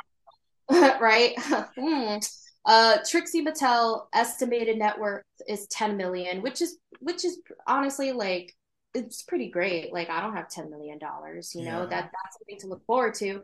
right? 1.01 1.35
hmm. 1.79 2.17
Uh, 2.65 2.99
Trixie 3.09 3.45
Mattel 3.45 4.07
estimated 4.13 4.79
net 4.79 4.99
worth 4.99 5.23
is 5.47 5.69
10 5.69 5.97
million, 5.97 6.43
which 6.43 6.61
is 6.61 6.79
which 7.01 7.25
is 7.25 7.39
honestly 7.69 8.13
like 8.13 8.53
it's 8.93 9.23
pretty 9.23 9.51
great. 9.51 9.93
Like 9.93 10.11
I 10.11 10.21
don't 10.21 10.35
have 10.35 10.49
10 10.49 10.71
million 10.71 10.99
dollars, 10.99 11.55
you 11.55 11.65
know. 11.65 11.87
That 11.87 12.11
that's 12.11 12.39
something 12.39 12.59
to 12.61 12.67
look 12.67 12.85
forward 12.87 13.15
to. 13.17 13.43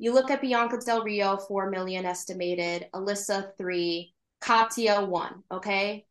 You 0.00 0.12
look 0.12 0.30
at 0.30 0.40
Bianca 0.40 0.78
Del 0.84 1.04
Rio, 1.04 1.36
4 1.36 1.70
million 1.70 2.04
estimated, 2.06 2.88
Alyssa 2.92 3.50
3, 3.56 4.12
Katya 4.40 5.04
1, 5.04 5.42
okay? 5.52 6.06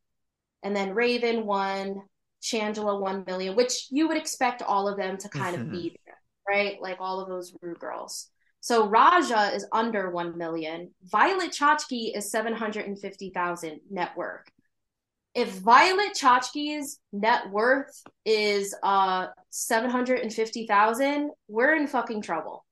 and 0.64 0.76
then 0.76 0.94
Raven 0.94 1.46
one, 1.46 2.02
Shangela 2.42 3.00
1 3.00 3.24
million, 3.28 3.56
which 3.56 3.88
you 3.90 4.08
would 4.08 4.18
expect 4.18 4.62
all 4.62 4.88
of 4.88 4.98
them 4.98 5.18
to 5.18 5.30
kind 5.30 5.56
of 5.56 5.72
be 5.72 5.98
there, 6.06 6.18
right? 6.48 6.82
Like 6.82 6.98
all 7.00 7.20
of 7.20 7.30
those 7.30 7.54
Ru 7.62 7.76
girls. 7.76 8.30
So 8.62 8.88
Raja 8.88 9.52
is 9.54 9.66
under 9.72 10.10
1 10.12 10.38
million. 10.38 10.92
Violet 11.04 11.52
Chachki 11.52 12.16
is 12.16 12.32
750,000 12.32 13.80
net 13.90 14.12
worth. 14.18 14.44
If 15.34 15.60
Violet 15.60 16.14
Chachki's 16.14 17.00
net 17.14 17.50
worth 17.52 18.04
is 18.26 18.76
uh 18.84 19.28
750,000, 19.52 21.32
we're 21.48 21.76
in 21.76 21.88
fucking 21.88 22.22
trouble. 22.22 22.66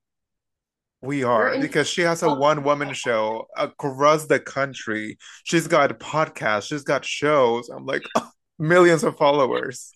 We 1.00 1.22
in 1.22 1.60
because 1.60 1.88
she 1.88 2.02
has 2.02 2.22
a 2.22 2.26
oh, 2.26 2.34
one 2.34 2.64
woman 2.64 2.92
show 2.92 3.46
across 3.56 4.26
the 4.26 4.40
country. 4.40 5.18
She's 5.44 5.68
got 5.68 5.98
podcasts, 6.00 6.68
she's 6.68 6.82
got 6.82 7.04
shows. 7.04 7.68
I'm 7.68 7.86
like, 7.86 8.02
millions 8.58 9.04
of 9.04 9.16
followers. 9.16 9.92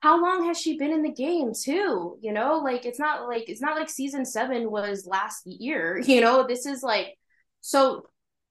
how 0.00 0.22
long 0.22 0.46
has 0.46 0.60
she 0.60 0.78
been 0.78 0.92
in 0.92 1.02
the 1.02 1.12
game 1.12 1.52
too 1.52 2.16
you 2.20 2.32
know 2.32 2.58
like 2.58 2.86
it's 2.86 2.98
not 2.98 3.26
like 3.26 3.48
it's 3.48 3.60
not 3.60 3.76
like 3.76 3.90
season 3.90 4.24
seven 4.24 4.70
was 4.70 5.06
last 5.06 5.46
year 5.46 5.98
you 6.06 6.20
know 6.20 6.46
this 6.46 6.66
is 6.66 6.82
like 6.82 7.16
so 7.60 8.04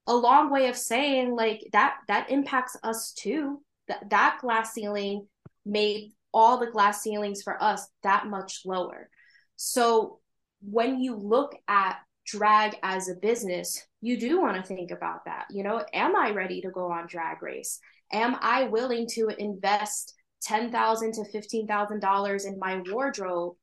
a 0.08 0.16
long 0.16 0.50
way 0.50 0.68
of 0.68 0.78
saying 0.78 1.36
like 1.36 1.62
that 1.74 1.98
that 2.08 2.30
impacts 2.30 2.78
us 2.84 3.14
too 3.14 3.62
that 3.88 4.10
that 4.10 4.38
glass 4.42 4.74
ceiling 4.74 5.28
made 5.66 6.12
all 6.34 6.58
the 6.58 6.72
glass 6.72 7.02
ceilings 7.02 7.42
for 7.44 7.62
us 7.62 7.88
that 8.04 8.28
much 8.28 8.62
lower 8.66 9.10
so 9.56 10.20
when 10.62 11.00
you 11.00 11.16
look 11.16 11.56
at 11.68 11.98
drag 12.26 12.76
as 12.84 13.08
a 13.10 13.16
business 13.16 13.88
you 14.02 14.20
do 14.20 14.40
want 14.40 14.56
to 14.58 14.64
think 14.64 14.92
about 14.92 15.26
that. 15.26 15.46
You 15.50 15.64
know 15.64 15.84
am 15.94 16.16
i 16.16 16.32
ready 16.32 16.62
to 16.62 16.70
go 16.70 16.92
on 16.92 17.08
drag 17.08 17.42
race? 17.42 17.80
Am 18.12 18.36
i 18.42 18.66
willing 18.66 19.08
to 19.12 19.30
invest 19.38 20.14
ten 20.42 20.72
thousand 20.72 21.14
to 21.14 21.26
fifteen 21.26 21.68
thousand 21.68 22.00
dollars 22.02 22.46
in 22.46 22.60
my 22.60 22.82
wardrobe? 22.90 23.56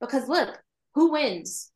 Because 0.00 0.28
look 0.28 0.60
who 0.94 1.12
wins? 1.12 1.70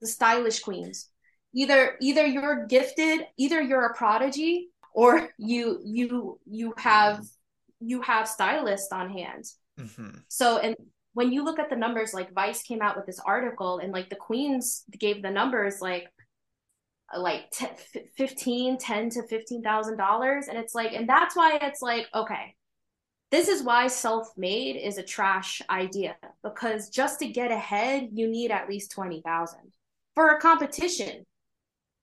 The 0.00 0.06
stylish 0.06 0.60
queens. 0.60 1.10
Either 1.54 1.96
either 2.00 2.26
you're 2.26 2.66
gifted 2.66 3.26
either 3.36 3.60
you're 3.60 3.86
a 3.86 3.94
prodigy 3.94 4.68
or 4.94 5.30
you 5.38 5.80
you 5.84 6.38
you 6.46 6.74
have 6.76 7.24
you 7.80 8.02
have 8.02 8.28
stylists 8.28 8.92
on 8.92 9.10
hand. 9.10 9.44
Mhm. 9.78 10.22
so 10.28 10.58
and 10.58 10.76
when 11.18 11.32
you 11.32 11.42
look 11.42 11.58
at 11.58 11.68
the 11.68 11.74
numbers 11.74 12.14
like 12.14 12.32
vice 12.32 12.62
came 12.62 12.80
out 12.80 12.96
with 12.96 13.04
this 13.04 13.18
article 13.18 13.78
and 13.78 13.92
like 13.92 14.08
the 14.08 14.14
queens 14.14 14.84
gave 15.00 15.20
the 15.20 15.28
numbers 15.28 15.80
like 15.80 16.06
uh, 17.12 17.20
like 17.20 17.50
10, 17.50 17.70
15 18.16 18.78
10 18.78 19.10
to 19.10 19.26
15 19.26 19.60
thousand 19.60 19.96
dollars. 19.96 20.46
And 20.46 20.56
it's 20.56 20.76
like 20.76 20.92
and 20.92 21.08
that's 21.08 21.34
why 21.34 21.58
it's 21.60 21.82
like 21.82 22.06
okay 22.14 22.54
this 23.32 23.48
is 23.48 23.64
why 23.64 23.88
self-made 23.88 24.76
is 24.76 24.96
a 24.96 25.02
trash 25.02 25.60
idea 25.68 26.14
because 26.44 26.88
just 26.88 27.18
to 27.18 27.26
get 27.26 27.50
ahead 27.50 28.10
you 28.12 28.28
need 28.28 28.52
at 28.52 28.68
least 28.68 28.92
20,000 28.92 29.58
for 30.14 30.28
a 30.28 30.40
competition 30.40 31.26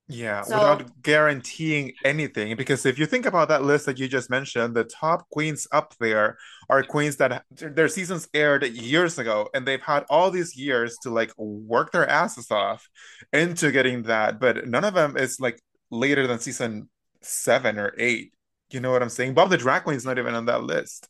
Yeah, 0.07 0.43
so 0.43 0.55
without 0.55 1.01
guaranteeing 1.01 1.93
anything. 2.03 2.55
Because 2.55 2.85
if 2.85 2.99
you 2.99 3.07
think 3.07 3.25
about 3.25 3.47
that 3.47 3.63
list 3.63 3.87
that 3.87 3.97
you 3.97 4.07
just 4.07 4.29
mentioned, 4.29 4.75
the 4.75 4.83
top 4.83 5.27
queens 5.29 5.67
up 5.71 5.95
there 5.99 6.37
are 6.69 6.83
queens 6.83 7.17
that 7.17 7.43
their 7.49 7.87
seasons 7.87 8.27
aired 8.33 8.63
years 8.67 9.17
ago, 9.17 9.49
and 9.55 9.65
they've 9.65 9.81
had 9.81 10.05
all 10.09 10.29
these 10.29 10.55
years 10.55 10.95
to 11.01 11.09
like 11.09 11.33
work 11.37 11.91
their 11.91 12.07
asses 12.07 12.51
off 12.51 12.87
into 13.33 13.71
getting 13.71 14.03
that. 14.03 14.39
But 14.39 14.67
none 14.67 14.83
of 14.83 14.93
them 14.93 15.17
is 15.17 15.39
like 15.39 15.59
later 15.89 16.27
than 16.27 16.39
season 16.39 16.87
seven 17.21 17.79
or 17.79 17.93
eight. 17.97 18.31
You 18.69 18.81
know 18.81 18.91
what 18.91 19.01
I'm 19.01 19.09
saying? 19.09 19.33
Bob 19.33 19.49
the 19.49 19.57
Drag 19.57 19.83
Queen 19.83 19.97
is 19.97 20.05
not 20.05 20.19
even 20.19 20.35
on 20.35 20.45
that 20.45 20.63
list. 20.63 21.09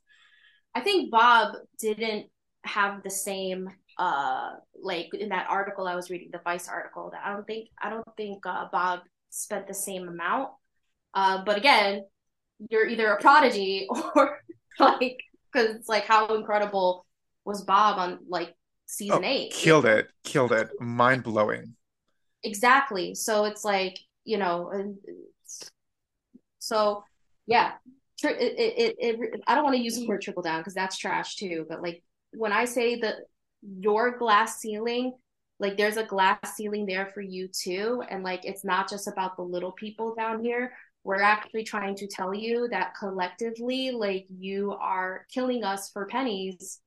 I 0.74 0.80
think 0.80 1.12
Bob 1.12 1.56
didn't 1.80 2.28
have 2.64 3.04
the 3.04 3.10
same 3.10 3.70
uh 3.98 4.52
like 4.82 5.10
in 5.14 5.30
that 5.30 5.48
article 5.50 5.88
I 5.88 5.96
was 5.96 6.10
reading 6.10 6.30
the 6.32 6.42
Vice 6.44 6.68
article 6.68 7.12
that 7.12 7.22
I 7.26 7.34
don't 7.34 7.48
think 7.48 7.70
I 7.82 7.90
don't 7.90 8.08
think 8.18 8.46
uh, 8.46 8.68
Bob 8.72 9.02
spent 9.30 9.68
the 9.68 9.74
same 9.74 10.08
amount 10.08 10.50
uh 11.14 11.44
but 11.46 11.58
again 11.58 12.04
you're 12.70 12.88
either 12.88 13.08
a 13.08 13.22
prodigy 13.22 13.88
or 14.16 14.40
like 14.80 15.20
because 15.52 15.76
it's 15.76 15.90
like 15.90 16.06
how 16.06 16.28
incredible 16.36 17.06
was 17.46 17.64
Bob 17.64 17.98
on 18.00 18.20
like 18.28 18.54
season 18.88 19.24
Oh, 19.24 19.28
8 19.28 19.52
killed 19.54 19.86
it, 19.86 20.08
killed 20.24 20.52
it. 20.52 20.70
Mind 20.80 21.24
blowing. 21.24 21.76
exactly 22.44 23.16
so 23.16 23.46
it's 23.46 23.64
like 23.66 23.98
you 24.26 24.38
know 24.38 24.72
so 26.60 27.04
yeah 27.48 27.74
it, 28.24 28.30
it, 28.58 28.96
it, 29.00 29.18
it 29.34 29.42
I 29.48 29.56
don't 29.56 29.64
want 29.64 29.76
to 29.76 29.82
use 29.82 29.98
the 29.98 30.08
word 30.08 30.22
trickle 30.22 30.42
down 30.44 30.60
because 30.62 30.74
that's 30.74 30.98
trash 30.98 31.36
too 31.36 31.66
but 31.70 31.82
like 31.82 32.04
when 32.34 32.52
I 32.52 32.66
say 32.66 33.00
that 33.02 33.16
your 33.80 34.18
glass 34.18 34.60
ceiling 34.60 35.14
like 35.60 35.78
there's 35.78 35.98
a 35.98 36.04
glass 36.04 36.38
ceiling 36.56 36.86
there 36.86 37.08
for 37.14 37.22
you 37.22 37.48
too. 37.48 38.04
And 38.10 38.24
like 38.24 38.44
it's 38.44 38.66
not 38.66 38.90
just 38.90 39.08
about 39.08 39.38
the 39.38 39.44
little 39.44 39.72
people 39.72 40.14
down 40.16 40.44
here. 40.44 40.74
We're 41.04 41.22
actually 41.22 41.64
trying 41.64 41.96
to 41.98 42.08
tell 42.08 42.34
you 42.34 42.68
that 42.72 42.94
collectively 43.00 43.92
like 43.92 44.26
you 44.30 44.74
are 44.74 45.26
killing 45.34 45.64
us 45.64 45.92
for 45.92 46.08
pennies. 46.08 46.80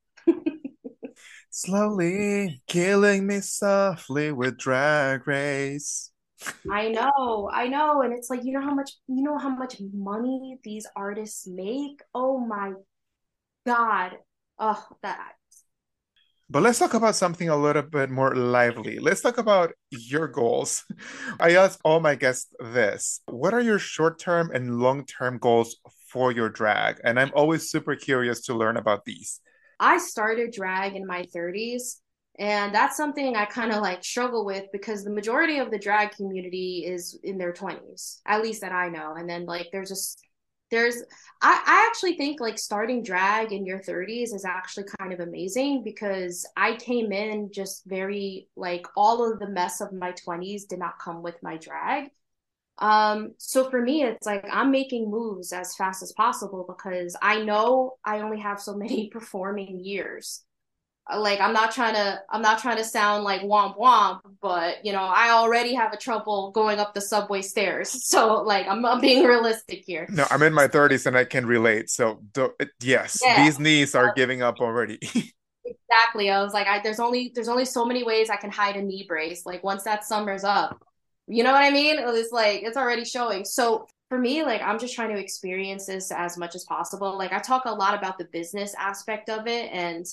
Slowly 1.50 2.62
killing 2.66 3.26
me 3.26 3.40
softly 3.40 4.32
with 4.32 4.58
Drag 4.58 5.26
Race. 5.26 6.10
i 6.70 6.88
know 6.88 7.50
i 7.52 7.66
know. 7.66 8.02
And 8.02 8.12
it's 8.12 8.28
like 8.28 8.44
you 8.44 8.52
know 8.52 8.60
how 8.60 8.74
much 8.74 8.92
you 9.06 9.22
know 9.22 9.38
how 9.38 9.48
much 9.48 9.80
money 9.94 10.58
these 10.62 10.86
artists 10.94 11.46
make? 11.46 12.02
Oh 12.14 12.38
my 12.38 12.74
god. 13.64 14.18
Oh 14.58 14.84
that 15.02 15.37
But 16.50 16.62
let's 16.62 16.78
talk 16.78 16.94
about 16.94 17.14
something 17.14 17.50
a 17.50 17.56
little 17.56 17.82
bit 17.82 18.08
more 18.08 18.34
lively. 18.34 18.98
Let's 18.98 19.20
talk 19.20 19.36
about 19.36 19.72
your 19.90 20.28
goals. 20.28 20.82
I 21.40 21.56
ask 21.56 21.78
all 21.84 22.00
my 22.00 22.14
guests 22.14 22.48
this. 22.58 23.20
What 23.26 23.52
are 23.52 23.60
your 23.60 23.78
short-term 23.78 24.50
and 24.54 24.80
long-term 24.80 25.38
goals 25.38 25.76
for 26.10 26.32
your 26.32 26.48
drag? 26.48 27.00
And 27.04 27.20
I'm 27.20 27.32
always 27.34 27.70
super 27.70 27.94
curious 27.96 28.40
to 28.46 28.54
learn 28.54 28.78
about 28.78 29.04
these. 29.04 29.40
I 29.78 29.98
started 29.98 30.52
drag 30.52 30.96
in 30.96 31.06
my 31.06 31.26
30s, 31.36 32.00
and 32.38 32.74
that's 32.74 32.96
something 32.96 33.36
I 33.36 33.44
kind 33.44 33.70
of 33.70 33.82
like 33.82 34.02
struggle 34.02 34.46
with 34.46 34.64
because 34.72 35.04
the 35.04 35.12
majority 35.12 35.58
of 35.58 35.70
the 35.70 35.78
drag 35.78 36.12
community 36.12 36.86
is 36.88 37.18
in 37.22 37.36
their 37.36 37.52
20s, 37.52 38.20
at 38.24 38.42
least 38.42 38.62
that 38.62 38.72
I 38.72 38.88
know. 38.88 39.16
And 39.18 39.28
then 39.28 39.44
like 39.44 39.68
there's 39.70 39.90
just 39.90 40.24
there's 40.70 41.02
I, 41.40 41.62
I 41.66 41.86
actually 41.88 42.16
think 42.16 42.40
like 42.40 42.58
starting 42.58 43.02
drag 43.02 43.52
in 43.52 43.64
your 43.64 43.78
30s 43.78 44.34
is 44.34 44.44
actually 44.44 44.84
kind 44.98 45.12
of 45.12 45.20
amazing 45.20 45.82
because 45.84 46.46
I 46.56 46.76
came 46.76 47.12
in 47.12 47.50
just 47.52 47.84
very 47.86 48.48
like 48.56 48.86
all 48.96 49.30
of 49.30 49.38
the 49.38 49.48
mess 49.48 49.80
of 49.80 49.92
my 49.92 50.12
20s 50.12 50.66
did 50.66 50.78
not 50.78 50.98
come 50.98 51.22
with 51.22 51.36
my 51.42 51.56
drag. 51.56 52.10
Um, 52.78 53.34
so 53.38 53.68
for 53.70 53.82
me, 53.82 54.04
it's 54.04 54.26
like 54.26 54.44
I'm 54.50 54.70
making 54.70 55.10
moves 55.10 55.52
as 55.52 55.74
fast 55.74 56.02
as 56.02 56.12
possible 56.12 56.64
because 56.68 57.16
I 57.20 57.42
know 57.42 57.96
I 58.04 58.20
only 58.20 58.40
have 58.40 58.60
so 58.60 58.74
many 58.76 59.08
performing 59.12 59.80
years. 59.84 60.44
Like 61.14 61.40
I'm 61.40 61.52
not 61.54 61.72
trying 61.72 61.94
to 61.94 62.20
I'm 62.30 62.42
not 62.42 62.58
trying 62.58 62.76
to 62.76 62.84
sound 62.84 63.24
like 63.24 63.40
womp 63.42 63.78
womp, 63.78 64.20
but 64.42 64.84
you 64.84 64.92
know, 64.92 65.02
I 65.02 65.30
already 65.30 65.74
have 65.74 65.92
a 65.92 65.96
trouble 65.96 66.50
going 66.52 66.78
up 66.78 66.94
the 66.94 67.00
subway 67.00 67.42
stairs. 67.42 67.90
So 68.08 68.42
like 68.42 68.66
I'm, 68.66 68.84
I'm 68.84 69.00
being 69.00 69.24
realistic 69.24 69.84
here. 69.86 70.06
No, 70.10 70.26
I'm 70.30 70.42
in 70.42 70.52
my 70.52 70.68
30s 70.68 71.06
and 71.06 71.16
I 71.16 71.24
can 71.24 71.46
relate. 71.46 71.90
So 71.90 72.22
yes, 72.82 73.22
Yeah, 73.24 73.36
these 73.44 73.58
knees 73.58 73.94
are 73.94 74.10
giving 74.10 74.42
up 74.42 74.60
already. 74.60 74.98
exactly. 75.64 76.30
I 76.30 76.42
was 76.42 76.52
like, 76.52 76.66
I 76.66 76.80
there's 76.82 77.00
only 77.00 77.32
there's 77.34 77.48
only 77.48 77.64
so 77.64 77.84
many 77.84 78.02
ways 78.04 78.30
I 78.30 78.36
can 78.36 78.50
hide 78.50 78.76
a 78.76 78.82
knee 78.82 79.04
brace. 79.08 79.46
Like 79.46 79.62
once 79.64 79.84
that 79.84 80.04
summer's 80.04 80.44
up, 80.44 80.82
you 81.26 81.42
know 81.42 81.52
what 81.52 81.62
I 81.62 81.70
mean? 81.70 81.96
It's 81.98 82.32
like 82.32 82.62
it's 82.62 82.76
already 82.76 83.04
showing. 83.04 83.44
So 83.44 83.86
for 84.08 84.18
me, 84.18 84.42
like 84.42 84.62
I'm 84.62 84.78
just 84.78 84.94
trying 84.94 85.10
to 85.14 85.20
experience 85.20 85.86
this 85.86 86.10
as 86.10 86.38
much 86.38 86.54
as 86.54 86.64
possible. 86.64 87.16
Like 87.16 87.32
I 87.32 87.38
talk 87.38 87.64
a 87.66 87.70
lot 87.70 87.94
about 87.94 88.18
the 88.18 88.24
business 88.26 88.74
aspect 88.78 89.28
of 89.28 89.46
it, 89.46 89.70
and 89.72 90.06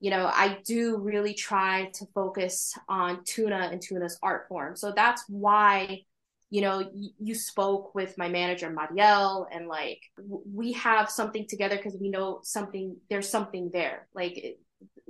you 0.00 0.10
know, 0.10 0.30
I 0.32 0.58
do 0.64 0.98
really 0.98 1.34
try 1.34 1.90
to 1.94 2.06
focus 2.14 2.74
on 2.88 3.24
tuna 3.24 3.68
and 3.72 3.82
tuna's 3.82 4.18
art 4.22 4.46
form. 4.48 4.76
So 4.76 4.92
that's 4.94 5.24
why, 5.28 6.02
you 6.50 6.60
know, 6.60 6.78
y- 6.94 7.08
you 7.18 7.34
spoke 7.34 7.94
with 7.94 8.16
my 8.16 8.28
manager 8.28 8.70
Marielle, 8.70 9.46
and 9.52 9.66
like 9.66 10.00
w- 10.16 10.42
we 10.52 10.72
have 10.74 11.10
something 11.10 11.46
together 11.48 11.76
because 11.76 11.96
we 12.00 12.10
know 12.10 12.40
something. 12.44 12.96
There's 13.10 13.28
something 13.28 13.70
there. 13.72 14.06
Like 14.14 14.38
it, 14.38 14.60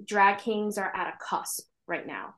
drag 0.04 0.38
kings 0.38 0.78
are 0.78 0.94
at 0.94 1.08
a 1.14 1.18
cusp 1.22 1.66
right 1.86 2.06
now. 2.06 2.34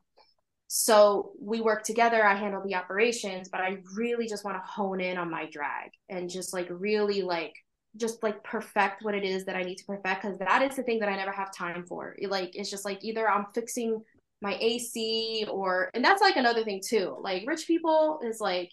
So 0.67 1.31
we 1.39 1.61
work 1.61 1.83
together. 1.83 2.25
I 2.25 2.35
handle 2.35 2.63
the 2.65 2.75
operations, 2.75 3.49
but 3.49 3.59
I 3.61 3.77
really 3.95 4.27
just 4.27 4.45
want 4.45 4.57
to 4.57 4.71
hone 4.71 5.01
in 5.01 5.17
on 5.17 5.29
my 5.29 5.49
drag 5.51 5.91
and 6.09 6.29
just 6.29 6.53
like 6.53 6.67
really 6.69 7.23
like 7.23 7.53
just 7.97 8.23
like 8.23 8.43
perfect 8.43 9.03
what 9.03 9.15
it 9.15 9.23
is 9.23 9.45
that 9.45 9.55
I 9.55 9.63
need 9.63 9.77
to 9.77 9.85
perfect 9.85 10.21
because 10.21 10.37
that 10.39 10.61
is 10.61 10.75
the 10.75 10.83
thing 10.83 10.99
that 10.99 11.09
I 11.09 11.15
never 11.15 11.31
have 11.31 11.53
time 11.53 11.85
for. 11.85 12.15
Like 12.27 12.55
it's 12.55 12.69
just 12.69 12.85
like 12.85 13.03
either 13.03 13.29
I'm 13.29 13.47
fixing 13.53 14.01
my 14.41 14.57
AC 14.59 15.45
or 15.51 15.89
and 15.93 16.03
that's 16.03 16.21
like 16.21 16.37
another 16.37 16.63
thing 16.63 16.81
too. 16.85 17.17
Like 17.19 17.43
rich 17.45 17.67
people 17.67 18.19
is 18.23 18.39
like 18.39 18.71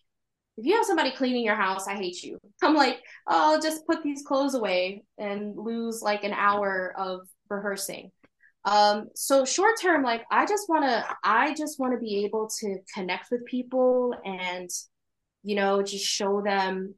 if 0.57 0.67
you 0.67 0.75
have 0.75 0.85
somebody 0.85 1.13
cleaning 1.13 1.45
your 1.45 1.55
house, 1.55 1.87
I 1.87 1.95
hate 1.95 2.23
you. 2.23 2.39
I'm 2.63 2.75
like, 2.75 3.01
oh, 3.27 3.61
just 3.63 3.87
put 3.87 4.03
these 4.03 4.23
clothes 4.23 4.55
away 4.55 5.05
and 5.17 5.57
lose 5.57 6.03
like 6.03 6.25
an 6.25 6.33
hour 6.33 6.95
of 6.97 7.21
rehearsing. 7.49 8.11
Um, 8.65 9.09
so 9.15 9.45
short 9.45 9.81
term, 9.81 10.03
like 10.03 10.25
I 10.31 10.45
just 10.47 10.69
want 10.69 10.85
to, 10.85 11.05
I 11.23 11.55
just 11.55 11.79
want 11.79 11.93
to 11.95 11.99
be 11.99 12.25
able 12.25 12.49
to 12.61 12.79
connect 12.93 13.31
with 13.31 13.47
people 13.47 14.15
and, 14.25 14.69
you 15.43 15.55
know, 15.55 15.81
just 15.83 16.05
show 16.05 16.43
them 16.43 16.95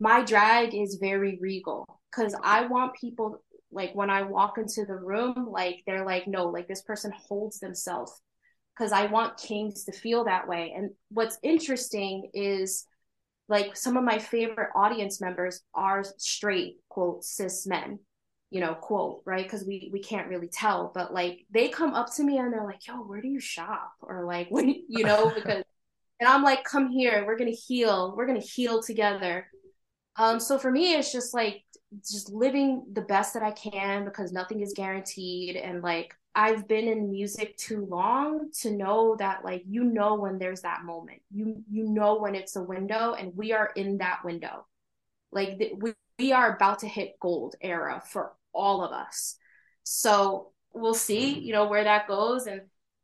my 0.00 0.24
drag 0.24 0.74
is 0.74 0.96
very 1.00 1.38
regal 1.40 2.00
because 2.10 2.34
I 2.42 2.66
want 2.66 2.94
people 2.94 3.42
like 3.70 3.94
when 3.94 4.10
I 4.10 4.22
walk 4.22 4.58
into 4.58 4.84
the 4.84 4.96
room, 4.96 5.46
like 5.50 5.82
they're 5.86 6.04
like, 6.04 6.26
no, 6.26 6.46
like 6.46 6.66
this 6.66 6.82
person 6.82 7.12
holds 7.16 7.60
themselves. 7.60 8.20
Because 8.76 8.92
I 8.92 9.06
want 9.06 9.36
kings 9.36 9.84
to 9.84 9.92
feel 9.92 10.24
that 10.24 10.48
way. 10.48 10.72
And 10.74 10.90
what's 11.10 11.38
interesting 11.42 12.30
is 12.32 12.86
like 13.48 13.76
some 13.76 13.96
of 13.98 14.04
my 14.04 14.18
favorite 14.18 14.70
audience 14.74 15.20
members 15.20 15.60
are 15.74 16.02
straight 16.16 16.76
quote 16.88 17.24
cis 17.24 17.66
men 17.66 17.98
you 18.50 18.60
know 18.60 18.74
quote 18.74 19.22
right? 19.26 19.44
Because 19.44 19.64
we 19.64 19.90
we 19.92 20.00
can't 20.00 20.28
really 20.28 20.48
tell 20.48 20.90
but 20.94 21.12
like 21.12 21.44
they 21.50 21.68
come 21.68 21.94
up 21.94 22.14
to 22.14 22.22
me 22.22 22.38
and 22.38 22.52
they're 22.52 22.64
like 22.64 22.86
yo 22.86 22.94
where 22.94 23.20
do 23.20 23.28
you 23.28 23.40
shop? 23.40 23.92
or 24.02 24.24
like 24.24 24.48
when 24.50 24.68
you 24.88 25.04
know 25.04 25.30
because 25.34 25.62
and 26.20 26.28
i'm 26.28 26.42
like 26.42 26.64
come 26.64 26.88
here 26.88 27.24
we're 27.26 27.36
gonna 27.36 27.50
heal 27.50 28.14
we're 28.16 28.26
gonna 28.26 28.40
heal 28.40 28.82
together 28.82 29.46
um 30.16 30.40
so 30.40 30.58
for 30.58 30.70
me 30.70 30.94
it's 30.94 31.12
just 31.12 31.34
like 31.34 31.62
just 32.08 32.30
living 32.30 32.84
the 32.92 33.00
best 33.00 33.34
that 33.34 33.42
i 33.42 33.50
can 33.50 34.04
because 34.04 34.32
nothing 34.32 34.60
is 34.60 34.72
guaranteed 34.74 35.56
and 35.56 35.82
like 35.82 36.14
I've 36.34 36.68
been 36.68 36.86
in 36.86 37.10
music 37.10 37.56
too 37.56 37.86
long 37.86 38.50
to 38.60 38.70
know 38.70 39.16
that 39.18 39.44
like 39.44 39.64
you 39.68 39.82
know 39.82 40.14
when 40.14 40.38
there's 40.38 40.60
that 40.60 40.84
moment. 40.84 41.20
You 41.32 41.62
you 41.68 41.88
know 41.88 42.18
when 42.18 42.34
it's 42.34 42.56
a 42.56 42.62
window 42.62 43.14
and 43.14 43.36
we 43.36 43.52
are 43.52 43.70
in 43.74 43.98
that 43.98 44.20
window. 44.24 44.66
Like 45.32 45.58
th- 45.58 45.72
we 45.76 45.92
we 46.18 46.32
are 46.32 46.54
about 46.54 46.80
to 46.80 46.88
hit 46.88 47.18
gold 47.20 47.56
era 47.60 48.02
for 48.06 48.32
all 48.52 48.84
of 48.84 48.92
us. 48.92 49.36
So 49.82 50.52
we'll 50.72 50.94
see, 50.94 51.38
you 51.38 51.52
know, 51.52 51.66
where 51.66 51.84
that 51.84 52.06
goes 52.06 52.46
and 52.46 52.62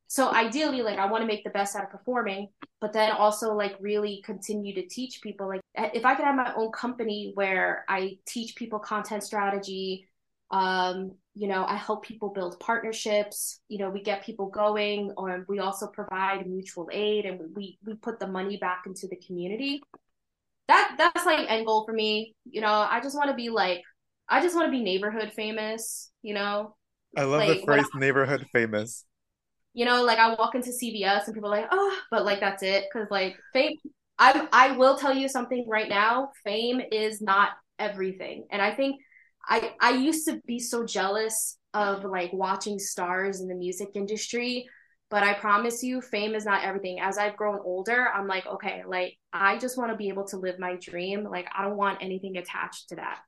so 0.09 0.32
ideally 0.32 0.82
like 0.82 0.98
I 0.98 1.07
want 1.07 1.22
to 1.22 1.26
make 1.26 1.44
the 1.44 1.50
best 1.50 1.74
out 1.76 1.84
of 1.84 1.90
performing, 1.90 2.48
but 2.80 2.92
then 2.92 3.12
also 3.12 3.54
like 3.54 3.76
really 3.80 4.22
continue 4.24 4.74
to 4.74 4.86
teach 4.86 5.20
people 5.22 5.48
like 5.48 5.61
if 5.74 6.04
I 6.04 6.14
could 6.14 6.24
have 6.24 6.36
my 6.36 6.52
own 6.54 6.70
company 6.72 7.32
where 7.34 7.84
I 7.88 8.18
teach 8.26 8.57
people 8.57 8.78
content 8.78 9.22
strategy, 9.22 10.09
um, 10.50 11.12
you 11.34 11.48
know, 11.48 11.64
I 11.64 11.76
help 11.76 12.04
people 12.04 12.30
build 12.30 12.59
partnerships. 12.61 13.61
You 13.68 13.78
know, 13.78 13.90
we 13.90 14.02
get 14.02 14.24
people 14.24 14.48
going, 14.48 15.12
or 15.16 15.44
we 15.48 15.59
also 15.59 15.88
provide 15.88 16.46
mutual 16.46 16.88
aid, 16.92 17.26
and 17.26 17.40
we 17.54 17.78
we 17.84 17.94
put 17.94 18.18
the 18.20 18.26
money 18.26 18.57
back 18.57 18.84
into 18.86 19.07
the 19.09 19.16
community. 19.16 19.82
That 20.68 20.94
that's 20.98 21.26
like 21.26 21.50
end 21.50 21.66
goal 21.66 21.84
for 21.84 21.92
me. 21.92 22.34
You 22.44 22.61
know, 22.61 22.86
I 22.90 23.00
just 23.00 23.16
want 23.16 23.30
to 23.30 23.36
be 23.36 23.50
like, 23.50 23.82
I 24.28 24.40
just 24.40 24.54
want 24.54 24.66
to 24.66 24.70
be 24.70 24.82
neighborhood 24.82 25.32
famous. 25.34 26.11
You 26.22 26.34
know, 26.34 26.76
I 27.16 27.24
love 27.24 27.40
like, 27.40 27.61
the 27.61 27.64
phrase 27.66 27.86
I, 27.94 27.98
neighborhood 27.98 28.46
famous. 28.52 29.04
You 29.77 29.85
know, 29.85 30.03
like 30.05 30.18
I 30.18 30.35
walk 30.35 30.55
into 30.55 30.70
CVS 30.70 31.27
and 31.27 31.35
people 31.35 31.53
are 31.53 31.61
like, 31.61 31.68
oh, 31.70 31.99
but 32.11 32.24
like 32.24 32.41
that's 32.41 32.62
it, 32.62 32.87
because 32.91 33.09
like 33.11 33.37
fame. 33.53 33.77
I 34.18 34.49
I 34.51 34.72
will 34.72 34.97
tell 34.97 35.14
you 35.14 35.29
something 35.29 35.66
right 35.68 35.91
now. 35.91 36.31
Fame 36.45 36.81
is 36.91 37.20
not 37.20 37.51
everything, 37.79 38.47
and 38.51 38.62
I 38.62 38.74
think 38.74 38.97
I 39.47 39.74
I 39.79 39.91
used 39.91 40.27
to 40.29 40.41
be 40.47 40.59
so 40.61 40.87
jealous 40.87 41.59
of 41.74 42.05
like 42.05 42.33
watching 42.33 42.79
stars 42.79 43.43
in 43.43 43.49
the 43.49 43.55
music 43.55 43.89
industry, 43.95 44.66
but 45.11 45.22
I 45.22 45.35
promise 45.35 45.83
you 45.83 46.01
fame 46.01 46.35
is 46.35 46.47
not 46.47 46.64
everything. 46.64 46.99
As 46.99 47.18
I've 47.18 47.37
grown 47.37 47.59
older, 47.62 48.09
I'm 48.14 48.27
like, 48.27 48.47
okay, 48.47 48.83
like 48.89 49.18
I 49.35 49.59
just 49.59 49.77
want 49.77 49.91
to 49.91 49.97
be 49.99 50.09
able 50.09 50.27
to 50.29 50.39
live 50.39 50.59
my 50.59 50.77
dream. 50.81 51.24
Like 51.24 51.49
I 51.55 51.64
don't 51.64 51.77
want 51.77 52.03
anything 52.03 52.39
attached 52.39 52.89
to 52.89 52.97
that. 52.97 53.18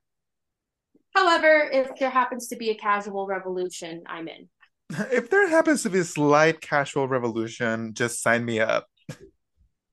However, 1.13 1.69
if 1.71 1.89
there 1.99 2.09
happens 2.09 2.47
to 2.47 2.55
be 2.55 2.71
a 2.71 2.75
casual 2.75 3.27
revolution, 3.27 4.01
I'm 4.07 4.27
in. 4.27 4.49
If 5.11 5.29
there 5.29 5.47
happens 5.47 5.83
to 5.83 5.89
be 5.89 5.99
a 5.99 6.03
slight 6.03 6.61
casual 6.61 7.07
revolution, 7.07 7.93
just 7.93 8.21
sign 8.21 8.43
me 8.43 8.59
up. 8.59 8.87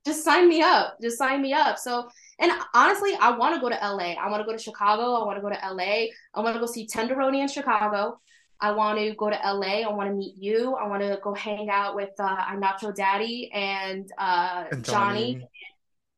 Just 0.07 0.25
sign 0.25 0.49
me 0.49 0.63
up. 0.63 0.97
Just 1.03 1.19
sign 1.19 1.43
me 1.43 1.53
up. 1.53 1.79
So 1.79 2.09
and 2.39 2.53
honestly, 2.75 3.15
I 3.21 3.37
want 3.37 3.55
to 3.55 3.61
go 3.61 3.69
to 3.69 3.77
LA. 3.77 4.13
I 4.13 4.29
want 4.31 4.43
to 4.43 4.47
go 4.47 4.53
to 4.53 4.63
Chicago. 4.63 5.15
I 5.15 5.25
want 5.25 5.39
to 5.39 5.43
go 5.43 5.49
to 5.49 5.75
LA. 5.75 6.07
I 6.35 6.41
want 6.41 6.55
to 6.55 6.61
go 6.61 6.67
see 6.67 6.87
Tenderoni 6.87 7.41
in 7.41 7.49
Chicago. 7.49 8.21
I 8.61 8.73
want 8.73 8.99
to 8.99 9.15
go 9.15 9.31
to 9.31 9.37
LA. 9.37 9.83
I 9.83 9.93
want 9.93 10.11
to 10.11 10.15
meet 10.15 10.35
you. 10.37 10.75
I 10.75 10.87
want 10.87 11.03
to 11.03 11.19
go 11.23 11.35
hang 11.35 11.69
out 11.71 11.95
with 11.95 12.11
uh, 12.19 12.37
Nacho 12.55 12.95
Daddy 12.95 13.51
and, 13.53 14.11
uh, 14.19 14.65
and 14.71 14.85
Johnny. 14.85 15.35
Johnny. 15.35 15.49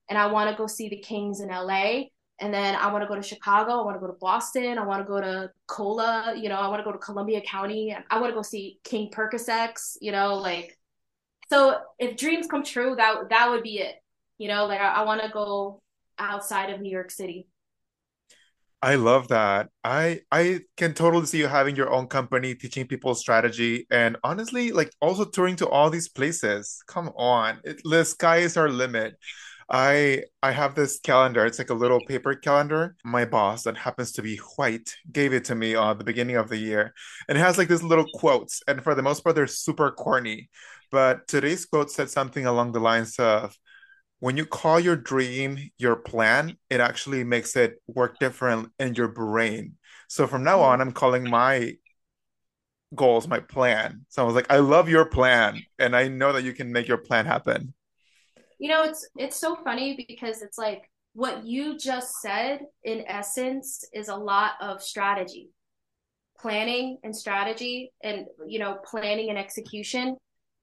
And 0.08 0.18
I 0.18 0.26
want 0.26 0.50
to 0.50 0.56
go 0.56 0.66
see 0.66 0.88
the 0.88 0.98
Kings 0.98 1.40
in 1.40 1.48
LA. 1.48 2.04
And 2.40 2.54
then 2.54 2.76
I 2.76 2.92
want 2.92 3.02
to 3.02 3.08
go 3.08 3.16
to 3.16 3.22
Chicago. 3.22 3.80
I 3.80 3.84
want 3.84 3.96
to 3.96 4.00
go 4.00 4.06
to 4.06 4.18
Boston. 4.18 4.78
I 4.78 4.84
want 4.84 5.04
to 5.04 5.08
go 5.08 5.20
to 5.20 5.50
Cola. 5.66 6.34
You 6.36 6.48
know, 6.48 6.56
I 6.56 6.68
want 6.68 6.80
to 6.80 6.84
go 6.84 6.92
to 6.92 6.98
Columbia 6.98 7.40
County. 7.40 7.96
I 8.10 8.20
want 8.20 8.30
to 8.30 8.34
go 8.34 8.42
see 8.42 8.78
King 8.84 9.10
Percocets. 9.10 9.96
You 10.00 10.12
know, 10.12 10.36
like 10.36 10.78
so. 11.50 11.78
If 11.98 12.16
dreams 12.16 12.46
come 12.46 12.62
true, 12.62 12.94
that 12.96 13.30
that 13.30 13.50
would 13.50 13.62
be 13.62 13.80
it. 13.80 13.96
You 14.38 14.48
know, 14.48 14.66
like 14.66 14.80
I, 14.80 14.88
I 14.88 15.04
want 15.04 15.20
to 15.22 15.28
go 15.30 15.82
outside 16.18 16.70
of 16.70 16.80
New 16.80 16.90
York 16.90 17.10
City. 17.10 17.48
I 18.80 18.94
love 18.94 19.28
that. 19.28 19.70
I 19.82 20.20
I 20.30 20.60
can 20.76 20.94
totally 20.94 21.26
see 21.26 21.38
you 21.38 21.48
having 21.48 21.74
your 21.74 21.90
own 21.90 22.06
company, 22.06 22.54
teaching 22.54 22.86
people 22.86 23.14
strategy, 23.16 23.86
and 23.90 24.16
honestly, 24.22 24.70
like 24.70 24.92
also 25.00 25.24
touring 25.24 25.56
to 25.56 25.68
all 25.68 25.90
these 25.90 26.08
places. 26.08 26.80
Come 26.86 27.08
on, 27.16 27.58
it, 27.64 27.80
the 27.82 28.04
sky 28.04 28.36
is 28.38 28.56
our 28.56 28.68
limit. 28.68 29.16
I 29.70 30.24
I 30.42 30.52
have 30.52 30.74
this 30.74 30.98
calendar. 31.00 31.44
It's 31.44 31.58
like 31.58 31.70
a 31.70 31.74
little 31.74 32.00
paper 32.06 32.34
calendar. 32.34 32.96
My 33.04 33.24
boss, 33.24 33.64
that 33.64 33.76
happens 33.76 34.12
to 34.12 34.22
be 34.22 34.36
white, 34.56 34.94
gave 35.12 35.32
it 35.32 35.44
to 35.46 35.54
me 35.54 35.74
at 35.74 35.78
uh, 35.78 35.94
the 35.94 36.04
beginning 36.04 36.36
of 36.36 36.48
the 36.48 36.56
year, 36.56 36.94
and 37.28 37.36
it 37.36 37.40
has 37.40 37.58
like 37.58 37.68
these 37.68 37.82
little 37.82 38.06
quotes. 38.14 38.62
And 38.66 38.82
for 38.82 38.94
the 38.94 39.02
most 39.02 39.22
part, 39.22 39.36
they're 39.36 39.46
super 39.46 39.90
corny. 39.90 40.48
But 40.90 41.28
today's 41.28 41.66
quote 41.66 41.90
said 41.90 42.10
something 42.10 42.46
along 42.46 42.72
the 42.72 42.80
lines 42.80 43.18
of, 43.18 43.54
when 44.20 44.38
you 44.38 44.46
call 44.46 44.80
your 44.80 44.96
dream 44.96 45.58
your 45.76 45.96
plan, 45.96 46.56
it 46.70 46.80
actually 46.80 47.24
makes 47.24 47.54
it 47.56 47.82
work 47.86 48.18
different 48.18 48.70
in 48.78 48.94
your 48.94 49.08
brain. 49.08 49.74
So 50.08 50.26
from 50.26 50.44
now 50.44 50.60
on, 50.62 50.80
I'm 50.80 50.92
calling 50.92 51.28
my 51.28 51.74
goals 52.94 53.28
my 53.28 53.40
plan. 53.40 54.06
So 54.08 54.22
I 54.22 54.26
was 54.26 54.34
like, 54.34 54.50
I 54.50 54.58
love 54.58 54.88
your 54.88 55.04
plan, 55.04 55.60
and 55.78 55.94
I 55.94 56.08
know 56.08 56.32
that 56.32 56.44
you 56.44 56.54
can 56.54 56.72
make 56.72 56.88
your 56.88 56.96
plan 56.96 57.26
happen. 57.26 57.74
You 58.58 58.68
know, 58.68 58.82
it's 58.84 59.08
it's 59.16 59.36
so 59.36 59.56
funny 59.56 60.04
because 60.08 60.42
it's 60.42 60.58
like 60.58 60.90
what 61.14 61.44
you 61.44 61.78
just 61.78 62.20
said 62.20 62.60
in 62.84 63.04
essence 63.06 63.84
is 63.92 64.08
a 64.08 64.16
lot 64.16 64.52
of 64.60 64.82
strategy 64.82 65.50
planning 66.38 66.98
and 67.02 67.16
strategy 67.16 67.92
and 68.04 68.26
you 68.46 68.60
know 68.60 68.78
planning 68.84 69.28
and 69.28 69.36
execution 69.36 70.16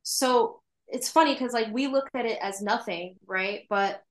so 0.03 0.61
it's 0.87 1.09
funny 1.09 1.33
because 1.33 1.51
like 1.51 1.73
we 1.73 1.87
look 1.87 2.07
at 2.13 2.25
it 2.25 2.37
as 2.41 2.61
nothing, 2.61 3.15
right? 3.25 3.61
But 3.69 4.01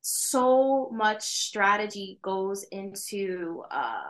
so 0.00 0.90
much 0.92 1.22
strategy 1.22 2.18
goes 2.22 2.64
into 2.72 3.62
uh, 3.70 4.00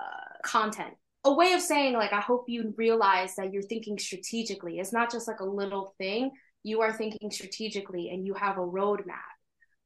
content. 0.43 0.95
A 1.25 1.33
way 1.33 1.53
of 1.53 1.61
saying 1.61 1.93
like 1.95 2.13
I 2.13 2.21
hope 2.21 2.47
you 2.49 2.75
realize 2.77 3.37
that 3.37 3.53
you're 3.53 3.63
thinking 3.63 3.99
strategically. 3.99 4.79
It's 4.79 4.93
not 4.93 5.13
just 5.13 5.29
like 5.29 5.41
a 5.41 5.45
little 5.45 5.95
thing. 5.99 6.31
You 6.63 6.83
are 6.83 6.93
thinking 6.93 7.31
strategically, 7.31 8.11
and 8.11 8.27
you 8.27 8.35
have 8.35 8.59
a 8.59 8.61
roadmap. 8.61 9.33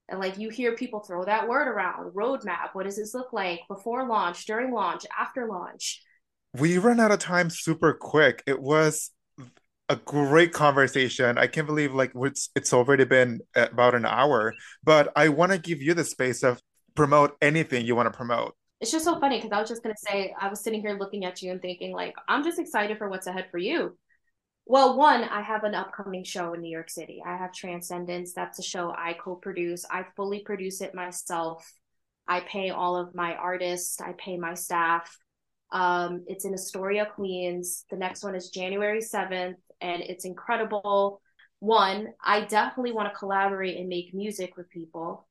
And 0.09 0.20
like 0.20 0.39
you 0.39 0.51
hear 0.51 0.77
people 0.77 1.01
throw 1.01 1.24
that 1.24 1.49
word 1.49 1.68
around 1.68 2.12
roadmap. 2.12 2.74
What 2.74 2.85
does 2.85 2.97
this 2.97 3.14
look 3.14 3.33
like 3.33 3.61
before 3.68 4.07
launch, 4.07 4.47
during 4.47 4.72
launch, 4.72 5.05
after 5.18 5.47
launch? 5.47 6.03
We 6.55 6.79
run 6.79 7.01
out 7.01 7.11
of 7.11 7.18
time 7.18 7.51
super 7.51 7.93
quick. 7.93 8.43
It 8.47 8.61
was 8.61 9.11
a 9.89 9.97
great 9.97 10.53
conversation. 10.53 11.39
I 11.39 11.47
can't 11.47 11.66
believe 11.66 11.95
like 11.95 12.12
it's 12.14 12.51
it's 12.55 12.72
already 12.72 13.05
been 13.05 13.41
about 13.55 13.95
an 13.95 14.07
hour, 14.07 14.55
but 14.85 15.12
I 15.16 15.29
want 15.29 15.53
to 15.53 15.59
give 15.59 15.83
you 15.83 15.95
the 15.95 16.05
space 16.05 16.43
of 16.43 16.61
promote 16.95 17.37
anything 17.41 17.85
you 17.85 17.95
want 17.95 18.12
to 18.12 18.16
promote. 18.16 18.55
It's 18.81 18.91
just 18.91 19.05
so 19.05 19.18
funny 19.20 19.39
because 19.39 19.53
I 19.53 19.61
was 19.61 19.68
just 19.68 19.83
gonna 19.83 19.95
say 19.97 20.35
I 20.39 20.49
was 20.49 20.62
sitting 20.62 20.81
here 20.81 20.97
looking 20.99 21.24
at 21.24 21.43
you 21.43 21.51
and 21.51 21.62
thinking 21.62 21.93
like 21.93 22.14
I'm 22.29 22.45
just 22.45 22.59
excited 22.59 22.99
for 22.99 23.09
what's 23.09 23.27
ahead 23.27 23.47
for 23.51 23.59
you. 23.59 23.97
Well, 24.69 24.97
one, 24.99 25.23
I 25.23 25.43
have 25.43 25.62
an 25.62 25.77
upcoming 25.77 26.25
show 26.25 26.53
in 26.53 26.61
New 26.61 26.71
York 26.71 26.91
City. 26.91 27.23
I 27.25 27.37
have 27.37 27.53
Transcendence. 27.53 28.33
That's 28.33 28.59
a 28.59 28.64
show 28.64 28.91
I 28.91 29.12
co-produce. 29.12 29.87
I 29.89 30.05
fully 30.17 30.41
produce 30.41 30.81
it 30.81 30.93
myself. 30.93 31.73
I 32.27 32.41
pay 32.41 32.71
all 32.71 32.97
of 32.97 33.14
my 33.14 33.37
artists. 33.37 34.01
I 34.01 34.14
pay 34.19 34.37
my 34.37 34.55
staff. 34.55 35.17
Um, 35.71 36.25
it's 36.27 36.45
in 36.45 36.53
Astoria, 36.53 37.07
Queens. 37.07 37.85
The 37.91 37.97
next 37.97 38.25
one 38.25 38.35
is 38.35 38.51
January 38.51 39.01
7th 39.01 39.55
and 39.81 40.03
it's 40.03 40.25
incredible. 40.25 41.21
One, 41.61 42.09
I 42.23 42.41
definitely 42.41 42.93
want 42.93 43.12
to 43.12 43.19
collaborate 43.19 43.79
and 43.79 43.89
make 43.89 44.14
music 44.14 44.57
with 44.57 44.69
people. 44.71 45.29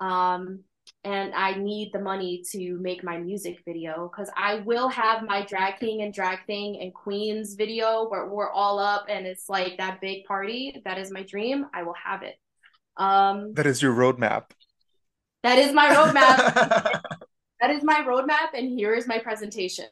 Um, 0.00 0.64
and 1.04 1.34
I 1.34 1.54
need 1.54 1.92
the 1.92 2.00
money 2.00 2.42
to 2.52 2.78
make 2.78 3.02
my 3.02 3.16
music 3.16 3.62
video 3.64 4.10
because 4.10 4.30
I 4.36 4.56
will 4.56 4.88
have 4.88 5.22
my 5.22 5.44
drag 5.46 5.80
king 5.80 6.02
and 6.02 6.12
drag 6.12 6.44
thing 6.46 6.80
and 6.80 6.92
queens 6.92 7.54
video 7.54 8.06
where 8.08 8.26
we're 8.26 8.50
all 8.50 8.78
up 8.78 9.06
and 9.08 9.26
it's 9.26 9.48
like 9.48 9.78
that 9.78 10.00
big 10.00 10.24
party. 10.24 10.82
That 10.84 10.98
is 10.98 11.10
my 11.10 11.22
dream. 11.22 11.66
I 11.72 11.84
will 11.84 11.94
have 12.04 12.22
it. 12.22 12.36
Um, 12.96 13.54
that 13.54 13.66
is 13.66 13.80
your 13.80 13.94
roadmap. 13.94 14.50
That 15.42 15.58
is 15.58 15.72
my 15.72 15.88
roadmap. 15.88 17.00
that 17.60 17.70
is 17.70 17.82
my 17.82 18.04
roadmap, 18.06 18.52
and 18.52 18.68
here 18.68 18.94
is 18.94 19.08
my 19.08 19.18
presentation. 19.18 19.88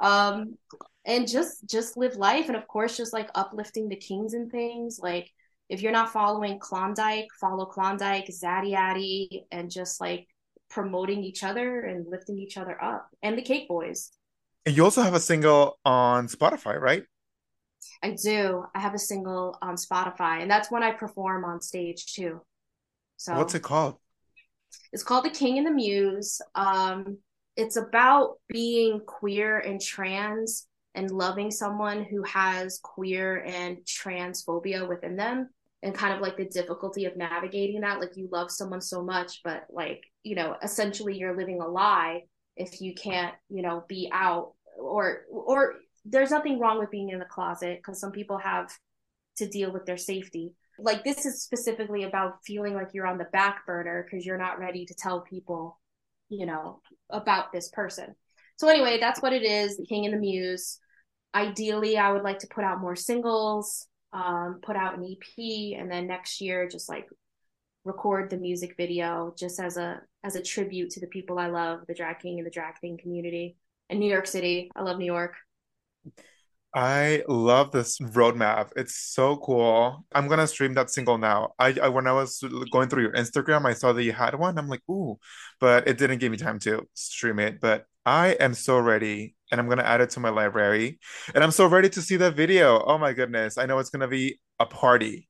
Um, 0.00 0.56
and 1.04 1.28
just 1.28 1.68
just 1.68 1.96
live 1.96 2.16
life, 2.16 2.48
and 2.48 2.56
of 2.56 2.66
course, 2.66 2.96
just 2.96 3.12
like 3.12 3.30
uplifting 3.36 3.88
the 3.88 3.96
kings 3.96 4.34
and 4.34 4.50
things. 4.50 4.98
Like 5.00 5.30
if 5.68 5.82
you're 5.82 5.92
not 5.92 6.12
following 6.12 6.58
Klondike, 6.58 7.28
follow 7.40 7.66
Klondike, 7.66 8.26
Zaddy 8.26 8.74
Addy, 8.74 9.46
and 9.52 9.70
just 9.70 10.00
like 10.00 10.26
promoting 10.70 11.24
each 11.24 11.42
other 11.42 11.80
and 11.80 12.06
lifting 12.08 12.38
each 12.38 12.56
other 12.56 12.82
up, 12.82 13.08
and 13.22 13.36
the 13.36 13.42
Cake 13.42 13.68
Boys. 13.68 14.12
And 14.66 14.76
you 14.76 14.84
also 14.84 15.02
have 15.02 15.14
a 15.14 15.20
single 15.20 15.78
on 15.84 16.28
Spotify, 16.28 16.78
right? 16.80 17.04
I 18.02 18.10
do. 18.10 18.64
I 18.74 18.80
have 18.80 18.94
a 18.94 18.98
single 18.98 19.56
on 19.62 19.76
Spotify, 19.76 20.42
and 20.42 20.50
that's 20.50 20.70
when 20.70 20.82
I 20.82 20.92
perform 20.92 21.44
on 21.44 21.60
stage 21.60 22.12
too. 22.12 22.42
So 23.16 23.34
what's 23.34 23.54
it 23.54 23.62
called? 23.62 23.96
It's 24.92 25.02
called 25.02 25.24
The 25.24 25.30
King 25.30 25.58
and 25.58 25.66
the 25.66 25.70
Muse. 25.70 26.40
Um, 26.54 27.18
it's 27.56 27.76
about 27.76 28.36
being 28.48 29.00
queer 29.00 29.58
and 29.58 29.80
trans 29.80 30.66
and 30.94 31.10
loving 31.10 31.50
someone 31.50 32.04
who 32.04 32.22
has 32.22 32.78
queer 32.82 33.42
and 33.44 33.78
transphobia 33.78 34.88
within 34.88 35.16
them 35.16 35.48
and 35.82 35.94
kind 35.94 36.14
of 36.14 36.20
like 36.20 36.36
the 36.36 36.44
difficulty 36.44 37.04
of 37.04 37.16
navigating 37.16 37.80
that 37.80 38.00
like 38.00 38.16
you 38.16 38.28
love 38.32 38.50
someone 38.50 38.80
so 38.80 39.02
much 39.02 39.40
but 39.44 39.66
like 39.70 40.02
you 40.22 40.34
know 40.34 40.56
essentially 40.62 41.16
you're 41.16 41.36
living 41.36 41.60
a 41.60 41.66
lie 41.66 42.22
if 42.56 42.80
you 42.80 42.94
can't 42.94 43.34
you 43.48 43.62
know 43.62 43.84
be 43.88 44.10
out 44.12 44.52
or 44.78 45.22
or 45.30 45.74
there's 46.04 46.30
nothing 46.30 46.58
wrong 46.58 46.78
with 46.78 46.90
being 46.90 47.10
in 47.10 47.18
the 47.18 47.24
closet 47.24 47.78
because 47.78 48.00
some 48.00 48.12
people 48.12 48.38
have 48.38 48.70
to 49.36 49.48
deal 49.48 49.72
with 49.72 49.84
their 49.86 49.96
safety. 49.96 50.54
Like 50.78 51.04
this 51.04 51.26
is 51.26 51.42
specifically 51.42 52.04
about 52.04 52.38
feeling 52.46 52.74
like 52.74 52.88
you're 52.92 53.06
on 53.06 53.18
the 53.18 53.28
back 53.32 53.66
burner 53.66 54.04
because 54.04 54.24
you're 54.24 54.38
not 54.38 54.58
ready 54.58 54.86
to 54.86 54.94
tell 54.94 55.22
people 55.22 55.78
you 56.28 56.46
know 56.46 56.80
about 57.10 57.52
this 57.52 57.68
person. 57.70 58.14
So 58.56 58.68
anyway 58.68 58.98
that's 59.00 59.20
what 59.20 59.32
it 59.32 59.42
is 59.42 59.76
the 59.76 59.86
king 59.86 60.04
and 60.04 60.14
the 60.14 60.18
muse. 60.18 60.78
Ideally 61.34 61.98
i 61.98 62.10
would 62.10 62.22
like 62.22 62.38
to 62.38 62.46
put 62.46 62.64
out 62.64 62.80
more 62.80 62.96
singles 62.96 63.86
um, 64.14 64.60
put 64.62 64.76
out 64.76 64.96
an 64.96 65.04
ep 65.04 65.78
and 65.78 65.90
then 65.90 66.06
next 66.06 66.40
year 66.40 66.66
just 66.66 66.88
like 66.88 67.06
record 67.88 68.30
the 68.30 68.36
music 68.36 68.76
video 68.76 69.34
just 69.36 69.58
as 69.58 69.76
a 69.76 70.00
as 70.22 70.36
a 70.36 70.42
tribute 70.42 70.90
to 70.90 71.00
the 71.00 71.06
people 71.08 71.38
i 71.38 71.46
love 71.48 71.80
the 71.88 71.94
drag 71.94 72.18
king 72.20 72.38
and 72.38 72.46
the 72.46 72.50
drag 72.50 72.74
queen 72.78 72.96
community 72.96 73.56
in 73.90 73.98
new 73.98 74.10
york 74.10 74.26
city 74.26 74.70
i 74.76 74.82
love 74.82 74.98
new 74.98 75.04
york 75.04 75.34
I 76.74 77.24
love 77.28 77.72
this 77.72 77.98
roadmap. 77.98 78.70
It's 78.76 78.94
so 78.94 79.36
cool. 79.38 80.04
I'm 80.12 80.28
gonna 80.28 80.46
stream 80.46 80.74
that 80.74 80.90
single 80.90 81.16
now. 81.16 81.54
I, 81.58 81.74
I 81.82 81.88
when 81.88 82.06
I 82.06 82.12
was 82.12 82.44
going 82.70 82.88
through 82.88 83.02
your 83.02 83.12
Instagram, 83.12 83.64
I 83.64 83.72
saw 83.72 83.92
that 83.92 84.02
you 84.02 84.12
had 84.12 84.34
one. 84.34 84.58
I'm 84.58 84.68
like, 84.68 84.82
ooh, 84.90 85.18
but 85.60 85.88
it 85.88 85.96
didn't 85.96 86.18
give 86.18 86.30
me 86.30 86.36
time 86.36 86.58
to 86.60 86.86
stream 86.94 87.38
it. 87.38 87.60
But 87.60 87.86
I 88.04 88.28
am 88.32 88.54
so 88.54 88.78
ready, 88.78 89.34
and 89.50 89.60
I'm 89.60 89.68
gonna 89.68 89.82
add 89.82 90.00
it 90.02 90.10
to 90.10 90.20
my 90.20 90.28
library. 90.28 90.98
And 91.34 91.42
I'm 91.42 91.50
so 91.50 91.66
ready 91.66 91.88
to 91.90 92.02
see 92.02 92.16
that 92.16 92.36
video. 92.36 92.82
Oh 92.86 92.98
my 92.98 93.12
goodness! 93.14 93.56
I 93.58 93.66
know 93.66 93.78
it's 93.78 93.90
gonna 93.90 94.08
be 94.08 94.38
a 94.58 94.66
party. 94.66 95.27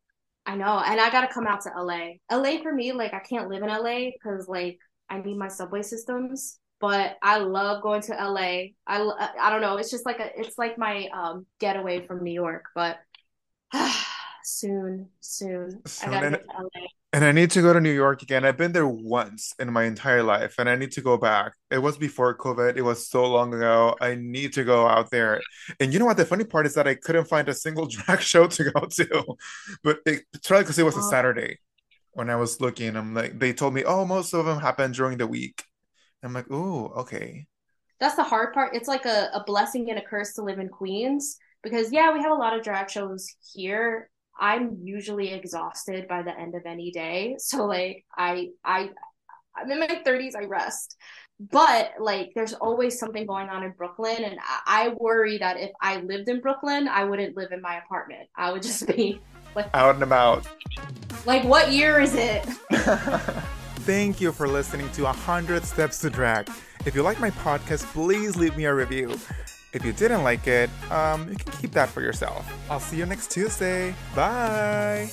I 0.49 0.57
know, 0.57 0.83
and 0.85 1.01
I 1.01 1.11
gotta 1.11 1.33
come 1.33 1.47
out 1.47 1.61
to 1.63 1.71
LA. 1.77 2.15
LA 2.31 2.61
for 2.63 2.73
me, 2.73 2.93
like 2.93 3.15
I 3.15 3.21
can't 3.21 3.49
live 3.49 3.63
in 3.63 3.69
LA 3.69 4.11
because 4.13 4.49
like 4.49 4.79
I 5.09 5.21
need 5.21 5.37
my 5.37 5.49
subway 5.49 5.83
systems 5.83 6.59
but 6.81 7.17
I 7.23 7.39
love 7.39 7.83
going 7.83 8.03
to 8.03 8.13
LA. 8.13 8.71
I 8.87 9.31
I 9.41 9.51
don't 9.51 9.61
know. 9.61 9.77
It's 9.77 9.91
just 9.91 10.07
like 10.07 10.21
a 10.21 10.39
it's 10.39 10.59
like 10.59 10.79
my 10.79 11.09
um 11.13 11.47
getaway 11.59 12.07
from 12.07 12.23
New 12.23 12.33
York. 12.33 12.67
But 12.75 12.99
soon, 14.45 15.09
soon, 15.21 15.81
soon, 15.87 16.15
I 16.15 16.21
get 16.21 16.43
to 16.43 16.49
LA. 16.57 16.87
And 17.15 17.25
I 17.25 17.33
need 17.33 17.51
to 17.53 17.63
go 17.63 17.73
to 17.73 17.81
New 17.81 17.93
York 17.93 18.23
again. 18.23 18.45
I've 18.45 18.59
been 18.59 18.73
there 18.73 18.87
once 18.87 19.55
in 19.59 19.73
my 19.73 19.85
entire 19.85 20.23
life, 20.23 20.57
and 20.59 20.69
I 20.69 20.77
need 20.77 20.93
to 20.93 21.01
go 21.01 21.17
back. 21.17 21.55
It 21.71 21.79
was 21.79 21.97
before 21.97 22.37
COVID. 22.37 22.77
It 22.77 22.83
was 22.83 23.09
so 23.09 23.25
long 23.25 23.55
ago. 23.55 23.97
I 23.99 24.15
need 24.15 24.53
to 24.55 24.65
go 24.65 24.87
out 24.87 25.11
there. 25.11 25.41
And 25.81 25.91
you 25.91 25.99
know 25.99 26.05
what? 26.05 26.19
The 26.19 26.27
funny 26.27 26.45
part 26.45 26.67
is 26.67 26.75
that 26.75 26.87
I 26.87 26.95
couldn't 26.95 27.25
find 27.25 27.49
a 27.49 27.55
single 27.55 27.87
drag 27.91 28.21
show 28.21 28.47
to 28.47 28.71
go 28.71 28.81
to, 28.81 29.25
but 29.83 30.01
it, 30.05 30.25
probably 30.45 30.65
because 30.65 30.79
it 30.79 30.85
was 30.85 30.99
a 30.99 31.03
Saturday. 31.03 31.59
When 32.13 32.29
I 32.29 32.37
was 32.37 32.61
looking, 32.61 32.95
I'm 32.95 33.15
like, 33.15 33.39
they 33.39 33.55
told 33.55 33.73
me, 33.73 33.85
oh, 33.85 34.05
most 34.05 34.35
of 34.35 34.45
them 34.45 34.61
happen 34.61 34.93
during 34.93 35.17
the 35.17 35.27
week. 35.27 35.65
I'm 36.23 36.35
like, 36.35 36.47
oh, 36.51 36.89
okay. 36.97 37.47
That's 38.01 38.17
the 38.17 38.25
hard 38.25 38.53
part. 38.53 38.75
It's 38.75 38.89
like 38.89 39.07
a, 39.07 39.31
a 39.33 39.45
blessing 39.45 39.89
and 39.89 39.99
a 39.99 40.03
curse 40.03 40.35
to 40.35 40.43
live 40.43 40.59
in 40.59 40.69
Queens 40.69 41.39
because 41.63 41.91
yeah, 41.93 42.13
we 42.13 42.21
have 42.21 42.33
a 42.33 42.35
lot 42.35 42.57
of 42.57 42.63
drag 42.63 42.91
shows 42.91 43.35
here. 43.55 44.11
I'm 44.39 44.79
usually 44.83 45.33
exhausted 45.33 46.07
by 46.09 46.23
the 46.23 46.39
end 46.39 46.55
of 46.55 46.63
any 46.67 46.91
day. 46.91 47.37
So 47.39 47.67
like 47.67 48.05
I 48.17 48.51
I 48.65 48.91
I'm 49.57 49.71
in 49.71 49.81
my 49.81 50.03
30s, 50.07 50.37
I 50.37 50.45
rest. 50.45 50.97
But 51.41 51.93
like 52.01 52.33
there's 52.35 52.53
always 52.55 52.99
something 52.99 53.27
going 53.27 53.49
on 53.49 53.63
in 53.63 53.73
Brooklyn 53.73 54.25
and 54.25 54.39
I, 54.41 54.87
I 54.87 54.89
worry 54.99 55.39
that 55.39 55.59
if 55.59 55.71
I 55.81 56.01
lived 56.01 56.29
in 56.29 56.41
Brooklyn, 56.41 56.89
I 56.89 57.05
wouldn't 57.05 57.37
live 57.37 57.53
in 57.53 57.61
my 57.61 57.79
apartment. 57.79 58.29
I 58.37 58.53
would 58.53 58.63
just 58.63 58.87
be 58.87 59.21
like 59.55 59.69
out 59.75 59.95
and 59.95 60.03
about. 60.03 60.47
Like 61.27 61.45
what 61.45 61.73
year 61.73 62.01
is 62.01 62.15
it? 62.15 62.45
Thank 63.89 64.21
you 64.21 64.33
for 64.33 64.47
listening 64.47 64.91
to 64.91 65.05
100 65.05 65.65
Steps 65.65 65.99
to 66.01 66.11
Drag. 66.11 66.51
If 66.85 66.95
you 66.95 67.03
like 67.03 67.19
my 67.21 67.31
podcast, 67.31 67.85
please 67.93 68.37
leave 68.37 68.57
me 68.57 68.67
a 68.67 68.75
review. 68.75 69.19
If 69.79 69.85
you 69.85 69.93
didn't 69.93 70.25
like 70.25 70.49
it, 70.49 70.71
um, 70.91 71.29
you 71.29 71.37
can 71.37 71.53
keep 71.53 71.71
that 71.71 71.89
for 71.89 72.01
yourself. 72.01 72.45
I'll 72.69 72.81
see 72.81 72.97
you 72.97 73.07
next 73.07 73.31
Tuesday. 73.31 73.95
Bye. 74.13 75.09